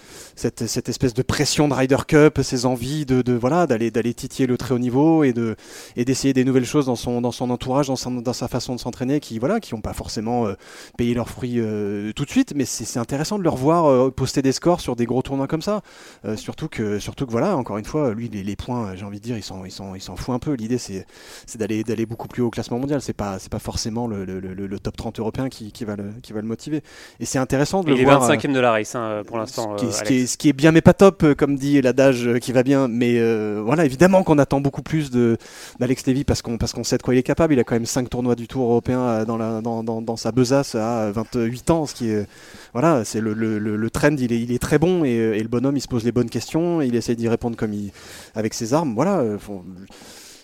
cette, 0.43 0.67
cette 0.67 0.89
espèce 0.89 1.13
de 1.13 1.21
pression 1.21 1.69
de 1.69 1.73
Ryder 1.73 1.97
Cup, 2.05 2.39
ses 2.43 2.65
envies 2.65 3.05
de, 3.05 3.21
de 3.21 3.31
voilà, 3.33 3.65
d'aller, 3.65 3.91
d'aller 3.91 4.13
titiller 4.13 4.45
le 4.45 4.57
très 4.57 4.73
haut 4.75 4.79
niveau 4.79 5.23
et 5.23 5.31
de, 5.31 5.55
et 5.95 6.03
d'essayer 6.03 6.33
des 6.33 6.43
nouvelles 6.43 6.65
choses 6.65 6.87
dans 6.87 6.97
son, 6.97 7.21
dans 7.21 7.31
son 7.31 7.49
entourage, 7.49 7.87
dans, 7.87 7.95
son- 7.95 8.11
dans 8.11 8.33
sa 8.33 8.49
façon 8.49 8.75
de 8.75 8.79
s'entraîner, 8.81 9.21
qui, 9.21 9.39
voilà, 9.39 9.61
qui 9.61 9.73
n'ont 9.73 9.79
pas 9.81 9.93
forcément 9.93 10.45
euh, 10.47 10.53
payé 10.97 11.13
leurs 11.13 11.29
fruits 11.29 11.59
euh, 11.59 12.11
tout 12.13 12.25
de 12.25 12.29
suite, 12.29 12.51
mais 12.55 12.65
c'est, 12.65 12.99
intéressant 12.99 13.37
de 13.37 13.43
le 13.43 13.49
revoir 13.49 13.85
euh, 13.85 14.11
poster 14.11 14.41
des 14.41 14.51
scores 14.51 14.81
sur 14.81 14.95
des 14.97 15.05
gros 15.05 15.21
tournois 15.21 15.47
comme 15.47 15.61
ça. 15.61 15.81
Surtout 16.35 16.67
que, 16.67 16.99
surtout 16.99 17.25
que 17.25 17.31
voilà, 17.31 17.55
encore 17.55 17.77
une 17.77 17.85
fois, 17.85 18.13
lui, 18.13 18.27
les, 18.29 18.43
les 18.43 18.55
points, 18.55 18.95
j'ai 18.95 19.05
envie 19.05 19.19
de 19.19 19.23
dire, 19.23 19.37
ils 19.37 19.43
s'en, 19.43 19.63
ils 19.65 19.71
s'en, 19.71 19.95
ils 19.95 20.01
s'en 20.01 20.15
fout 20.15 20.35
un 20.35 20.39
peu. 20.39 20.53
L'idée, 20.53 20.77
c'est, 20.77 21.05
c'est 21.45 21.57
d'aller, 21.57 21.83
d'aller 21.83 22.05
beaucoup 22.05 22.27
plus 22.27 22.41
haut 22.41 22.47
au 22.47 22.51
classement 22.51 22.79
mondial. 22.79 23.01
C'est 23.01 23.13
pas, 23.13 23.39
c'est 23.39 23.51
pas 23.51 23.59
forcément 23.59 24.07
le, 24.07 24.25
le, 24.25 24.39
le- 24.39 24.53
le 24.67 24.79
top 24.79 24.97
30 24.97 25.19
européen 25.19 25.49
qui, 25.49 25.71
qui 25.71 25.85
va 25.85 25.95
le, 25.95 26.11
qui 26.21 26.33
va 26.33 26.41
le 26.41 26.47
motiver. 26.47 26.81
Et 27.19 27.25
c'est 27.25 27.39
intéressant 27.39 27.81
de 27.83 27.89
Il 27.91 27.95
le 27.95 28.01
est 28.01 28.03
voir. 28.05 28.29
25e 28.29 28.51
de 28.53 28.59
la 28.59 28.71
race 28.71 28.95
hein, 28.95 29.23
pour 29.25 29.37
l'instant. 29.37 29.77
Ce 29.77 29.83
qui, 29.83 29.89
est, 29.89 29.91
ce 29.91 29.97
Alex. 29.99 30.07
qui 30.09 30.15
est- 30.15 30.27
ce 30.33 30.37
qui 30.37 30.49
est 30.49 30.53
bien 30.53 30.71
mais 30.71 30.81
pas 30.81 30.93
top, 30.93 31.21
euh, 31.23 31.35
comme 31.35 31.55
dit 31.55 31.79
l'adage 31.79 32.27
euh, 32.27 32.39
qui 32.39 32.51
va 32.51 32.63
bien. 32.63 32.87
Mais 32.87 33.19
euh, 33.19 33.61
voilà, 33.63 33.85
évidemment 33.85 34.23
qu'on 34.23 34.39
attend 34.39 34.61
beaucoup 34.61 34.81
plus 34.81 35.11
de 35.11 35.37
d'Alex 35.79 36.07
Levy 36.07 36.23
parce 36.23 36.41
qu'on 36.41 36.57
sait 36.83 36.97
de 36.97 37.03
quoi 37.03 37.13
il 37.13 37.19
est 37.19 37.23
capable. 37.23 37.53
Il 37.53 37.59
a 37.59 37.63
quand 37.63 37.75
même 37.75 37.85
5 37.85 38.09
tournois 38.09 38.35
du 38.35 38.47
Tour 38.47 38.63
européen 38.71 39.25
dans, 39.25 39.37
la, 39.37 39.61
dans, 39.61 40.17
sa 40.17 40.31
besace 40.31 40.73
à 40.73 41.11
28 41.11 41.69
ans, 41.69 41.85
ce 41.85 41.93
qui 41.93 42.09
est 42.09 42.27
voilà, 42.73 43.05
c'est 43.05 43.21
le, 43.21 43.33
le, 43.33 43.59
le, 43.59 43.89
trend. 43.91 44.15
Il 44.17 44.33
est, 44.33 44.41
il 44.41 44.51
est 44.51 44.59
très 44.59 44.79
bon 44.79 45.03
et, 45.03 45.39
le 45.39 45.47
bonhomme 45.47 45.77
il 45.77 45.81
se 45.81 45.87
pose 45.87 46.03
les 46.03 46.11
bonnes 46.11 46.29
questions. 46.29 46.81
Il 46.81 46.95
essaye 46.95 47.15
d'y 47.15 47.27
répondre 47.29 47.55
comme 47.55 47.73
il 47.73 47.91
avec 48.33 48.55
ses 48.55 48.73
armes. 48.73 48.95
Voilà. 48.95 49.23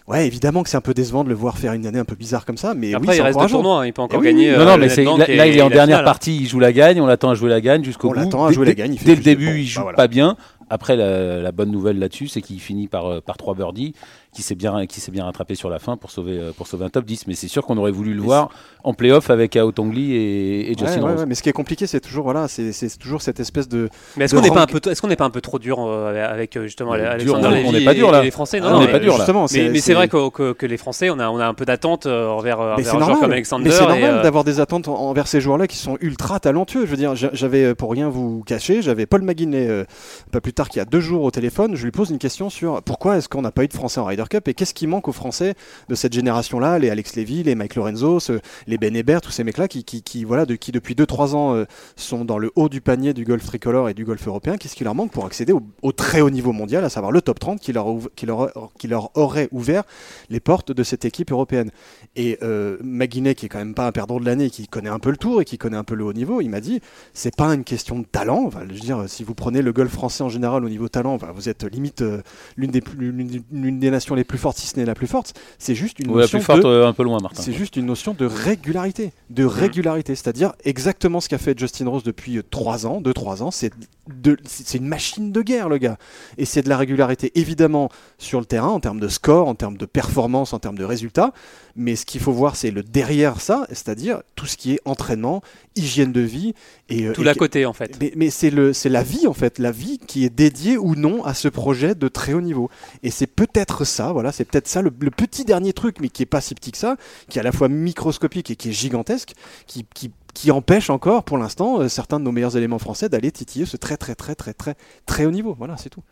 Ouais, 0.09 0.25
évidemment 0.25 0.63
que 0.63 0.69
c'est 0.69 0.77
un 0.77 0.81
peu 0.81 0.93
décevant 0.95 1.23
de 1.23 1.29
le 1.29 1.35
voir 1.35 1.57
faire 1.57 1.73
une 1.73 1.85
année 1.85 1.99
un 1.99 2.03
peu 2.05 2.15
bizarre 2.15 2.43
comme 2.45 2.57
ça, 2.57 2.73
mais 2.73 2.93
Après, 2.95 3.07
oui, 3.09 3.13
il 3.13 3.17
c'est 3.17 3.21
reste 3.23 3.39
deux 3.39 3.47
tournois. 3.47 3.81
hein, 3.81 3.85
Il 3.85 3.93
peut 3.93 4.01
encore 4.01 4.19
oui, 4.19 4.25
gagner. 4.25 4.49
oui. 4.49 4.55
euh, 4.55 4.57
non, 4.59 4.65
non, 4.65 4.77
mais 4.77 4.89
c'est- 4.89 5.03
là, 5.05 5.45
il 5.47 5.55
est 5.55 5.61
en 5.61 5.69
dernière 5.69 5.97
finale. 5.97 6.03
partie, 6.05 6.35
il 6.37 6.47
joue 6.47 6.59
la 6.59 6.73
gagne, 6.73 6.99
on 6.99 7.05
l'attend 7.05 7.29
à 7.29 7.35
jouer 7.35 7.49
la 7.51 7.61
gagne 7.61 7.83
jusqu'au 7.83 8.07
On 8.07 8.11
bout. 8.13 8.17
l'attend 8.19 8.45
à 8.45 8.49
Dès- 8.49 8.55
jouer 8.55 8.65
la 8.65 8.73
gagne, 8.73 8.97
Dès 9.05 9.15
le 9.15 9.21
début, 9.21 9.45
Bon, 9.45 9.51
il 9.53 9.63
bah 9.65 9.69
joue 9.69 9.81
voilà. 9.83 9.95
pas 9.95 10.07
bien. 10.07 10.35
Après, 10.71 10.95
la, 10.95 11.41
la 11.41 11.51
bonne 11.51 11.69
nouvelle 11.71 11.99
là-dessus, 11.99 12.27
c'est 12.27 12.41
qu'il 12.41 12.59
finit 12.59 12.87
par, 12.87 13.05
euh, 13.07 13.21
par 13.21 13.37
trois 13.37 13.53
birdies, 13.55 13.93
qui 14.31 14.43
s'est 14.43 14.55
bien, 14.55 14.85
qui 14.85 15.01
s'est 15.01 15.11
bien 15.11 15.25
rattrapé 15.25 15.55
sur 15.55 15.69
la 15.69 15.79
fin 15.79 15.97
pour 15.97 16.11
sauver, 16.11 16.37
euh, 16.39 16.51
pour 16.55 16.67
sauver 16.67 16.85
un 16.85 16.89
top 16.89 17.03
10. 17.05 17.25
Mais 17.27 17.33
c'est 17.33 17.47
sûr 17.47 17.65
qu'on 17.65 17.77
aurait 17.77 17.91
voulu 17.91 18.13
le 18.13 18.19
Mais 18.21 18.25
voir 18.27 18.49
en 18.83 18.93
playoff 18.93 19.29
avec 19.31 19.55
Aotongli 19.55 20.13
et, 20.13 20.71
et 20.71 20.77
Justin 20.77 21.01
ouais, 21.01 21.11
Rose. 21.11 21.19
ouais, 21.21 21.25
mais 21.25 21.35
ce 21.35 21.41
qui 21.43 21.49
est 21.49 21.53
compliqué, 21.53 21.87
c'est 21.87 21.99
toujours 21.99 22.23
voilà, 22.25 22.47
c'est 22.47 22.71
c'est 22.71 22.95
toujours 22.99 23.21
cette 23.23 23.39
espèce 23.39 23.67
de 23.67 23.89
Mais 24.17 24.25
est-ce 24.25 24.35
de 24.35 24.39
qu'on 24.39 24.45
n'est 24.45 24.51
pas 24.53 24.61
un 24.61 24.67
peu, 24.67 24.79
est-ce 24.89 25.01
qu'on 25.01 25.07
n'est 25.07 25.15
pas 25.15 25.25
un 25.25 25.29
peu 25.31 25.41
trop 25.41 25.57
dur 25.59 25.79
euh, 25.79 26.13
avec 26.31 26.55
euh, 26.57 26.63
justement 26.63 26.95
Dur, 26.95 27.05
Alexander 27.05 27.47
on- 27.47 27.51
Lévy 27.51 27.67
on 27.67 27.71
n'est 27.71 27.85
pas 27.85 27.93
et- 27.93 27.95
dur, 27.95 28.11
là. 28.11 28.21
les 28.23 28.31
Français 28.31 28.59
Non, 28.59 28.67
Ah, 28.67 28.71
non, 28.71 28.77
on 28.77 28.79
n'est 28.81 28.85
mais- 28.85 28.91
pas 28.93 28.99
dur, 28.99 29.13
là. 29.13 29.17
justement, 29.17 29.45
Mais, 29.51 29.69
mais 29.69 29.79
c'est 29.79 29.93
vrai 29.95 30.07
que, 30.07 30.29
que, 30.29 30.53
que 30.53 30.65
les 30.65 30.77
Français, 30.77 31.09
on 31.09 31.17
a, 31.19 31.27
on 31.29 31.39
a 31.39 31.45
un 31.47 31.53
peu 31.55 31.65
d'attente 31.65 32.05
envers, 32.05 32.59
envers 32.59 32.75
c'est 32.79 32.89
un 32.89 32.91
joueur 32.93 32.99
normal. 33.01 33.19
comme 33.21 33.31
Alexander. 33.31 33.63
Mais 33.65 33.71
c'est 33.71 33.85
normal 33.87 34.21
d'avoir 34.21 34.43
des 34.43 34.59
attentes 34.59 34.87
en- 34.87 34.95
envers 34.95 35.27
ces 35.27 35.41
joueurs-là 35.41 35.67
qui 35.67 35.77
sont 35.77 35.97
ultra 36.01 36.39
talentueux. 36.39 36.85
Je 36.85 36.91
veux 36.91 36.97
dire, 36.97 37.15
j'a- 37.15 37.31
j'avais, 37.33 37.73
pour 37.75 37.91
rien 37.91 38.09
vous 38.09 38.43
cacher, 38.45 38.81
j'avais 38.83 39.05
Paul 39.07 39.23
Maguinet, 39.23 39.67
euh, 39.67 39.83
pas 40.31 40.39
plus 40.41 40.53
tard 40.53 40.69
qu'il 40.69 40.77
y 40.77 40.81
a 40.81 40.85
deux 40.85 40.99
jours 40.99 41.23
au 41.23 41.31
téléphone. 41.31 41.75
Je 41.75 41.83
lui 41.83 41.91
pose 41.91 42.11
une 42.11 42.19
question 42.19 42.49
sur 42.49 42.81
pourquoi 42.83 43.17
est-ce 43.17 43.27
qu'on 43.27 43.41
n'a 43.41 43.51
pas 43.51 43.63
eu 43.63 43.67
de 43.67 43.73
Français 43.73 43.99
en 43.99 44.05
Cup 44.27 44.47
et 44.49 44.53
qu'est-ce 44.53 44.73
qui 44.73 44.87
manque 44.87 45.07
aux 45.07 45.13
Français 45.13 45.53
de 45.87 45.95
cette 45.95 46.11
génération-là, 46.13 46.79
les 46.79 46.89
Alex 46.89 47.15
Lévy, 47.15 47.43
les 47.43 47.55
Mike 47.55 47.75
Lorenzo, 47.75 48.19
les 48.67 48.77
Ben 48.77 48.95
Hébert, 48.95 49.21
tous 49.21 49.31
ces 49.31 49.43
mecs-là 49.45 49.67
qui, 49.69 50.23
voilà, 50.25 50.45
qui 50.45 50.71
depuis 50.71 50.95
2-3 50.95 51.35
ans 51.35 51.55
euh, 51.55 51.65
sont 51.95 52.25
dans 52.25 52.37
le 52.37 52.51
haut 52.55 52.67
du 52.69 52.81
panier 52.81 53.13
du 53.13 53.23
golf 53.23 53.45
tricolore 53.45 53.87
et 53.89 53.93
du 53.93 54.03
golf 54.03 54.27
européen. 54.27 54.57
Qu'est-ce 54.57 54.75
qui 54.75 54.83
leur 54.83 54.95
manque 54.95 55.11
pour 55.11 55.25
accéder 55.25 55.53
au, 55.53 55.91
très 55.91 56.21
haut 56.21 56.29
niveau 56.29 56.51
mondial, 56.51 56.83
à 56.83 56.89
savoir 56.89 57.11
le 57.11 57.21
top 57.21 57.39
30 57.39 57.59
qui 57.59 57.71
leur, 57.71 57.85
qui 58.15 58.25
leur, 58.25 58.51
qui 58.77 58.87
leur 58.87 59.15
aurait 59.17 59.47
ouvert 59.51 59.83
les 60.29 60.39
portes 60.39 60.71
de 60.71 60.83
cette 60.83 61.05
équipe 61.05 61.31
européenne. 61.31 61.71
Et 62.15 62.37
euh, 62.41 62.77
qui 63.09 63.45
est 63.45 63.49
quand 63.49 63.59
même 63.59 63.75
pas 63.75 63.87
un 63.87 63.91
perdant 63.91 64.19
de 64.19 64.25
l'année, 64.25 64.49
qui 64.49 64.67
connaît 64.67 64.89
un 64.89 64.99
peu 64.99 65.11
le 65.11 65.17
tour 65.17 65.41
et 65.41 65.45
qui 65.45 65.57
connaît 65.57 65.77
un 65.77 65.83
peu 65.83 65.95
le 65.95 66.03
haut 66.03 66.13
niveau, 66.13 66.41
il 66.41 66.49
m'a 66.49 66.61
dit 66.61 66.81
c'est 67.13 67.35
pas 67.35 67.53
une 67.53 67.63
question 67.63 67.99
de 67.99 68.05
talent. 68.05 68.49
Je 68.51 68.73
veux 68.73 68.79
dire, 68.79 69.03
si 69.07 69.23
vous 69.23 69.35
prenez 69.35 69.61
le 69.61 69.71
golf 69.73 69.91
français 69.91 70.23
en 70.23 70.29
général 70.29 70.63
au 70.65 70.69
niveau 70.69 70.87
talent, 70.89 71.17
vous 71.33 71.49
êtes 71.49 71.63
limite 71.63 72.01
euh, 72.01 72.21
l'une 72.57 72.71
des, 72.71 72.81
des- 72.81 73.41
l'une 73.51 73.79
des 74.09 74.15
nations 74.15 74.15
les 74.15 74.23
plus 74.23 74.37
fortes, 74.37 74.57
si 74.57 74.67
ce 74.67 74.77
n'est 74.79 74.85
la 74.85 74.95
plus 74.95 75.07
forte. 75.07 75.33
C'est 75.57 75.75
juste 75.75 75.99
une 75.99 76.09
Ouais, 76.09 76.15
la 76.17 76.21
notion 76.21 76.39
plus 76.39 76.45
forte, 76.45 76.61
de 76.61 76.67
euh, 76.67 76.87
un 76.87 76.93
peu 76.93 77.03
loin, 77.03 77.19
Martin. 77.21 77.41
c'est 77.41 77.53
juste 77.53 77.75
une 77.75 77.85
notion 77.85 78.13
de 78.17 78.25
régularité, 78.25 79.11
de 79.29 79.45
régularité, 79.45 80.15
c'est-à-dire 80.15 80.53
exactement 80.65 81.19
ce 81.21 81.29
qu'a 81.29 81.37
fait 81.37 81.57
Justin 81.57 81.87
Rose 81.89 82.03
depuis 82.03 82.39
3 82.49 82.85
ans, 82.87 83.01
2-3 83.01 83.43
ans, 83.43 83.51
c'est 83.51 83.71
de- 84.13 84.37
c'est 84.45 84.77
une 84.77 84.87
machine 84.87 85.31
de 85.31 85.41
guerre 85.41 85.69
le 85.69 85.77
gars. 85.77 85.97
Et 86.37 86.45
c'est 86.45 86.61
de 86.61 86.69
la 86.69 86.77
régularité 86.77 87.31
évidemment 87.35 87.89
sur 88.17 88.39
le 88.39 88.45
terrain 88.45 88.69
en 88.69 88.79
termes 88.79 88.99
de 88.99 89.07
score, 89.07 89.47
en 89.47 89.55
termes 89.55 89.77
de 89.77 89.85
performance, 89.85 90.53
en 90.53 90.59
termes 90.59 90.77
de 90.77 90.83
résultats, 90.83 91.33
mais 91.75 91.95
ce 91.95 92.05
qu'il 92.05 92.21
faut 92.21 92.31
voir 92.33 92.55
c'est 92.55 92.71
le 92.71 92.83
derrière 92.83 93.41
ça, 93.41 93.65
c'est-à-dire 93.69 94.21
tout 94.35 94.45
ce 94.45 94.57
qui 94.57 94.73
est 94.73 94.79
entraînement, 94.85 95.41
hygiène 95.75 96.11
de 96.11 96.21
vie 96.21 96.53
et 96.89 97.05
euh, 97.07 97.13
tout 97.13 97.23
l'à 97.23 97.35
côté 97.35 97.65
en 97.65 97.73
fait. 97.73 97.97
mais, 98.01 98.11
mais 98.15 98.29
c'est 98.29 98.49
le 98.49 98.73
c'est 98.73 98.89
la 98.89 99.03
vie 99.03 99.27
en 99.27 99.33
fait, 99.33 99.59
la 99.59 99.71
vie 99.71 99.97
qui 99.99 100.25
est 100.25 100.29
dédiée 100.29 100.77
ou 100.77 100.95
non 100.95 101.23
à 101.23 101.33
ce 101.33 101.47
projet 101.47 101.95
de 101.95 102.07
très 102.07 102.33
haut 102.33 102.41
niveau. 102.41 102.69
Et 103.03 103.11
c'est 103.11 103.27
peut-être 103.27 103.85
ça, 103.85 104.11
voilà, 104.11 104.31
c'est 104.31 104.45
peut-être 104.45 104.67
ça 104.67 104.81
le, 104.81 104.91
le 104.99 105.11
petit 105.11 105.45
dernier 105.45 105.73
truc, 105.73 105.97
mais 106.01 106.09
qui 106.09 106.23
est 106.23 106.25
pas 106.25 106.41
si 106.41 106.55
petit 106.55 106.71
que 106.71 106.77
ça, 106.77 106.97
qui 107.29 107.37
est 107.37 107.41
à 107.41 107.43
la 107.43 107.51
fois 107.51 107.69
microscopique 107.69 108.51
et 108.51 108.55
qui 108.55 108.69
est 108.69 108.73
gigantesque, 108.73 109.33
qui, 109.67 109.85
qui, 109.93 110.11
qui 110.33 110.51
empêche 110.51 110.89
encore 110.89 111.23
pour 111.23 111.37
l'instant 111.37 111.81
euh, 111.81 111.87
certains 111.87 112.19
de 112.19 112.25
nos 112.25 112.31
meilleurs 112.31 112.57
éléments 112.57 112.79
français 112.79 113.09
d'aller 113.09 113.31
titiller 113.31 113.65
ce 113.65 113.77
très 113.77 113.97
très 113.97 114.15
très 114.15 114.35
très 114.35 114.53
très 114.53 114.75
très 115.05 115.25
haut 115.25 115.31
niveau. 115.31 115.55
Voilà, 115.57 115.77
c'est 115.77 115.89
tout. 115.89 116.03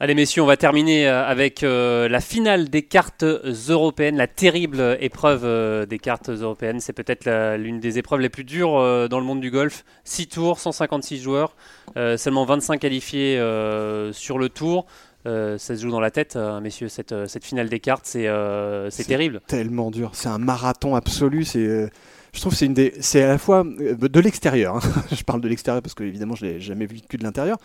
Allez 0.00 0.14
messieurs, 0.14 0.42
on 0.42 0.46
va 0.46 0.56
terminer 0.56 1.08
euh, 1.08 1.26
avec 1.26 1.64
euh, 1.64 2.08
la 2.08 2.20
finale 2.20 2.68
des 2.68 2.82
cartes 2.82 3.24
européennes, 3.24 4.16
la 4.16 4.28
terrible 4.28 4.96
épreuve 5.00 5.86
des 5.86 5.98
cartes 5.98 6.28
européennes. 6.28 6.78
C'est 6.78 6.92
peut-être 6.92 7.56
l'une 7.56 7.80
des 7.80 7.98
épreuves 7.98 8.20
les 8.20 8.28
plus 8.28 8.44
dures 8.44 9.08
dans 9.08 9.18
le 9.18 9.24
monde 9.24 9.40
du 9.40 9.50
golf. 9.50 9.84
6 10.04 10.28
tours, 10.28 10.60
156 10.60 11.20
joueurs, 11.20 11.56
seulement 12.16 12.44
25 12.44 12.78
qualifiés 12.78 13.36
sur 14.12 14.38
le 14.38 14.48
tour. 14.48 14.86
Euh, 15.26 15.58
ça 15.58 15.76
se 15.76 15.82
joue 15.82 15.90
dans 15.90 16.00
la 16.00 16.10
tête, 16.10 16.36
euh, 16.36 16.60
messieurs, 16.60 16.88
cette, 16.88 17.12
euh, 17.12 17.26
cette 17.26 17.44
finale 17.44 17.68
des 17.68 17.80
cartes, 17.80 18.06
c'est 18.06 18.28
euh, 18.28 18.88
terrible. 18.90 19.40
Tellement 19.46 19.90
dur, 19.90 20.10
c'est 20.14 20.28
un 20.28 20.38
marathon 20.38 20.94
absolu. 20.94 21.44
C'est 21.44 21.66
euh, 21.66 21.88
je 22.32 22.40
trouve 22.40 22.52
que 22.52 22.58
c'est 22.58 22.66
une 22.66 22.74
des, 22.74 22.94
c'est 23.00 23.22
à 23.22 23.28
la 23.28 23.38
fois 23.38 23.64
de 23.64 24.20
l'extérieur. 24.20 24.76
hein. 24.76 24.80
je 25.12 25.22
parle 25.24 25.40
de 25.40 25.48
l'extérieur 25.48 25.82
parce 25.82 25.94
que 25.94 26.04
évidemment 26.04 26.34
je 26.34 26.46
l'ai 26.46 26.60
jamais 26.60 26.86
vécu 26.86 27.16
de 27.16 27.24
l'intérieur. 27.24 27.58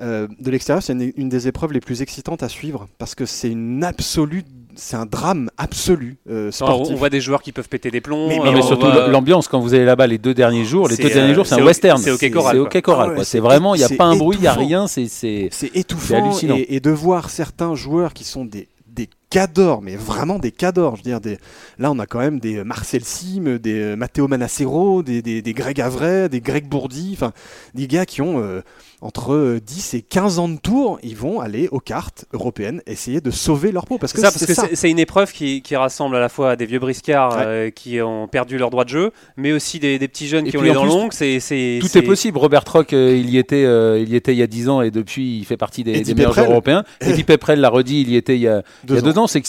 Euh, 0.00 0.26
de 0.40 0.50
l'extérieur, 0.50 0.82
c'est 0.82 0.94
une, 0.94 1.12
une 1.16 1.28
des 1.28 1.46
épreuves 1.48 1.72
les 1.72 1.80
plus 1.80 2.02
excitantes 2.02 2.42
à 2.42 2.48
suivre 2.48 2.88
parce 2.98 3.14
que 3.14 3.26
c'est 3.26 3.50
une 3.50 3.84
absolue, 3.84 4.42
c'est 4.74 4.96
un 4.96 5.06
drame 5.06 5.50
absolu 5.58 6.16
euh, 6.30 6.50
On, 6.60 6.94
voit 6.94 7.10
des 7.10 7.20
joueurs 7.20 7.42
qui 7.42 7.52
peuvent 7.52 7.68
péter 7.68 7.90
des 7.90 8.00
plombs. 8.00 8.28
Mais- 8.28 8.40
euh, 8.40 8.44
Non, 8.44 8.52
mais 8.52 8.58
on 8.62 8.66
surtout 8.66 8.86
voit- 8.90 9.08
l'ambiance 9.08 9.48
quand 9.48 9.60
vous 9.60 9.74
allez 9.74 9.84
là-bas 9.84 10.06
les 10.06 10.18
deux 10.18 10.34
derniers 10.34 10.64
jours. 10.64 10.88
Les 10.88 10.96
C'est, 10.96 11.02
deux 11.04 11.10
derniers 11.10 11.32
euh, 11.32 11.34
jours, 11.34 11.46
c'est 11.46 11.54
un 11.60 11.64
western. 11.64 12.00
c'est 12.00 12.10
hockey 12.10 12.30
choral, 12.30 12.56
C'est. 12.56 12.90
Ah 12.90 13.08
ouais, 13.10 13.18
c'est 13.18 13.24
C'est 13.24 13.40
vraiment, 13.40 13.74
il 13.74 13.78
n'y 13.78 13.84
a 13.84 13.88
pas 13.90 14.04
un 14.04 14.16
bruit, 14.16 14.36
il 14.38 14.42
n'y 14.42 14.46
a 14.46 14.52
étouffant. 14.52 14.66
rien. 14.66 14.86
C'est 14.86 15.70
étouffant 15.74 16.16
hallucinant. 16.24 16.56
et, 16.56 16.66
et 16.76 16.80
de 16.80 16.90
voir 16.90 17.30
certains 17.30 17.74
joueurs 17.74 18.12
qui 18.14 18.24
sont 18.24 18.44
des, 18.44 18.68
des 18.86 19.08
cadors, 19.30 19.80
mais 19.82 19.96
vraiment 19.96 20.38
des 20.38 20.50
cadors. 20.52 20.96
Je 20.96 21.00
veux 21.02 21.10
dire, 21.10 21.20
des... 21.20 21.38
là, 21.78 21.90
on 21.90 21.98
a 21.98 22.06
quand 22.06 22.18
même 22.18 22.38
des 22.40 22.62
Marcel 22.64 23.04
Sim, 23.04 23.58
des 23.60 23.96
Matteo 23.96 24.28
Manacero, 24.28 25.02
des, 25.02 25.22
des, 25.22 25.40
des 25.42 25.52
Greg 25.54 25.80
Avray, 25.80 26.28
des 26.28 26.40
Greg 26.40 26.66
Bourdi, 26.68 27.12
enfin, 27.14 27.32
des 27.74 27.86
gars 27.86 28.04
qui 28.06 28.20
ont 28.22 28.40
euh, 28.40 28.60
entre 29.02 29.58
10 29.58 29.94
et 29.94 30.02
15 30.02 30.38
ans 30.38 30.48
de 30.48 30.58
tour, 30.58 31.00
ils 31.02 31.16
vont 31.16 31.40
aller 31.40 31.68
aux 31.72 31.80
cartes 31.80 32.24
européennes 32.32 32.82
essayer 32.86 33.20
de 33.20 33.32
sauver 33.32 33.72
leur 33.72 33.84
peau. 33.84 33.98
Parce 33.98 34.12
que 34.12 34.20
ça, 34.20 34.30
parce 34.30 34.46
que 34.46 34.76
c'est 34.76 34.90
une 34.90 35.00
épreuve 35.00 35.32
qui, 35.32 35.60
qui, 35.60 35.74
rassemble 35.74 36.14
à 36.14 36.20
la 36.20 36.28
fois 36.28 36.54
des 36.54 36.66
vieux 36.66 36.78
briscards 36.78 37.36
euh, 37.36 37.70
qui 37.70 38.00
ont 38.00 38.28
perdu 38.28 38.58
leur 38.58 38.70
droit 38.70 38.84
de 38.84 38.90
jeu, 38.90 39.10
mais 39.36 39.52
aussi 39.52 39.80
des, 39.80 39.98
des 39.98 40.06
petits 40.06 40.28
jeunes 40.28 40.48
qui 40.48 40.56
ont 40.56 40.62
les 40.62 40.72
dents 40.72 40.84
longues. 40.84 41.12
C'est, 41.12 41.40
tout 41.80 41.98
est... 41.98 42.02
possible. 42.02 42.38
Robert 42.38 42.62
Trock, 42.62 42.92
euh, 42.92 43.16
il, 43.16 43.28
y 43.28 43.38
était, 43.38 43.64
euh, 43.64 43.98
il 43.98 44.08
y 44.08 44.14
était 44.14 44.32
il 44.32 44.38
y 44.38 44.42
a 44.42 44.46
10 44.46 44.68
ans 44.68 44.82
et 44.82 44.92
depuis, 44.92 45.38
il 45.38 45.44
fait 45.44 45.56
partie 45.56 45.82
des, 45.82 46.02
des 46.02 46.14
meilleurs 46.14 46.38
européens. 46.38 46.84
Eddie 47.00 47.24
Peprel 47.24 47.60
l'a 47.60 47.70
redit, 47.70 48.02
il 48.02 48.10
y 48.10 48.16
était 48.16 48.36
il 48.36 48.42
y 48.42 48.48
a 48.48 48.62
deux, 48.84 48.94
il 48.94 48.96
y 48.96 48.98
a 48.98 49.02
deux 49.02 49.18
ans. 49.18 49.26
C'est 49.26 49.40
que 49.40 49.48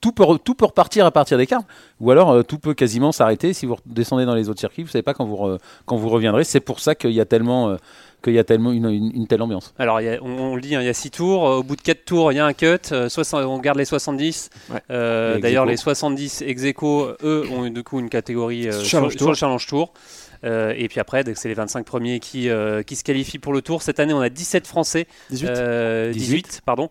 tout 0.00 0.12
peut, 0.12 0.24
tout 0.44 0.54
peut 0.54 0.66
repartir 0.66 1.06
à 1.06 1.10
partir 1.10 1.38
des 1.38 1.48
cartes, 1.48 1.66
ou 1.98 2.12
alors 2.12 2.44
tout 2.44 2.58
peut 2.58 2.74
quasiment 2.74 3.10
s'arrêter 3.10 3.52
si 3.52 3.66
vous 3.66 3.76
descendez 3.84 4.26
dans 4.26 4.36
les 4.36 4.48
autres 4.48 4.60
circuits. 4.60 4.84
Vous 4.84 4.90
savez 4.90 5.02
pas 5.02 5.14
quand 5.14 5.24
vous, 5.24 5.58
quand 5.86 5.96
vous 5.96 6.08
reviendrez. 6.08 6.44
C'est 6.44 6.60
pour 6.60 6.78
ça 6.78 6.94
qu'il 6.94 7.10
y 7.10 7.20
a 7.20 7.24
tellement 7.24 7.76
qu'il 8.22 8.34
y 8.34 8.38
a 8.38 8.44
tellement 8.44 8.72
une, 8.72 8.88
une, 8.88 9.26
telle 9.26 9.42
ambiance. 9.42 9.74
Alors, 9.78 10.00
on, 10.22 10.54
le 10.54 10.60
dit, 10.60 10.74
hein, 10.74 10.80
il 10.80 10.86
y 10.86 10.88
a 10.88 10.94
6 10.94 11.10
tours. 11.10 11.42
Au 11.42 11.62
bout 11.62 11.76
de 11.76 11.82
4 11.82 12.04
tours, 12.04 12.32
il 12.32 12.36
y 12.36 12.38
a 12.38 12.46
un 12.46 12.52
cut. 12.52 12.78
Euh, 12.92 13.08
on 13.32 13.58
garde 13.58 13.78
les 13.78 13.84
70. 13.84 14.50
Euh, 14.90 15.38
d'ailleurs, 15.38 15.66
les 15.66 15.76
70 15.76 16.42
ex 16.42 16.62
eux, 16.64 17.48
ont 17.50 17.68
du 17.68 17.82
coup 17.82 18.00
une 18.00 18.08
catégorie 18.08 18.68
euh, 18.68 18.72
sur, 18.72 19.10
sur, 19.12 19.28
le 19.28 19.34
Challenge 19.34 19.66
Tour. 19.66 19.92
Euh, 20.44 20.74
et 20.76 20.88
puis 20.88 21.00
après, 21.00 21.24
c'est 21.34 21.48
les 21.48 21.54
25 21.54 21.84
premiers 21.84 22.20
qui, 22.20 22.48
euh, 22.48 22.82
qui 22.82 22.96
se 22.96 23.04
qualifient 23.04 23.38
pour 23.38 23.52
le 23.52 23.62
tour. 23.62 23.82
Cette 23.82 24.00
année, 24.00 24.12
on 24.12 24.20
a 24.20 24.28
17 24.28 24.66
Français. 24.66 25.06
18, 25.30 26.12
18. 26.12 26.46
Euh, 26.46 26.58
pardon, 26.64 26.88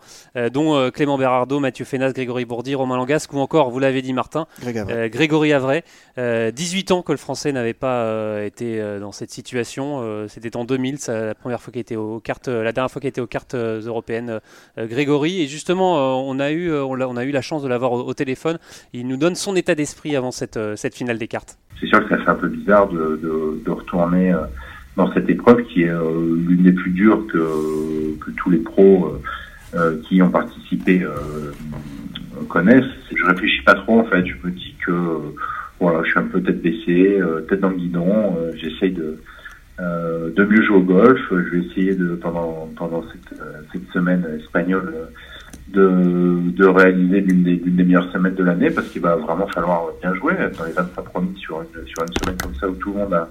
dont 0.51 0.89
Clément 0.91 1.17
Berardo, 1.17 1.59
Mathieu 1.59 1.85
Fenas, 1.85 2.11
Grégory 2.11 2.45
Bourdi, 2.45 2.75
Romain 2.75 2.97
Langasque 2.97 3.33
ou 3.33 3.39
encore, 3.39 3.69
vous 3.69 3.79
l'avez 3.79 4.01
dit 4.01 4.13
Martin, 4.13 4.47
Grégory 4.63 5.53
Avray. 5.53 5.83
18 6.17 6.91
ans 6.91 7.01
que 7.01 7.11
le 7.11 7.17
Français 7.17 7.51
n'avait 7.51 7.73
pas 7.73 8.43
été 8.43 8.81
dans 8.99 9.11
cette 9.11 9.31
situation. 9.31 10.27
C'était 10.27 10.55
en 10.55 10.65
2000, 10.65 10.97
la 11.07 11.35
première 11.35 11.61
fois 11.61 11.71
qu'il 11.71 11.81
était 11.81 11.95
aux 11.95 12.19
cartes, 12.19 12.47
la 12.47 12.71
dernière 12.71 12.91
fois 12.91 12.99
qu'il 12.99 13.09
était 13.09 13.21
aux 13.21 13.27
cartes 13.27 13.55
européennes. 13.55 14.39
Grégory. 14.77 15.41
Et 15.41 15.47
justement, 15.47 16.27
on 16.27 16.39
a 16.39 16.51
eu, 16.51 16.73
on 16.73 16.99
a, 16.99 17.05
on 17.05 17.17
a 17.17 17.23
eu 17.23 17.31
la 17.31 17.41
chance 17.41 17.63
de 17.63 17.67
l'avoir 17.67 17.93
au, 17.93 18.01
au, 18.01 18.13
téléphone. 18.13 18.57
Il 18.93 19.07
nous 19.07 19.17
donne 19.17 19.35
son 19.35 19.55
état 19.55 19.75
d'esprit 19.75 20.15
avant 20.15 20.31
cette, 20.31 20.59
cette 20.75 20.95
finale 20.95 21.17
des 21.17 21.27
cartes 21.27 21.57
c'est 21.81 21.87
sûr 21.87 22.07
que 22.07 22.15
ça 22.15 22.23
fait 22.23 22.29
un 22.29 22.35
peu 22.35 22.47
bizarre 22.47 22.87
de, 22.89 23.19
de, 23.21 23.27
de 23.63 23.71
retourner 23.71 24.33
euh, 24.33 24.41
dans 24.97 25.11
cette 25.13 25.29
épreuve 25.29 25.63
qui 25.63 25.83
est 25.83 25.89
euh, 25.89 26.35
l'une 26.47 26.63
des 26.63 26.71
plus 26.71 26.91
dures 26.91 27.25
que, 27.27 28.17
que 28.19 28.31
tous 28.31 28.49
les 28.49 28.57
pros 28.57 29.19
euh, 29.75 29.97
qui 30.03 30.17
y 30.17 30.21
ont 30.21 30.29
participé 30.29 31.05
connaissent. 32.49 32.83
Je 33.15 33.25
réfléchis 33.25 33.63
pas 33.63 33.75
trop 33.75 33.99
en 33.99 34.03
fait. 34.05 34.25
Je 34.25 34.35
me 34.43 34.51
dis 34.51 34.75
que 34.85 34.91
voilà, 35.79 36.03
je 36.03 36.09
suis 36.09 36.19
un 36.19 36.23
peu 36.23 36.41
tête 36.41 36.61
baissée, 36.61 37.19
tête 37.47 37.59
dans 37.61 37.69
le 37.69 37.77
guidon. 37.77 38.37
J'essaye 38.55 38.91
de 38.91 39.17
de 39.79 40.43
mieux 40.45 40.61
jouer 40.61 40.77
au 40.77 40.81
golf. 40.81 41.21
Je 41.31 41.35
vais 41.35 41.65
essayer 41.65 41.95
de 41.95 42.15
pendant 42.15 42.69
pendant 42.75 43.03
cette, 43.11 43.39
cette 43.71 43.87
semaine 43.91 44.25
espagnole 44.39 44.93
de, 45.73 46.51
de 46.51 46.65
réaliser 46.65 47.21
l'une 47.21 47.43
des, 47.43 47.57
des, 47.57 47.83
meilleures 47.83 48.11
semaines 48.11 48.35
de 48.35 48.43
l'année 48.43 48.69
parce 48.69 48.87
qu'il 48.89 49.01
va 49.01 49.15
vraiment 49.15 49.47
falloir 49.47 49.85
bien 50.01 50.13
jouer 50.15 50.33
dans 50.57 50.65
les 50.65 50.71
25 50.71 51.01
premiers 51.03 51.35
sur 51.35 51.61
une, 51.61 51.87
sur 51.87 52.03
une 52.03 52.13
semaine 52.21 52.37
comme 52.41 52.55
ça 52.55 52.67
où 52.67 52.75
tout 52.75 52.91
le 52.93 52.99
monde 52.99 53.13
a, 53.13 53.29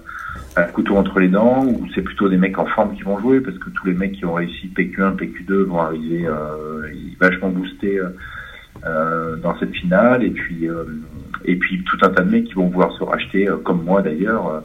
le 0.57 0.71
couteau 0.71 0.97
entre 0.97 1.19
les 1.19 1.27
dents, 1.29 1.65
où 1.65 1.85
c'est 1.93 2.01
plutôt 2.01 2.29
des 2.29 2.37
mecs 2.37 2.57
en 2.57 2.65
forme 2.65 2.95
qui 2.95 3.03
vont 3.03 3.19
jouer 3.19 3.41
parce 3.41 3.57
que 3.57 3.69
tous 3.69 3.87
les 3.87 3.93
mecs 3.93 4.13
qui 4.13 4.25
ont 4.25 4.33
réussi 4.33 4.71
PQ1, 4.75 5.15
PQ2 5.15 5.53
vont 5.65 5.81
arriver 5.81 6.25
euh, 6.27 6.87
vachement 7.19 7.49
boostés 7.49 7.99
euh, 7.99 8.09
euh, 8.85 9.35
dans 9.37 9.57
cette 9.59 9.73
finale. 9.75 10.23
Et 10.23 10.31
puis 10.31 10.67
euh, 10.67 10.83
et 11.45 11.55
puis 11.55 11.83
tout 11.83 11.97
un 12.01 12.09
tas 12.09 12.23
de 12.23 12.31
mecs 12.31 12.45
qui 12.45 12.53
vont 12.53 12.69
pouvoir 12.69 12.91
se 12.97 13.03
racheter 13.03 13.47
euh, 13.47 13.57
comme 13.57 13.83
moi 13.83 14.01
d'ailleurs 14.01 14.63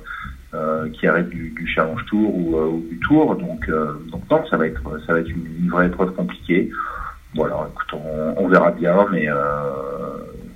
euh, 0.55 0.89
qui 0.91 1.07
arrivent 1.07 1.29
du, 1.29 1.51
du, 1.51 1.67
Challenge 1.67 2.03
Tour 2.07 2.35
ou, 2.35 2.57
ou 2.57 2.87
du 2.89 2.99
Tour. 3.01 3.37
Donc 3.37 3.69
donc 3.69 4.23
non 4.31 4.45
ça 4.49 4.57
va 4.57 4.67
être 4.67 4.83
ça 5.07 5.12
va 5.12 5.21
être 5.21 5.29
une, 5.29 5.47
une 5.61 5.69
vraie 5.69 5.87
épreuve 5.87 6.15
compliquée 6.15 6.71
voilà, 7.37 7.68
écoute, 7.70 8.01
on, 8.38 8.49
verra 8.49 8.70
bien, 8.70 9.07
mais, 9.12 9.29
euh, 9.29 9.35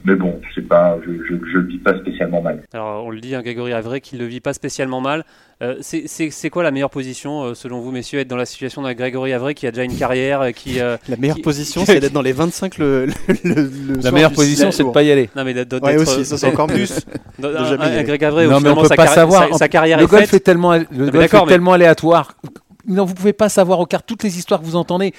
mais 0.04 0.14
bon, 0.14 0.40
je 0.48 0.54
sais 0.54 0.66
pas, 0.66 0.96
je, 1.04 1.12
je, 1.12 1.34
le 1.34 1.66
vis 1.66 1.78
pas 1.78 1.96
spécialement 1.98 2.40
mal. 2.40 2.62
Alors, 2.72 3.04
on 3.04 3.10
le 3.10 3.20
dit, 3.20 3.34
hein, 3.34 3.42
Grégory 3.42 3.74
Avray, 3.74 4.00
qu'il 4.00 4.18
le 4.18 4.24
vit 4.24 4.40
pas 4.40 4.54
spécialement 4.54 5.00
mal. 5.00 5.24
Euh, 5.62 5.76
c'est 5.80 6.50
quoi 6.50 6.62
la 6.62 6.70
meilleure 6.70 6.90
position, 6.90 7.42
euh, 7.42 7.54
selon 7.54 7.80
vous, 7.80 7.90
messieurs, 7.90 8.20
être 8.20 8.28
dans 8.28 8.36
la 8.36 8.46
situation 8.46 8.80
d'un 8.80 8.94
Grégory 8.94 9.34
Avray 9.34 9.54
qui 9.54 9.66
a 9.66 9.70
déjà 9.70 9.84
une 9.84 9.96
carrière 9.96 10.52
qui. 10.54 10.78
la 10.78 11.16
meilleure 11.18 11.42
position, 11.42 11.82
c'est 11.86 12.00
d'être 12.00 12.14
dans 12.14 12.22
les 12.22 12.32
25 12.32 12.78
le. 12.78 13.06
le, 13.44 13.70
la 14.02 14.10
meilleure 14.10 14.32
position, 14.32 14.72
c'est 14.72 14.84
de 14.84 14.90
pas 14.90 15.02
y 15.02 15.12
aller. 15.12 15.28
Non, 15.36 15.44
mais 15.44 15.52
d'être 15.52 15.82
ouais, 15.82 15.98
aussi, 15.98 16.24
ça 16.24 16.38
c'est 16.38 16.46
encore 16.46 16.68
plus. 16.68 17.04
un, 17.42 18.02
Greg 18.02 18.24
Avray, 18.24 18.48
non, 18.48 18.60
mais 18.60 18.70
on 18.70 18.82
peut 18.82 18.88
pas 18.88 19.06
savoir. 19.06 19.54
Sa, 19.54 19.68
carrière 19.68 19.98
le 19.98 20.06
golf 20.06 20.32
est 20.32 20.40
tellement, 20.40 20.72
le 20.74 21.10
golf 21.10 21.34
est 21.34 21.46
tellement 21.46 21.74
aléatoire 21.74 22.34
non, 22.90 23.04
vous 23.04 23.14
pouvez 23.14 23.32
pas 23.32 23.48
savoir 23.48 23.80
au 23.80 23.86
quart 23.86 24.02
toutes 24.02 24.22
les 24.22 24.38
histoires 24.38 24.60
que 24.60 24.66
vous 24.66 24.76
entendez. 24.76 25.12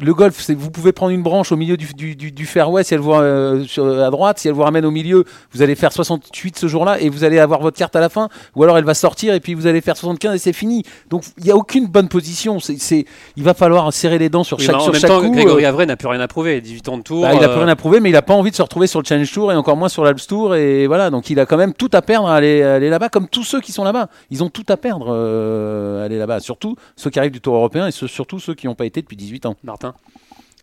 Le 0.00 0.14
golf, 0.14 0.40
c'est 0.40 0.54
vous 0.54 0.70
pouvez 0.70 0.92
prendre 0.92 1.12
une 1.12 1.22
branche 1.22 1.52
au 1.52 1.56
milieu 1.56 1.76
du, 1.76 1.92
du, 1.94 2.16
du, 2.16 2.32
du 2.32 2.46
fairway, 2.46 2.84
si 2.84 2.94
elle 2.94 3.00
vous 3.00 3.12
euh, 3.12 3.64
sur, 3.64 3.86
à 3.86 4.10
droite, 4.10 4.38
si 4.38 4.48
elle 4.48 4.54
vous 4.54 4.62
ramène 4.62 4.84
au 4.84 4.90
milieu, 4.90 5.24
vous 5.52 5.62
allez 5.62 5.74
faire 5.74 5.92
68 5.92 6.58
ce 6.58 6.66
jour-là 6.66 7.00
et 7.00 7.08
vous 7.08 7.24
allez 7.24 7.38
avoir 7.38 7.60
votre 7.60 7.76
carte 7.76 7.94
à 7.96 8.00
la 8.00 8.08
fin, 8.08 8.28
ou 8.56 8.62
alors 8.64 8.76
elle 8.78 8.84
va 8.84 8.94
sortir 8.94 9.34
et 9.34 9.40
puis 9.40 9.54
vous 9.54 9.66
allez 9.66 9.80
faire 9.80 9.96
75 9.96 10.34
et 10.34 10.38
c'est 10.38 10.52
fini. 10.52 10.82
Donc 11.10 11.24
il 11.38 11.44
n'y 11.44 11.50
a 11.50 11.56
aucune 11.56 11.86
bonne 11.86 12.08
position. 12.08 12.58
C'est, 12.60 13.06
il 13.36 13.44
va 13.44 13.54
falloir 13.54 13.92
serrer 13.92 14.18
les 14.18 14.28
dents 14.28 14.44
sur 14.44 14.58
chaque, 14.58 14.80
sur 14.80 14.94
chaque 14.94 15.10
coup. 15.10 15.30
Grégory 15.30 15.64
euh. 15.64 15.68
Avray 15.68 15.86
n'a 15.86 15.96
plus 15.96 16.08
rien 16.08 16.20
à 16.20 16.28
prouver. 16.28 16.60
18 16.60 16.88
ans 16.88 16.98
de 16.98 17.02
tour. 17.02 17.22
Bah, 17.22 17.34
il 17.34 17.40
n'a 17.40 17.48
plus 17.48 17.56
euh. 17.56 17.64
rien 17.64 17.68
à 17.68 17.76
prouver, 17.76 18.00
mais 18.00 18.10
il 18.10 18.14
n'a 18.14 18.22
pas 18.22 18.34
envie 18.34 18.50
de 18.50 18.56
se 18.56 18.62
retrouver 18.62 18.86
sur 18.86 19.00
le 19.00 19.06
Challenge 19.06 19.30
Tour 19.30 19.52
et 19.52 19.56
encore 19.56 19.76
moins 19.76 19.88
sur 19.88 20.04
l'Alps 20.04 20.26
Tour 20.26 20.56
et 20.56 20.86
voilà. 20.86 21.10
Donc 21.10 21.30
il 21.30 21.38
a 21.38 21.46
quand 21.46 21.56
même 21.56 21.72
tout 21.72 21.90
à 21.92 22.02
perdre 22.02 22.28
à 22.28 22.34
aller, 22.34 22.62
aller 22.62 22.90
là-bas, 22.90 23.08
comme 23.08 23.28
tous 23.28 23.44
ceux 23.44 23.60
qui 23.60 23.70
sont 23.70 23.84
là-bas. 23.84 24.08
Ils 24.30 24.42
ont 24.42 24.48
tout 24.48 24.66
à 24.68 24.76
perdre 24.76 25.12
à 25.12 26.04
aller 26.04 26.18
là-bas, 26.18 26.40
surtout 26.40 26.76
ceux 26.96 27.10
qui 27.12 27.18
arrivent 27.18 27.32
du 27.32 27.40
Tour 27.40 27.54
européen 27.54 27.86
et 27.86 27.92
surtout 27.92 28.40
ceux 28.40 28.54
qui 28.54 28.66
n'ont 28.66 28.74
pas 28.74 28.86
été 28.86 29.00
depuis 29.00 29.16
18 29.16 29.46
ans. 29.46 29.56
Martin 29.62 29.94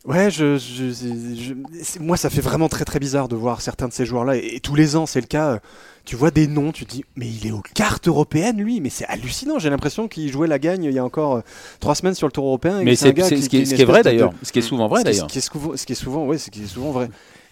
Ouais, 0.05 0.31
je, 0.31 0.57
je, 0.57 1.53
moi 1.99 2.15
ça 2.15 2.29
fait 2.29 2.39
vraiment 2.39 2.69
très 2.69 2.85
très 2.85 2.99
bizarre 2.99 3.27
de 3.27 3.35
voir 3.35 3.59
certains 3.59 3.89
de 3.89 3.93
ces 3.93 4.05
joueurs-là, 4.05 4.38
et, 4.38 4.62
tous 4.62 4.73
les 4.73 4.95
ans 4.95 5.05
c'est 5.05 5.19
le 5.19 5.27
cas. 5.27 5.59
Tu 6.05 6.15
vois 6.15 6.31
des 6.31 6.47
noms, 6.47 6.71
tu 6.71 6.85
te 6.85 6.91
dis, 6.91 7.05
mais 7.17 7.27
il 7.27 7.45
est 7.45 7.51
aux 7.51 7.62
cartes 7.75 8.07
européennes 8.07 8.57
lui, 8.57 8.79
mais 8.79 8.89
c'est 8.89 9.05
hallucinant. 9.05 9.59
J'ai 9.59 9.69
l'impression 9.69 10.07
qu'il 10.07 10.31
jouait 10.31 10.47
la 10.47 10.57
gagne 10.57 10.85
il 10.85 10.93
y 10.93 10.97
a 10.97 11.05
encore 11.05 11.35
euh, 11.35 11.41
trois 11.79 11.93
semaines 11.93 12.15
sur 12.15 12.25
le 12.25 12.31
Tour 12.31 12.45
européen. 12.45 12.81
Mais 12.81 12.95
c'est 12.95 13.09
ce, 13.09 13.49
qui 13.49 13.57
est 13.57 13.83
vrai 13.85 14.01
d'ailleurs, 14.01 14.33
ce 14.41 14.51
qui 14.51 14.59
est 14.59 14.63
souvent 14.63 14.88
vrai 14.88 15.03
d'ailleurs. 15.03 15.27
Ce 15.27 15.33
qui 15.33 15.38
est 15.38 15.41
souvent, 15.41 15.75
ce 15.75 15.85
qui 15.85 15.91
est 15.91 15.95
souvent, 15.95 16.25
ouais, 16.25 16.38
ce 16.38 16.49
qui 16.49 16.63
est 16.63 16.67
souvent 16.67 16.91
vrai. 16.91 17.09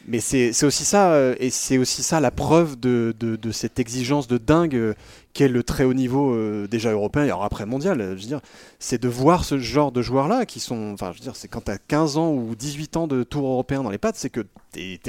Mais 0.07 0.21
c'est 0.21 0.63
aussi 0.63 0.85
ça, 0.85 1.11
euh, 1.11 1.35
et 1.37 1.49
c'est 1.49 1.77
aussi 1.77 2.01
ça 2.01 2.21
la 2.21 2.31
preuve 2.31 2.79
de, 2.79 3.13
de, 3.19 3.35
de, 3.35 3.51
cette 3.51 3.77
exigence 3.77 4.27
de 4.27 4.37
dingue 4.37 4.75
euh, 4.75 4.93
qu'est 5.37 5.47
le 5.47 5.61
très 5.61 5.83
haut 5.83 5.93
niveau 5.93 6.33
euh, 6.33 6.67
déjà 6.67 6.91
européen 6.91 7.21
et 7.21 7.25
alors 7.25 7.43
après 7.43 7.67
mondial. 7.67 7.99
Je 7.99 8.21
veux 8.21 8.27
dire, 8.27 8.41
c'est 8.79 8.99
de 8.99 9.07
voir 9.07 9.45
ce 9.45 9.59
genre 9.59 9.91
de 9.91 10.01
joueurs-là 10.01 10.47
qui 10.47 10.59
sont, 10.59 10.93
enfin, 10.93 11.11
je 11.13 11.19
veux 11.19 11.23
dire, 11.23 11.35
c'est 11.35 11.47
quand 11.47 11.65
tu 11.65 11.69
as 11.69 11.77
15 11.77 12.17
ans 12.17 12.31
ou 12.31 12.55
18 12.55 12.97
ans 12.97 13.07
de 13.07 13.21
tour 13.21 13.45
européen 13.45 13.83
dans 13.83 13.91
les 13.91 13.99
pattes, 13.99 14.15
c'est 14.15 14.31
que 14.31 14.41
tu 14.73 14.79
es, 14.79 14.99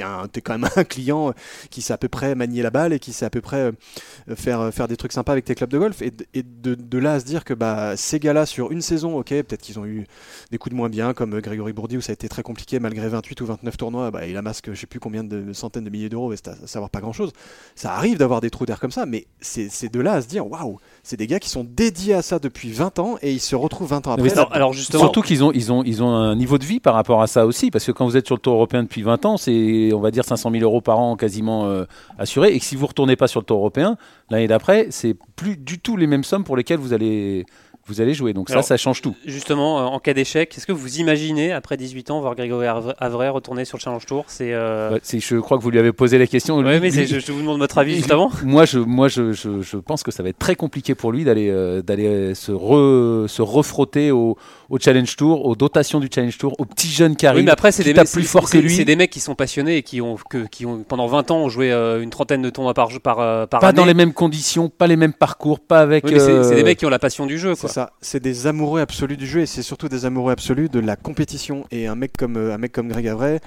quand 0.43 0.59
même 0.59 0.69
un 0.75 0.83
client 0.83 1.33
qui 1.71 1.81
sait 1.81 1.93
à 1.93 1.97
peu 1.97 2.09
près 2.09 2.35
manier 2.35 2.61
la 2.61 2.69
balle 2.69 2.93
et 2.93 2.99
qui 2.99 3.11
sait 3.11 3.25
à 3.25 3.31
peu 3.31 3.41
près 3.41 3.71
euh, 3.71 4.35
faire, 4.35 4.71
faire 4.71 4.87
des 4.87 4.97
trucs 4.97 5.13
sympas 5.13 5.31
avec 5.31 5.45
tes 5.45 5.55
clubs 5.55 5.71
de 5.71 5.79
golf. 5.79 5.99
Et, 6.03 6.11
de, 6.43 6.75
de, 6.75 6.97
là 6.99 7.13
à 7.13 7.19
se 7.19 7.25
dire 7.25 7.43
que 7.43 7.55
bah, 7.55 7.97
ces 7.97 8.19
gars-là, 8.19 8.45
sur 8.45 8.71
une 8.71 8.83
saison, 8.83 9.17
ok, 9.17 9.29
peut-être 9.29 9.61
qu'ils 9.61 9.79
ont 9.79 9.85
eu 9.87 10.05
des 10.51 10.59
coups 10.59 10.73
de 10.73 10.77
moins 10.77 10.89
bien, 10.89 11.15
comme 11.15 11.39
Grégory 11.39 11.73
Bourdi, 11.73 11.97
où 11.97 12.01
ça 12.01 12.11
a 12.11 12.13
été 12.13 12.29
très 12.29 12.43
compliqué 12.43 12.79
malgré 12.79 13.09
28 13.09 13.41
ou 13.41 13.47
29 13.47 13.77
tournois, 13.77 14.11
bah, 14.11 14.27
il 14.27 14.37
amasse 14.37 14.61
je 14.63 14.75
sais 14.75 14.85
plus 14.85 14.99
combien 14.99 15.23
de 15.23 15.53
centaines 15.53 15.85
de 15.85 15.89
milliers 15.89 16.09
d'euros, 16.09 16.33
et 16.33 16.35
c'est 16.35 16.49
à 16.49 16.67
savoir 16.67 16.91
pas 16.91 17.01
grand-chose. 17.01 17.31
Ça 17.73 17.95
arrive 17.95 18.19
d'avoir 18.19 18.41
des 18.41 18.51
trous 18.51 18.67
d'air 18.67 18.79
comme 18.79 18.91
ça, 18.91 19.07
mais 19.07 19.25
c'est 19.41 19.91
de 19.91 19.99
là 19.99 20.18
à 20.19 20.21
se 20.21 20.27
dire, 20.27 20.49
waouh, 20.49 20.77
c'est 21.03 21.17
des 21.17 21.27
gars 21.27 21.39
qui 21.39 21.49
sont 21.49 21.65
dédiés 21.67 22.13
à 22.13 22.21
ça 22.21 22.39
depuis 22.39 22.71
20 22.71 22.99
ans 22.99 23.17
et 23.21 23.31
ils 23.31 23.39
se 23.39 23.55
retrouvent 23.55 23.89
20 23.89 24.07
ans 24.07 24.11
après. 24.11 24.31
alors, 24.51 24.73
justement... 24.73 25.01
Surtout 25.01 25.21
qu'ils 25.21 25.43
ont, 25.43 25.51
ils 25.51 25.71
ont, 25.71 25.83
ils 25.83 26.03
ont 26.03 26.13
un 26.13 26.35
niveau 26.35 26.57
de 26.57 26.65
vie 26.65 26.79
par 26.79 26.93
rapport 26.93 27.21
à 27.21 27.27
ça 27.27 27.45
aussi, 27.45 27.71
parce 27.71 27.85
que 27.85 27.91
quand 27.91 28.05
vous 28.05 28.17
êtes 28.17 28.27
sur 28.27 28.35
le 28.35 28.41
tour 28.41 28.53
européen 28.53 28.83
depuis 28.83 29.01
20 29.01 29.25
ans, 29.25 29.37
c'est, 29.37 29.91
on 29.93 29.99
va 29.99 30.11
dire, 30.11 30.25
500 30.25 30.51
000 30.51 30.63
euros 30.63 30.81
par 30.81 30.99
an 30.99 31.15
quasiment 31.15 31.65
euh, 31.65 31.85
assurés, 32.17 32.53
et 32.53 32.59
que 32.59 32.65
si 32.65 32.75
vous 32.75 32.87
retournez 32.87 33.15
pas 33.15 33.27
sur 33.27 33.39
le 33.39 33.45
tour 33.45 33.57
européen, 33.57 33.97
l'année 34.29 34.47
d'après, 34.47 34.87
c'est 34.91 35.15
plus 35.35 35.57
du 35.57 35.79
tout 35.79 35.97
les 35.97 36.07
mêmes 36.07 36.23
sommes 36.23 36.43
pour 36.43 36.55
lesquelles 36.55 36.79
vous 36.79 36.93
allez 36.93 37.45
vous 37.89 38.01
allez 38.01 38.13
jouer. 38.13 38.33
Donc 38.33 38.49
ça, 38.49 38.61
ça 38.61 38.77
change 38.77 39.01
tout. 39.01 39.15
Justement, 39.25 39.79
euh, 39.79 39.83
en 39.83 39.99
cas 39.99 40.13
d'échec, 40.13 40.55
est-ce 40.55 40.67
que 40.67 40.71
vous 40.71 40.97
imaginez, 40.99 41.51
après 41.51 41.75
18 41.75 42.11
ans, 42.11 42.21
voir 42.21 42.35
Grégory 42.35 42.67
Avray 42.67 43.29
retourner 43.29 43.65
sur 43.65 43.77
le 43.77 43.81
Challenge 43.81 44.05
Tour? 44.05 44.25
C'est. 44.27 44.53
Euh... 44.53 44.97
je 45.03 45.39
crois 45.39 45.57
que 45.57 45.63
vous 45.63 45.71
lui 45.71 45.79
avez 45.79 45.91
posé 45.91 46.17
la 46.17 46.27
question. 46.27 46.57
Oui, 46.57 46.79
mais 46.79 46.91
je, 46.91 47.31
vous 47.31 47.41
demande 47.41 47.59
votre 47.59 47.77
avis 47.77 47.95
justement. 47.95 48.31
Moi, 48.43 48.65
je, 48.65 48.79
moi 48.79 49.07
je, 49.07 49.31
je, 49.33 49.77
pense 49.77 50.03
que 50.03 50.11
ça 50.11 50.23
va 50.23 50.29
être 50.29 50.39
très 50.39 50.55
compliqué 50.55 50.95
pour 50.95 51.11
lui 51.11 51.23
d'aller 51.23 51.49
euh, 51.49 51.81
d'aller 51.81 52.35
se, 52.35 52.51
re, 52.51 53.29
se 53.29 53.41
refrotter 53.41 54.11
au, 54.11 54.37
au 54.69 54.77
Challenge 54.79 55.15
Tour, 55.15 55.45
aux 55.45 55.55
dotations 55.55 55.99
du 55.99 56.09
Challenge 56.13 56.37
Tour, 56.37 56.55
aux 56.59 56.65
petits 56.65 56.89
jeunes 56.89 57.15
qui 57.15 57.25
arrivent. 57.25 57.39
Oui, 57.39 57.45
mais 57.45 57.51
après, 57.51 57.71
c'est 57.71 57.83
des 57.83 57.93
mecs 57.93 58.11
plus 58.11 58.23
fort 58.23 58.49
que 58.49 58.57
lui. 58.57 58.75
C'est 58.75 58.85
des 58.85 58.95
mecs 58.95 59.09
qui 59.09 59.19
sont 59.19 59.35
passionnés 59.35 59.77
et 59.77 59.83
qui 59.83 60.01
ont, 60.01 60.17
que, 60.29 60.45
qui 60.47 60.65
ont 60.65 60.83
pendant 60.83 61.07
20 61.07 61.31
ans 61.31 61.37
ont 61.39 61.49
joué 61.49 61.71
euh, 61.71 62.01
une 62.01 62.09
trentaine 62.09 62.41
de 62.41 62.49
tournois 62.49 62.73
par, 62.73 62.89
par, 63.01 63.47
par 63.47 63.59
Pas 63.59 63.71
dans 63.71 63.85
les 63.85 63.93
mêmes 63.93 64.13
conditions, 64.13 64.69
pas 64.69 64.87
les 64.87 64.95
mêmes 64.95 65.13
parcours, 65.13 65.59
pas 65.59 65.79
avec. 65.81 66.05
Oui, 66.05 66.19
c'est 66.19 66.55
des 66.55 66.63
mecs 66.63 66.77
qui 66.79 66.85
ont 66.85 66.89
la 66.89 66.99
passion 66.99 67.25
du 67.25 67.37
jeu. 67.37 67.55
C'est 67.55 67.67
ça. 67.67 67.93
C'est 68.01 68.21
des 68.21 68.47
amoureux 68.47 68.81
absolus 68.81 69.17
du 69.17 69.27
jeu 69.27 69.41
et 69.41 69.45
c'est 69.45 69.63
surtout 69.63 69.89
des 69.89 70.05
amoureux 70.05 70.31
absolus 70.31 70.69
de 70.69 70.79
la 70.79 70.95
compétition. 70.95 71.65
Et 71.71 71.87
un 71.87 71.95
mec 71.95 72.15
comme, 72.17 72.37
euh, 72.37 72.53
un 72.53 72.57
mec 72.57 72.71
comme 72.71 72.89
Greg 72.89 73.07
Avray, 73.07 73.39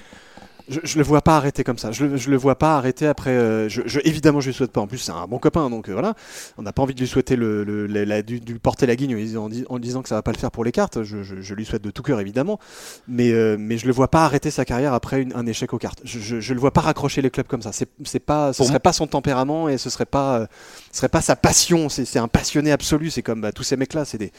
Je, 0.69 0.79
je 0.83 0.97
le 0.97 1.03
vois 1.03 1.21
pas 1.21 1.35
arrêter 1.37 1.63
comme 1.63 1.77
ça. 1.77 1.91
Je, 1.91 2.05
le- 2.05 2.17
je 2.17 2.29
le 2.29 2.37
vois 2.37 2.57
pas 2.57 2.77
arrêter 2.77 3.05
après. 3.05 3.31
euh, 3.31 3.67
je, 3.67 3.81
je- 3.85 3.99
évidemment, 4.05 4.39
je 4.39 4.47
lui 4.47 4.53
souhaite 4.53 4.71
pas. 4.71 4.79
En 4.81 4.87
plus, 4.87 4.97
c'est 4.97 5.11
un 5.11 5.27
bon 5.27 5.37
copain, 5.37 5.69
donc 5.69 5.89
euh, 5.89 5.93
voilà. 5.93 6.13
On 6.57 6.61
n'a 6.61 6.71
pas 6.71 6.81
envie 6.81 6.93
de 6.93 6.99
lui 6.99 7.07
souhaiter 7.07 7.35
le, 7.35 7.63
le- 7.63 7.85
la- 7.87 8.05
la- 8.05 8.21
du- 8.21 8.39
lui 8.39 8.59
porter 8.59 8.85
la 8.85 8.95
guigne 8.95 9.13
en, 9.37 9.49
disant- 9.49 9.67
en 9.69 10.01
que 10.01 10.09
ça 10.09 10.15
va 10.15 10.21
pas 10.21 10.31
le 10.31 10.37
faire 10.37 10.51
pour 10.51 10.63
les 10.63 10.71
cartes. 10.71 11.03
Je, 11.03 11.21
je- 11.23 11.41
je 11.41 11.53
lui 11.53 11.65
souhaite 11.65 11.83
de 11.83 11.91
tout 11.91 12.03
cœur, 12.03 12.19
évidemment. 12.19 12.59
Mais, 13.07 13.31
euh, 13.31 13.57
mais 13.59 13.77
je 13.77 13.85
le 13.87 13.91
vois 13.93 14.09
pas 14.09 14.23
arrêter 14.25 14.51
sa 14.51 14.63
carrière 14.63 14.93
après 14.93 15.21
une- 15.21 15.33
un 15.35 15.45
échec 15.45 15.73
aux 15.73 15.77
cartes. 15.77 15.99
Je, 16.05 16.19
je, 16.19 16.39
je 16.39 16.53
le 16.53 16.59
vois 16.59 16.71
pas 16.71 16.81
raccrocher 16.81 17.21
les 17.21 17.29
clubs 17.29 17.47
comme 17.47 17.61
ça. 17.61 17.71
C'est, 17.73 17.89
c'est 18.05 18.19
pas, 18.19 18.53
ce 18.53 18.57
Pour 18.57 18.67
serait 18.67 18.79
pas 18.79 18.93
son 18.93 19.07
tempérament 19.07 19.67
et 19.67 19.77
ce 19.77 19.89
serait 19.89 20.05
pas, 20.05 20.39
euh, 20.39 20.45
ce 20.91 20.97
serait 20.99 21.09
pas 21.09 21.21
sa 21.21 21.35
passion. 21.35 21.89
C'est, 21.89 22.05
c'est 22.05 22.19
un 22.19 22.27
passionné 22.29 22.71
absolu. 22.71 23.09
C'est 23.09 23.21
comme 23.21 23.41
bah, 23.41 23.51
tous 23.51 23.63
ces 23.63 23.75
mecs-là. 23.75 24.05
C'est 24.05 24.17
des, 24.17 24.31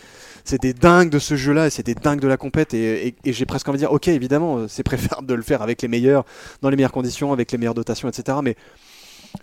c'est 0.45 0.61
des 0.61 0.72
dingues 0.74 1.11
de 1.11 1.18
ce 1.18 1.36
jeu-là. 1.36 1.66
et 1.66 1.70
C'est 1.70 1.84
des 1.86 1.95
dingues 1.95 2.20
de 2.20 2.28
la 2.28 2.36
compète. 2.36 2.74
Et, 2.74 3.09
et- 3.09 3.14
et 3.24 3.32
j'ai 3.32 3.47
presque 3.47 3.68
envie 3.68 3.78
de 3.78 3.82
dire, 3.82 3.92
ok, 3.92 4.09
évidemment, 4.09 4.59
euh, 4.59 4.66
c'est 4.68 4.82
préférable 4.82 5.26
de 5.26 5.34
le 5.34 5.42
faire 5.42 5.62
avec 5.62 5.82
les 5.82 5.88
meilleurs, 5.88 6.24
dans 6.62 6.70
les 6.70 6.76
meilleures 6.76 6.92
conditions, 6.92 7.32
avec 7.32 7.51
les 7.53 7.59
meilleures 7.59 7.74
dotations, 7.74 8.09
etc. 8.09 8.38
Mais 8.42 8.57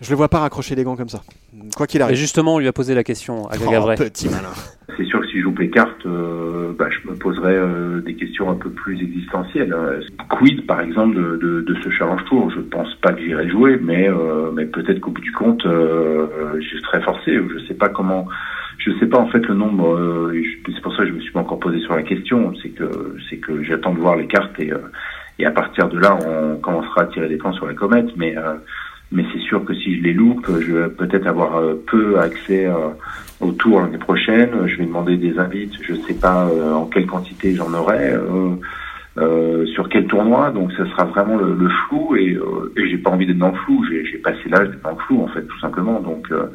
je 0.00 0.10
le 0.10 0.16
vois 0.16 0.28
pas 0.28 0.38
raccrocher 0.40 0.74
les 0.74 0.84
gants 0.84 0.96
comme 0.96 1.08
ça. 1.08 1.22
Quoi 1.76 1.86
qu'il 1.86 2.00
Et 2.00 2.04
arrive. 2.04 2.16
justement, 2.16 2.56
on 2.56 2.58
lui 2.58 2.68
a 2.68 2.72
posé 2.72 2.94
la 2.94 3.04
question 3.04 3.46
à 3.48 3.52
Oh, 3.56 3.64
Gagavray. 3.64 3.96
petit 3.96 4.28
malin. 4.28 4.48
C'est 4.96 5.04
sûr 5.04 5.20
que 5.20 5.26
si 5.28 5.38
je 5.38 5.42
joue 5.42 5.54
les 5.58 5.70
cartes, 5.70 6.04
euh, 6.06 6.72
bah, 6.78 6.88
je 6.90 7.08
me 7.08 7.14
poserais 7.16 7.54
euh, 7.54 8.00
des 8.02 8.14
questions 8.14 8.50
un 8.50 8.54
peu 8.56 8.68
plus 8.70 9.00
existentielles. 9.02 9.72
hein. 9.72 10.00
Quid, 10.28 10.66
par 10.66 10.80
exemple, 10.80 11.14
de, 11.16 11.36
de, 11.36 11.60
de 11.62 11.74
ce 11.82 11.88
challenge 11.90 12.24
tour? 12.26 12.50
Je 12.50 12.60
pense 12.60 12.94
pas 12.96 13.12
que 13.12 13.20
j'irai 13.22 13.48
jouer, 13.48 13.78
mais, 13.80 14.08
euh, 14.10 14.50
mais 14.52 14.66
peut-être 14.66 15.00
qu'au 15.00 15.10
bout 15.12 15.20
du 15.22 15.32
compte, 15.32 15.62
je 15.64 16.78
serais 16.84 17.00
forcé. 17.02 17.32
Je 17.34 17.66
sais 17.66 17.74
pas 17.74 17.88
comment. 17.88 18.26
Je 18.78 18.90
sais 18.98 19.06
pas 19.06 19.18
en 19.18 19.28
fait 19.28 19.46
le 19.46 19.54
nombre. 19.54 19.94
euh, 19.96 20.32
et 20.34 20.44
c'est 20.66 20.80
pour 20.82 20.94
ça 20.96 21.02
que 21.04 21.08
je 21.08 21.14
me 21.14 21.20
suis 21.20 21.32
pas 21.32 21.40
encore 21.40 21.60
posé 21.60 21.78
sur 21.80 21.94
la 21.94 22.02
question. 22.02 22.52
C'est 22.62 22.70
que 22.70 23.16
c'est 23.30 23.36
que 23.36 23.62
j'attends 23.62 23.94
de 23.94 24.00
voir 24.00 24.16
les 24.16 24.26
cartes 24.26 24.58
et 24.58 24.72
euh, 24.72 24.78
et 25.38 25.46
à 25.46 25.50
partir 25.52 25.88
de 25.88 25.98
là, 25.98 26.18
on 26.26 26.56
commencera 26.56 27.02
à 27.02 27.06
tirer 27.06 27.28
des 27.28 27.36
points 27.36 27.52
sur 27.52 27.66
la 27.66 27.74
comète. 27.74 28.08
Mais 28.16 28.36
euh, 28.36 28.54
mais 29.12 29.24
c'est 29.32 29.40
sûr 29.40 29.64
que 29.64 29.74
si 29.74 29.98
je 29.98 30.02
les 30.02 30.12
loupe, 30.12 30.46
je 30.60 30.72
vais 30.72 30.88
peut-être 30.88 31.26
avoir 31.26 31.56
euh, 31.56 31.74
peu 31.86 32.18
accès 32.18 32.66
euh, 32.66 32.88
au 33.40 33.52
tour 33.52 33.80
l'année 33.80 33.98
prochaine. 33.98 34.50
Je 34.66 34.76
vais 34.78 34.86
demander 34.86 35.16
des 35.16 35.38
invites. 35.38 35.74
Je 35.82 35.94
sais 35.94 36.14
pas 36.14 36.46
euh, 36.48 36.72
en 36.72 36.86
quelle 36.86 37.06
quantité 37.06 37.54
j'en 37.54 37.72
aurai. 37.74 38.14
euh, 39.18 39.66
sur 39.66 39.90
quel 39.90 40.06
tournoi, 40.06 40.50
donc 40.52 40.72
ça 40.72 40.86
sera 40.86 41.04
vraiment 41.04 41.36
le, 41.36 41.54
le 41.54 41.68
flou 41.68 42.16
et, 42.16 42.32
euh, 42.34 42.72
et 42.78 42.88
j'ai 42.88 42.96
pas 42.96 43.10
envie 43.10 43.26
d'être 43.26 43.36
dans 43.38 43.50
le 43.50 43.58
flou. 43.58 43.84
J'ai 43.90 44.18
passé 44.18 44.48
l'âge 44.48 44.68
d'être 44.70 44.82
dans 44.82 44.92
le 44.92 45.02
flou 45.06 45.22
en 45.22 45.28
fait, 45.28 45.42
tout 45.42 45.60
simplement. 45.60 46.00
Donc 46.00 46.30
euh, 46.32 46.46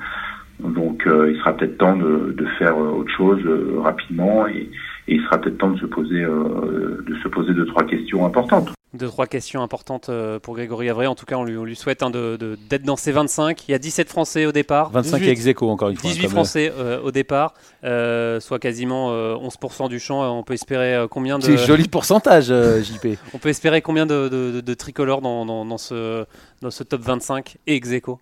donc 0.60 1.03
il 1.05 1.38
sera 1.38 1.53
peut-être 1.53 1.78
temps 1.78 1.95
de, 1.95 2.34
de 2.36 2.45
faire 2.58 2.76
autre 2.76 3.12
chose 3.16 3.39
rapidement 3.78 4.47
et, 4.47 4.68
et 5.08 5.16
il 5.16 5.22
sera 5.22 5.38
peut-être 5.39 5.60
temps 5.60 5.70
de 5.70 5.78
se 5.78 5.86
poser 5.86 6.22
de 6.22 7.16
se 7.22 7.28
poser 7.28 7.53
deux 7.53 7.68
trois 7.68 7.84
questions 7.86 8.26
importantes. 8.26 8.74
Deux, 8.94 9.08
trois 9.08 9.28
questions 9.28 9.62
importantes 9.62 10.08
euh, 10.10 10.40
pour 10.40 10.56
Grégory 10.56 10.90
Avray. 10.90 11.08
En 11.08 11.14
tout 11.16 11.26
cas, 11.26 11.36
on 11.36 11.44
lui, 11.44 11.58
on 11.58 11.66
lui 11.66 11.76
souhaite 11.76 12.04
hein, 12.04 12.10
de- 12.10 12.38
de- 12.40 12.58
d'être 12.70 12.84
dans 12.84 12.96
ses 12.96 13.12
25. 13.12 13.68
Il 13.68 13.72
y 13.72 13.74
a 13.74 13.80
17 13.80 14.08
Français 14.08 14.46
au 14.46 14.54
départ. 14.54 14.92
25 14.92 15.18
18. 15.20 15.30
ex 15.30 15.46
aequo 15.48 15.70
encore 15.70 15.90
une 15.90 15.98
fois. 15.98 16.10
18 16.10 16.22
comme, 16.22 16.30
euh, 16.32 16.34
Français 16.34 16.72
euh, 16.76 17.02
au 17.02 17.12
départ, 17.12 17.54
euh, 17.84 18.40
soit 18.40 18.60
quasiment 18.60 19.12
euh, 19.12 19.36
11% 19.36 19.90
du 19.90 20.00
champ. 20.00 20.24
On 20.38 20.44
peut 20.44 20.54
espérer 20.54 20.96
euh, 20.96 21.08
combien 21.10 21.38
de, 21.38 21.44
C'est 21.44 21.58
joli 21.58 21.90
pourcentage, 21.90 22.48
euh, 22.50 22.82
JP. 22.82 23.18
on 23.34 23.40
peut 23.40 23.50
espérer 23.50 23.82
combien 23.82 24.06
de, 24.06 24.30
de- 24.30 24.52
de- 24.54 24.62
de 24.62 24.74
tricolores 24.74 25.22
dans, 25.22 25.46
dans- 25.46 25.66
dans 25.66 25.78
ce, 25.78 26.26
dans 26.62 26.72
ce 26.72 26.84
top 26.84 27.02
25 27.02 27.58
et 27.68 27.76
ex 27.76 27.92
aequo 27.92 28.20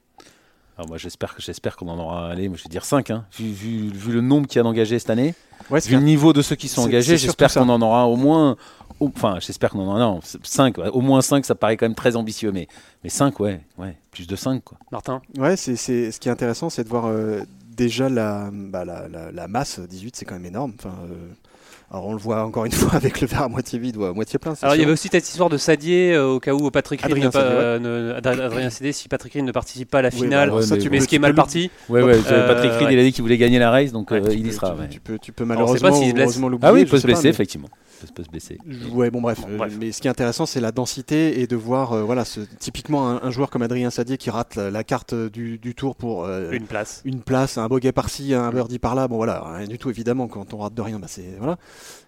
Alors 0.78 0.90
moi 0.90 0.98
j'espère 0.98 1.34
que 1.36 1.42
j'espère 1.42 1.76
qu'on 1.78 1.88
en 1.88 1.98
aura 1.98 2.30
allé, 2.30 2.50
moi 2.50 2.58
je 2.58 2.64
vais 2.64 2.70
dire 2.70 2.84
5 2.86 3.10
hein. 3.12 3.26
vu, 3.38 3.46
vu, 3.52 3.90
vu 3.92 4.12
le 4.12 4.22
nombre 4.22 4.48
qu'il 4.48 4.58
y 4.58 4.60
a 4.60 4.64
d'engagés 4.64 5.00
cette 5.00 5.10
année, 5.10 5.34
Ouais, 5.70 5.80
vu 5.80 5.96
le 5.96 6.02
niveau 6.02 6.34
de 6.34 6.42
ceux 6.42 6.56
qui 6.56 6.68
sont 6.68 6.82
engagés, 6.82 7.18
j'espère 7.18 7.54
qu'on 7.54 7.70
en 7.70 7.82
aura 7.82 8.08
au 8.08 8.18
moins 8.18 8.58
au- 9.00 9.08
enfin 9.16 9.38
j'espère 9.40 9.70
qu'on 9.70 9.88
en 9.88 9.96
a 9.96 10.00
non, 10.00 10.20
5 10.44 10.78
au 10.80 11.02
moins 11.02 11.22
5 11.22 11.46
ça 11.46 11.56
paraît 11.56 11.78
quand 11.78 11.86
même 11.86 11.96
très 11.96 12.16
ambitieux 12.18 12.52
mais 12.52 12.68
mais 13.04 13.10
5 13.10 13.40
ouais, 13.40 13.62
ouais, 13.78 13.96
plus 14.12 14.28
de 14.28 14.36
5 14.36 14.64
quoi. 14.64 14.78
Martin? 14.92 15.22
Ouais, 15.38 15.56
c'est, 15.56 15.76
c'est, 15.78 16.12
ce 16.12 16.20
qui 16.20 16.28
est 16.28 16.32
intéressant, 16.32 16.70
c'est 16.70 16.84
de 16.84 16.90
voir 16.90 17.06
euh, 17.06 17.42
déjà 17.70 18.10
la, 18.10 18.50
bah, 18.52 18.84
la, 18.84 19.08
la, 19.08 19.32
la 19.32 19.48
masse. 19.48 19.80
18, 19.80 20.16
c'est 20.16 20.26
quand 20.26 20.36
même 20.36 20.46
énorme. 20.46 20.74
Enfin, 20.80 20.96
euh, 21.10 21.34
alors 21.96 22.08
on 22.08 22.14
le 22.14 22.20
voit 22.20 22.44
encore 22.44 22.66
une 22.66 22.72
fois 22.74 22.94
avec 22.96 23.22
le 23.22 23.28
verre 23.28 23.44
à 23.44 23.48
moitié 23.48 23.80
vide 23.80 23.98
ou 23.98 24.04
à 24.06 24.14
moitié 24.14 24.38
plein. 24.38 24.54
Alors 24.62 24.76
il 24.76 24.80
y 24.82 24.84
avait 24.84 24.92
aussi 24.92 25.08
cette 25.12 25.28
histoire 25.28 25.50
de 25.50 25.58
Sadier 25.58 26.14
euh, 26.14 26.26
au 26.28 26.40
cas 26.40 26.54
où 26.54 26.70
Patrick 26.72 27.02
Reed 27.02 27.12
Adrien 27.12 27.26
ne 27.28 27.32
pas- 27.32 27.40
Sadier, 27.42 27.56
ouais. 27.58 27.64
euh, 27.64 27.80
ne- 27.80 28.14
Ad- 28.16 28.28
Adrien 28.40 28.70
Sadier, 28.70 28.92
si 28.92 29.08
Patrick 29.08 29.34
Reed 29.34 29.46
ne 29.46 29.52
participe 29.52 29.90
pas 29.90 30.00
à 30.00 30.02
la 30.04 30.10
Oui, 30.10 30.16
finale, 30.16 30.50
bah, 30.50 30.56
alors 30.56 30.64
ça, 30.64 30.76
mais 30.76 30.82
tu 30.82 30.90
mais 30.90 31.00
ce 31.00 31.08
qui 31.08 31.16
est 31.16 31.20
mal 31.20 31.34
parti. 31.34 31.72
Ouais 31.90 32.02
Donc, 32.02 32.10
ouais, 32.10 32.18
euh, 32.32 32.48
Patrick 32.54 32.72
Reed 32.74 32.88
ouais. 32.88 32.94
il 32.94 33.00
a 33.00 33.04
dit 33.04 33.14
qu'il 33.14 33.22
voulait 33.22 33.38
gagner 33.38 33.60
la 33.60 33.72
race 33.72 33.92
donc 33.92 34.12
Ouais, 34.12 34.18
euh, 34.22 34.34
il 34.34 34.40
y 34.42 34.44
peux- 34.44 34.52
sera. 34.52 34.72
tu, 34.72 34.82
ouais. 34.82 34.88
tu 34.90 35.00
peux, 35.00 35.18
tu 35.20 35.32
malheureusement, 35.46 35.90
l'oublier. 36.50 36.68
Ah 36.70 36.74
oui, 36.74 36.82
il 36.82 36.88
peut 36.88 36.98
se 37.00 37.08
blesser 37.08 37.24
mais- 37.24 37.30
effectivement. 37.30 37.70
Il 38.10 38.14
peut 38.14 38.24
se 38.24 38.30
blesser. 38.30 38.58
Ouais, 38.92 39.10
bon 39.12 39.22
bref. 39.22 39.40
euh, 39.48 39.58
Bref. 39.58 39.74
Mais 39.80 39.92
ce 39.92 40.02
qui 40.02 40.08
est 40.08 40.12
intéressant, 40.12 40.46
c'est 40.46 40.60
la 40.62 40.72
densité 40.72 41.40
et 41.42 41.48
de 41.48 41.56
voir, 41.56 41.94
euh, 41.94 42.04
voilà, 42.04 42.26
ce, 42.26 42.42
typiquement 42.60 43.10
un, 43.10 43.22
un 43.24 43.32
joueur 43.32 43.50
comme 43.50 43.62
Adrien 43.62 43.90
Sadier 43.90 44.18
qui 44.18 44.30
rate 44.30 44.56
la, 44.56 44.72
la 44.72 44.84
carte 44.84 45.14
du, 45.14 45.58
du 45.58 45.76
tour 45.76 45.96
pour 45.96 46.26
euh, 46.26 46.52
Une 46.52 46.66
place. 46.66 47.02
une 47.06 47.22
place, 47.22 47.58
un 47.58 47.68
bogey 47.68 47.92
par-ci, 47.92 48.34
un 48.34 48.52
birdie 48.52 48.80
par-là. 48.80 49.08
Bon 49.08 49.18
voilà, 49.18 49.44
rien 49.58 49.68
du 49.68 49.78
tout 49.78 49.90
évidemment. 49.90 50.28
Quand 50.28 50.54
on 50.54 50.58
rate 50.60 50.74
de 50.74 50.82
rien, 50.82 51.00
bah 51.00 51.08
c'est 51.10 51.36
voilà. 51.38 51.58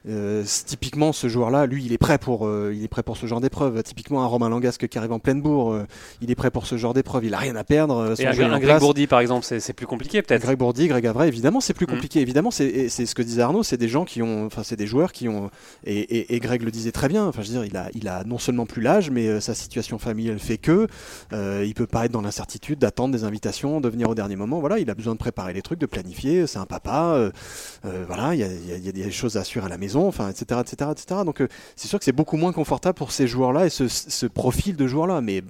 Euh, 0.08 0.44
typiquement 0.66 1.12
ce 1.12 1.28
joueur-là, 1.28 1.66
lui, 1.66 1.84
il 1.86 1.92
est 1.92 1.98
prêt 1.98 2.18
pour, 2.18 2.48
euh, 2.48 2.72
il 2.74 2.84
est 2.84 2.88
prêt 2.88 3.04
pour 3.04 3.18
ce 3.18 3.26
genre 3.26 3.42
d'épreuve. 3.42 3.82
Typiquement 3.84 4.24
un 4.24 4.26
Romain 4.26 4.50
Langasque 4.50 4.88
qui 4.88 4.98
arrive 4.98 5.12
en 5.12 5.20
pleine 5.20 5.42
bourre, 5.42 5.74
euh, 5.74 5.86
il 6.22 6.32
est 6.32 6.36
prêt 6.36 6.50
pour 6.52 6.66
ce 6.66 6.78
genre 6.78 6.94
d'épreuve. 6.94 7.26
Il 7.26 7.34
a 7.34 7.38
rien 7.38 7.56
à 7.56 7.64
perdre. 7.64 8.16
son 8.16 8.24
Et 8.24 8.28
un, 8.28 8.32
jeu 8.32 8.48
Greg 8.48 8.64
place. 8.64 8.80
Bourdi 8.80 9.06
par 9.08 9.20
exemple, 9.20 9.46
c'est 9.46 9.74
plus 9.74 9.86
compliqué 9.86 10.22
peut-être. 10.22 10.42
Greg 10.42 10.58
Bourdi, 10.58 10.88
Greg 10.88 11.06
Avray, 11.08 11.28
évidemment, 11.28 11.60
c'est 11.60 11.74
plus 11.74 11.86
Mm. 11.86 11.90
compliqué. 11.90 12.22
Évidemment, 12.22 12.52
c'est 12.52 12.88
ce 12.90 13.14
que 13.16 13.22
disait 13.22 13.42
Arnaud, 13.42 13.64
c'est 13.64 13.78
des 13.78 13.90
gens 13.90 14.06
qui 14.06 14.22
ont, 14.22 14.46
enfin, 14.46 14.64
c'est 14.64 14.76
des 14.78 14.88
joueurs 14.88 15.12
qui 15.12 15.28
ont, 15.28 15.50
et, 15.86 15.98
et- 16.00 16.36
et 16.36 16.40
Greg 16.40 16.62
le 16.64 16.72
disait 16.72 16.92
très 16.92 17.08
bien. 17.10 17.26
Enfin, 17.28 17.42
je 17.42 17.48
veux 17.48 17.54
dire, 17.54 17.66
il 17.66 17.76
a, 17.76 17.90
il 17.94 18.08
a 18.08 18.24
non 18.24 18.38
seulement 18.38 18.66
plus 18.66 18.82
l'âge, 18.82 19.12
mais 19.12 19.42
sa 19.42 19.54
situation 19.56 20.00
familiale 20.00 20.40
fait 20.40 20.58
que 20.58 20.88
il 21.34 21.74
peut 21.74 21.88
pas 21.88 22.06
être 22.06 22.12
dans 22.12 22.22
l'incertitude 22.22 22.80
d'attendre 22.80 23.14
des 23.14 23.24
invitations, 23.26 23.82
de 23.82 23.90
venir 23.90 24.10
au 24.10 24.16
dernier 24.16 24.36
moment. 24.38 24.60
Voilà, 24.60 24.80
il 24.80 24.90
a 24.90 24.96
besoin 24.96 25.14
de 25.14 25.20
préparer 25.20 25.54
les 25.54 25.62
trucs, 25.62 25.80
de 25.80 25.86
planifier. 25.86 26.48
C'est 26.48 26.60
un 26.60 26.66
papa. 26.66 27.30
voilà, 28.08 28.34
il 28.36 28.40
y 28.40 28.44
a, 28.44 28.48
il 28.48 28.68
y 28.70 28.72
a- 28.72 28.78
il 28.78 28.86
y 28.86 28.90
a 28.90 28.92
des 28.92 29.12
choses 29.12 29.38
à 29.38 29.42
assurer 29.42 29.66
à 29.66 29.70
la 29.70 29.78
maison, 29.78 29.97
enfin, 30.06 30.30
etc., 30.30 30.62
etc., 30.62 30.92
etc. 30.92 31.22
Donc, 31.26 31.42
euh, 31.42 31.48
c'est 31.76 31.88
sûr 31.88 32.00
que 32.00 32.06
c'est 32.06 32.12
beaucoup 32.12 32.38
moins 32.38 32.52
confortable 32.52 32.96
pour 32.98 33.12
ces 33.12 33.28
joueurs-là 33.28 33.66
et 33.66 33.70
ce, 33.70 34.26
profil 34.28 34.76
de 34.76 34.88
joueurs-là, 34.88 35.22
mais 35.22 35.44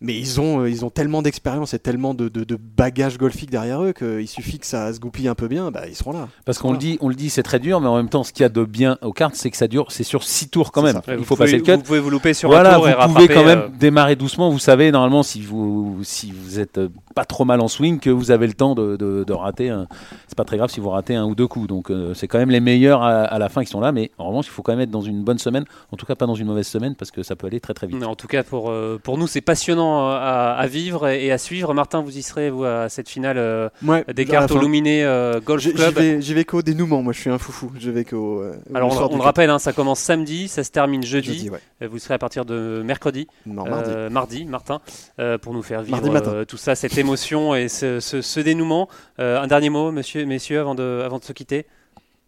mais 0.00 0.16
ils 0.18 0.40
ont, 0.40 0.60
euh, 0.60 0.70
ils 0.70 0.84
ont 0.84 0.90
tellement 0.90 1.22
d'expérience 1.22 1.74
et 1.74 1.78
tellement 1.78 2.14
de, 2.14 2.28
de, 2.28 2.44
de 2.44 2.56
bagages 2.56 3.18
golfiques 3.18 3.50
derrière 3.50 3.82
eux 3.82 3.92
qu'il 3.92 4.28
suffit 4.28 4.58
que 4.58 4.66
ça 4.66 4.92
se 4.92 5.00
goupille 5.00 5.28
un 5.28 5.34
peu 5.34 5.48
bien, 5.48 5.70
bah, 5.70 5.82
ils 5.88 5.94
seront 5.94 6.12
là. 6.12 6.28
Parce 6.44 6.58
qu'on 6.58 6.72
le 6.72 6.78
dit, 6.78 6.98
on 7.00 7.08
le 7.08 7.14
dit, 7.14 7.30
c'est 7.30 7.42
très 7.42 7.58
dur, 7.58 7.80
mais 7.80 7.88
en 7.88 7.96
même 7.96 8.08
temps, 8.08 8.24
ce 8.24 8.32
qu'il 8.32 8.42
y 8.42 8.46
a 8.46 8.48
de 8.48 8.64
bien 8.64 8.98
aux 9.02 9.12
cartes, 9.12 9.34
c'est 9.34 9.50
que 9.50 9.56
ça 9.56 9.68
dure, 9.68 9.90
c'est 9.92 10.04
sur 10.04 10.22
6 10.22 10.48
tours 10.48 10.72
quand 10.72 10.82
même. 10.82 11.00
Il 11.08 11.14
vous 11.16 11.24
faut 11.24 11.36
pouvez- 11.36 11.46
passer 11.46 11.56
le 11.58 11.62
cut. 11.62 11.72
Vous 11.72 11.82
pouvez 11.82 12.00
vous 12.00 12.10
louper 12.10 12.34
sur 12.34 12.48
voilà, 12.50 12.70
un 12.70 12.74
tour 12.74 12.82
vous 12.84 12.88
et 12.88 12.92
pouvez 12.94 13.04
rattraper. 13.04 13.34
quand 13.34 13.44
même 13.44 13.58
euh, 13.60 13.68
démarrer 13.78 14.16
doucement. 14.16 14.50
Vous 14.50 14.58
savez, 14.58 14.90
normalement, 14.92 15.22
si 15.22 15.40
vous 15.40 15.98
si 16.02 16.32
vous 16.32 16.58
êtes 16.60 16.78
euh, 16.78 16.88
pas 17.14 17.24
trop 17.24 17.44
mal 17.44 17.60
en 17.60 17.68
swing, 17.68 17.98
que 18.00 18.10
vous 18.10 18.30
avez 18.30 18.46
le 18.46 18.52
temps 18.54 18.74
de, 18.74 18.96
de, 18.96 19.24
de 19.24 19.32
rater. 19.32 19.70
un- 19.70 19.86
C'est 20.28 20.36
pas 20.36 20.44
très 20.44 20.56
grave 20.56 20.70
si 20.70 20.80
vous 20.80 20.90
ratez 20.90 21.14
un 21.14 21.24
ou 21.24 21.34
deux 21.34 21.46
coups. 21.46 21.66
Donc 21.68 21.90
euh, 21.90 22.14
c'est 22.14 22.28
quand 22.28 22.38
même 22.38 22.50
les 22.50 22.60
meilleurs 22.60 23.02
à, 23.02 23.22
à 23.22 23.38
la 23.38 23.48
fin 23.48 23.64
qui 23.64 23.70
sont 23.70 23.80
là. 23.80 23.92
Mais 23.92 24.10
en 24.18 24.28
revanche, 24.28 24.46
il 24.46 24.50
faut 24.50 24.62
quand 24.62 24.72
même 24.72 24.80
être 24.82 24.90
dans 24.90 25.00
une 25.00 25.22
bonne 25.24 25.38
semaine. 25.38 25.64
En 25.92 25.96
tout 25.96 26.06
cas, 26.06 26.14
pas 26.14 26.26
dans 26.26 26.34
une 26.34 26.46
mauvaise 26.46 26.66
semaine 26.66 26.94
parce 26.94 27.10
que 27.10 27.22
ça 27.22 27.36
peut 27.36 27.46
aller 27.46 27.60
très 27.60 27.74
très 27.74 27.86
vite. 27.86 28.02
En 28.04 28.14
tout 28.16 28.26
cas, 28.28 28.42
pour, 28.42 28.70
euh, 28.70 28.98
pour 29.02 29.16
nous, 29.18 29.26
c'est 29.26 29.40
passionnant 29.40 29.85
euh, 30.10 30.16
à, 30.16 30.52
à 30.54 30.66
vivre 30.66 31.08
et, 31.08 31.30
à 31.32 31.38
suivre. 31.38 31.72
Martin, 31.74 32.00
vous 32.02 32.16
y 32.18 32.22
serez, 32.22 32.50
vous, 32.50 32.64
à 32.64 32.88
cette 32.88 33.08
finale 33.08 33.38
euh, 33.38 33.68
Ouais, 33.84 34.04
des 34.14 34.24
cartes 34.24 34.50
au. 34.52 34.58
Luminé 34.58 35.04
euh, 35.04 35.40
Golf 35.40 35.62
j'y 35.62 35.72
Club. 35.72 35.94
vais, 35.94 36.20
j'y 36.20 36.34
vais 36.34 36.44
qu'au 36.44 36.62
dénouement, 36.62 37.02
moi 37.02 37.12
je 37.12 37.20
suis 37.20 37.30
un 37.30 37.38
foufou. 37.38 37.70
Je 37.78 37.90
vais 37.90 38.04
qu'au. 38.04 38.40
euh, 38.42 38.54
au 38.72 38.76
Alors, 38.76 39.10
on, 39.12 39.16
le 39.16 39.22
rappelle, 39.22 39.50
hein, 39.50 39.58
ça 39.58 39.72
commence 39.72 40.00
samedi, 40.00 40.48
ça 40.48 40.64
se 40.64 40.70
termine 40.70 41.02
jeudi. 41.02 41.34
jeudi, 41.38 41.50
ouais. 41.50 41.86
Vous 41.88 41.98
serez 41.98 42.14
à 42.14 42.18
partir 42.18 42.44
de 42.44 42.82
mercredi, 42.84 43.26
Non, 43.46 43.64
mardi. 43.68 43.90
euh, 43.90 44.10
mardi, 44.10 44.44
Martin, 44.46 44.80
euh, 45.20 45.38
pour 45.38 45.52
nous 45.54 45.62
faire 45.62 45.82
vivre 45.82 46.00
euh, 46.26 46.44
tout 46.44 46.56
ça, 46.56 46.74
cette 46.74 46.96
émotion 46.98 47.54
et 47.54 47.68
ce, 47.68 48.00
ce- 48.00 48.22
ce 48.22 48.40
dénouement. 48.40 48.88
Euh, 49.20 49.40
un 49.40 49.46
dernier 49.46 49.70
mot, 49.70 49.92
monsieur, 49.92 50.24
messieurs, 50.26 50.60
avant 50.60 50.74
de, 50.74 51.02
avant 51.04 51.18
de 51.18 51.24
se 51.24 51.32
quitter? 51.32 51.66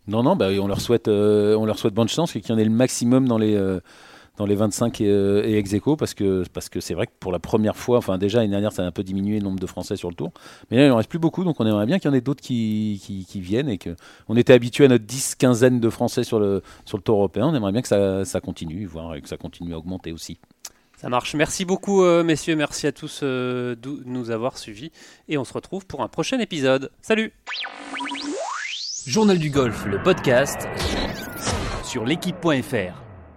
Non, 0.07 0.23
non, 0.23 0.37
bah, 0.37 0.49
on 0.59 0.67
leur 0.69 0.81
souhaite, 0.81 1.07
euh, 1.09 1.55
on 1.57 1.67
leur 1.67 1.79
souhaite 1.79 1.93
bonne 1.93 2.09
chance 2.09 2.35
et 2.35 2.41
qu'il 2.41 2.51
y 2.51 2.55
en 2.55 2.59
ait 2.59 2.65
le 2.65 2.71
maximum 2.71 3.29
dans 3.29 3.37
les. 3.37 3.55
Dans 4.39 4.47
les 4.47 4.55
25 4.55 5.01
et, 5.01 5.09
euh, 5.09 5.45
et 5.45 5.59
ex 5.59 5.75
aequo, 5.75 5.97
parce 5.97 6.15
que 6.15 6.45
parce 6.53 6.69
que 6.69 6.81
c'est 6.81 6.95
vrai 6.95 7.07
que 7.07 7.13
pour 7.21 7.33
la 7.33 7.39
première 7.39 7.77
fois, 7.77 7.99
enfin 7.99 8.17
déjà 8.17 8.39
l'année 8.39 8.51
dernière 8.51 8.73
ça 8.73 8.83
a 8.83 8.87
un 8.87 8.93
peu 8.93 9.03
diminué 9.03 9.39
le 9.39 9.45
nombre 9.45 9.61
de 9.61 9.67
Français 9.67 9.97
sur 9.97 10.09
le 10.09 10.15
tour, 10.15 10.33
mais 10.71 10.79
là 10.79 10.87
il 10.87 10.91
en 10.91 10.97
reste 10.97 11.11
plus 11.11 11.19
beaucoup, 11.19 11.45
donc 11.45 11.61
on 11.61 11.67
aimerait 11.67 11.87
bien 11.87 11.99
qu'il 11.99 12.09
y 12.09 12.13
en 12.13 12.17
ait 12.17 12.21
d'autres 12.21 12.41
qui, 12.41 13.03
qui, 13.05 13.27
qui 13.27 13.41
viennent 13.41 13.69
et 13.69 13.79
que 13.79 13.95
on 14.29 14.37
était 14.37 14.53
habitué 14.53 14.87
à 14.87 14.89
notre 14.89 15.05
10 15.05 15.35
quinzaine 15.35 15.81
de 15.81 15.91
Français 15.91 16.25
sur 16.25 16.39
le 16.41 16.63
sur 16.85 16.97
le 16.97 17.03
tour 17.03 17.17
européen, 17.17 17.47
on 17.49 17.55
aimerait 17.55 17.73
bien 17.73 17.83
que 17.83 17.89
ça, 17.89 18.25
ça 18.25 18.41
continue, 18.41 18.87
voire 18.87 19.21
que 19.21 19.29
ça 19.29 19.37
continue 19.37 19.75
à 19.75 19.79
augmenter 19.79 20.13
aussi. 20.13 20.39
Ça 20.97 21.09
marche. 21.09 21.35
Merci 21.37 21.65
beaucoup, 21.65 22.03
euh, 22.03 22.25
messieurs. 22.25 22.57
Merci 22.57 22.89
à 22.89 22.93
tous 22.93 23.21
euh, 23.23 23.77
de 23.77 24.03
nous 24.05 24.31
avoir 24.33 24.59
suivis. 24.59 24.91
Et 25.29 25.39
on 25.39 25.45
se 25.45 25.53
retrouve 25.53 25.87
pour 25.87 26.03
un 26.03 26.09
prochain 26.09 26.41
épisode. 26.41 26.91
Salut 27.03 27.33
Journal 29.07 29.39
du 29.39 29.51
golf, 29.51 29.87
le 29.87 30.03
podcast 30.03 30.69
sur 31.85 32.05
l'équipe.fr. 32.05 33.08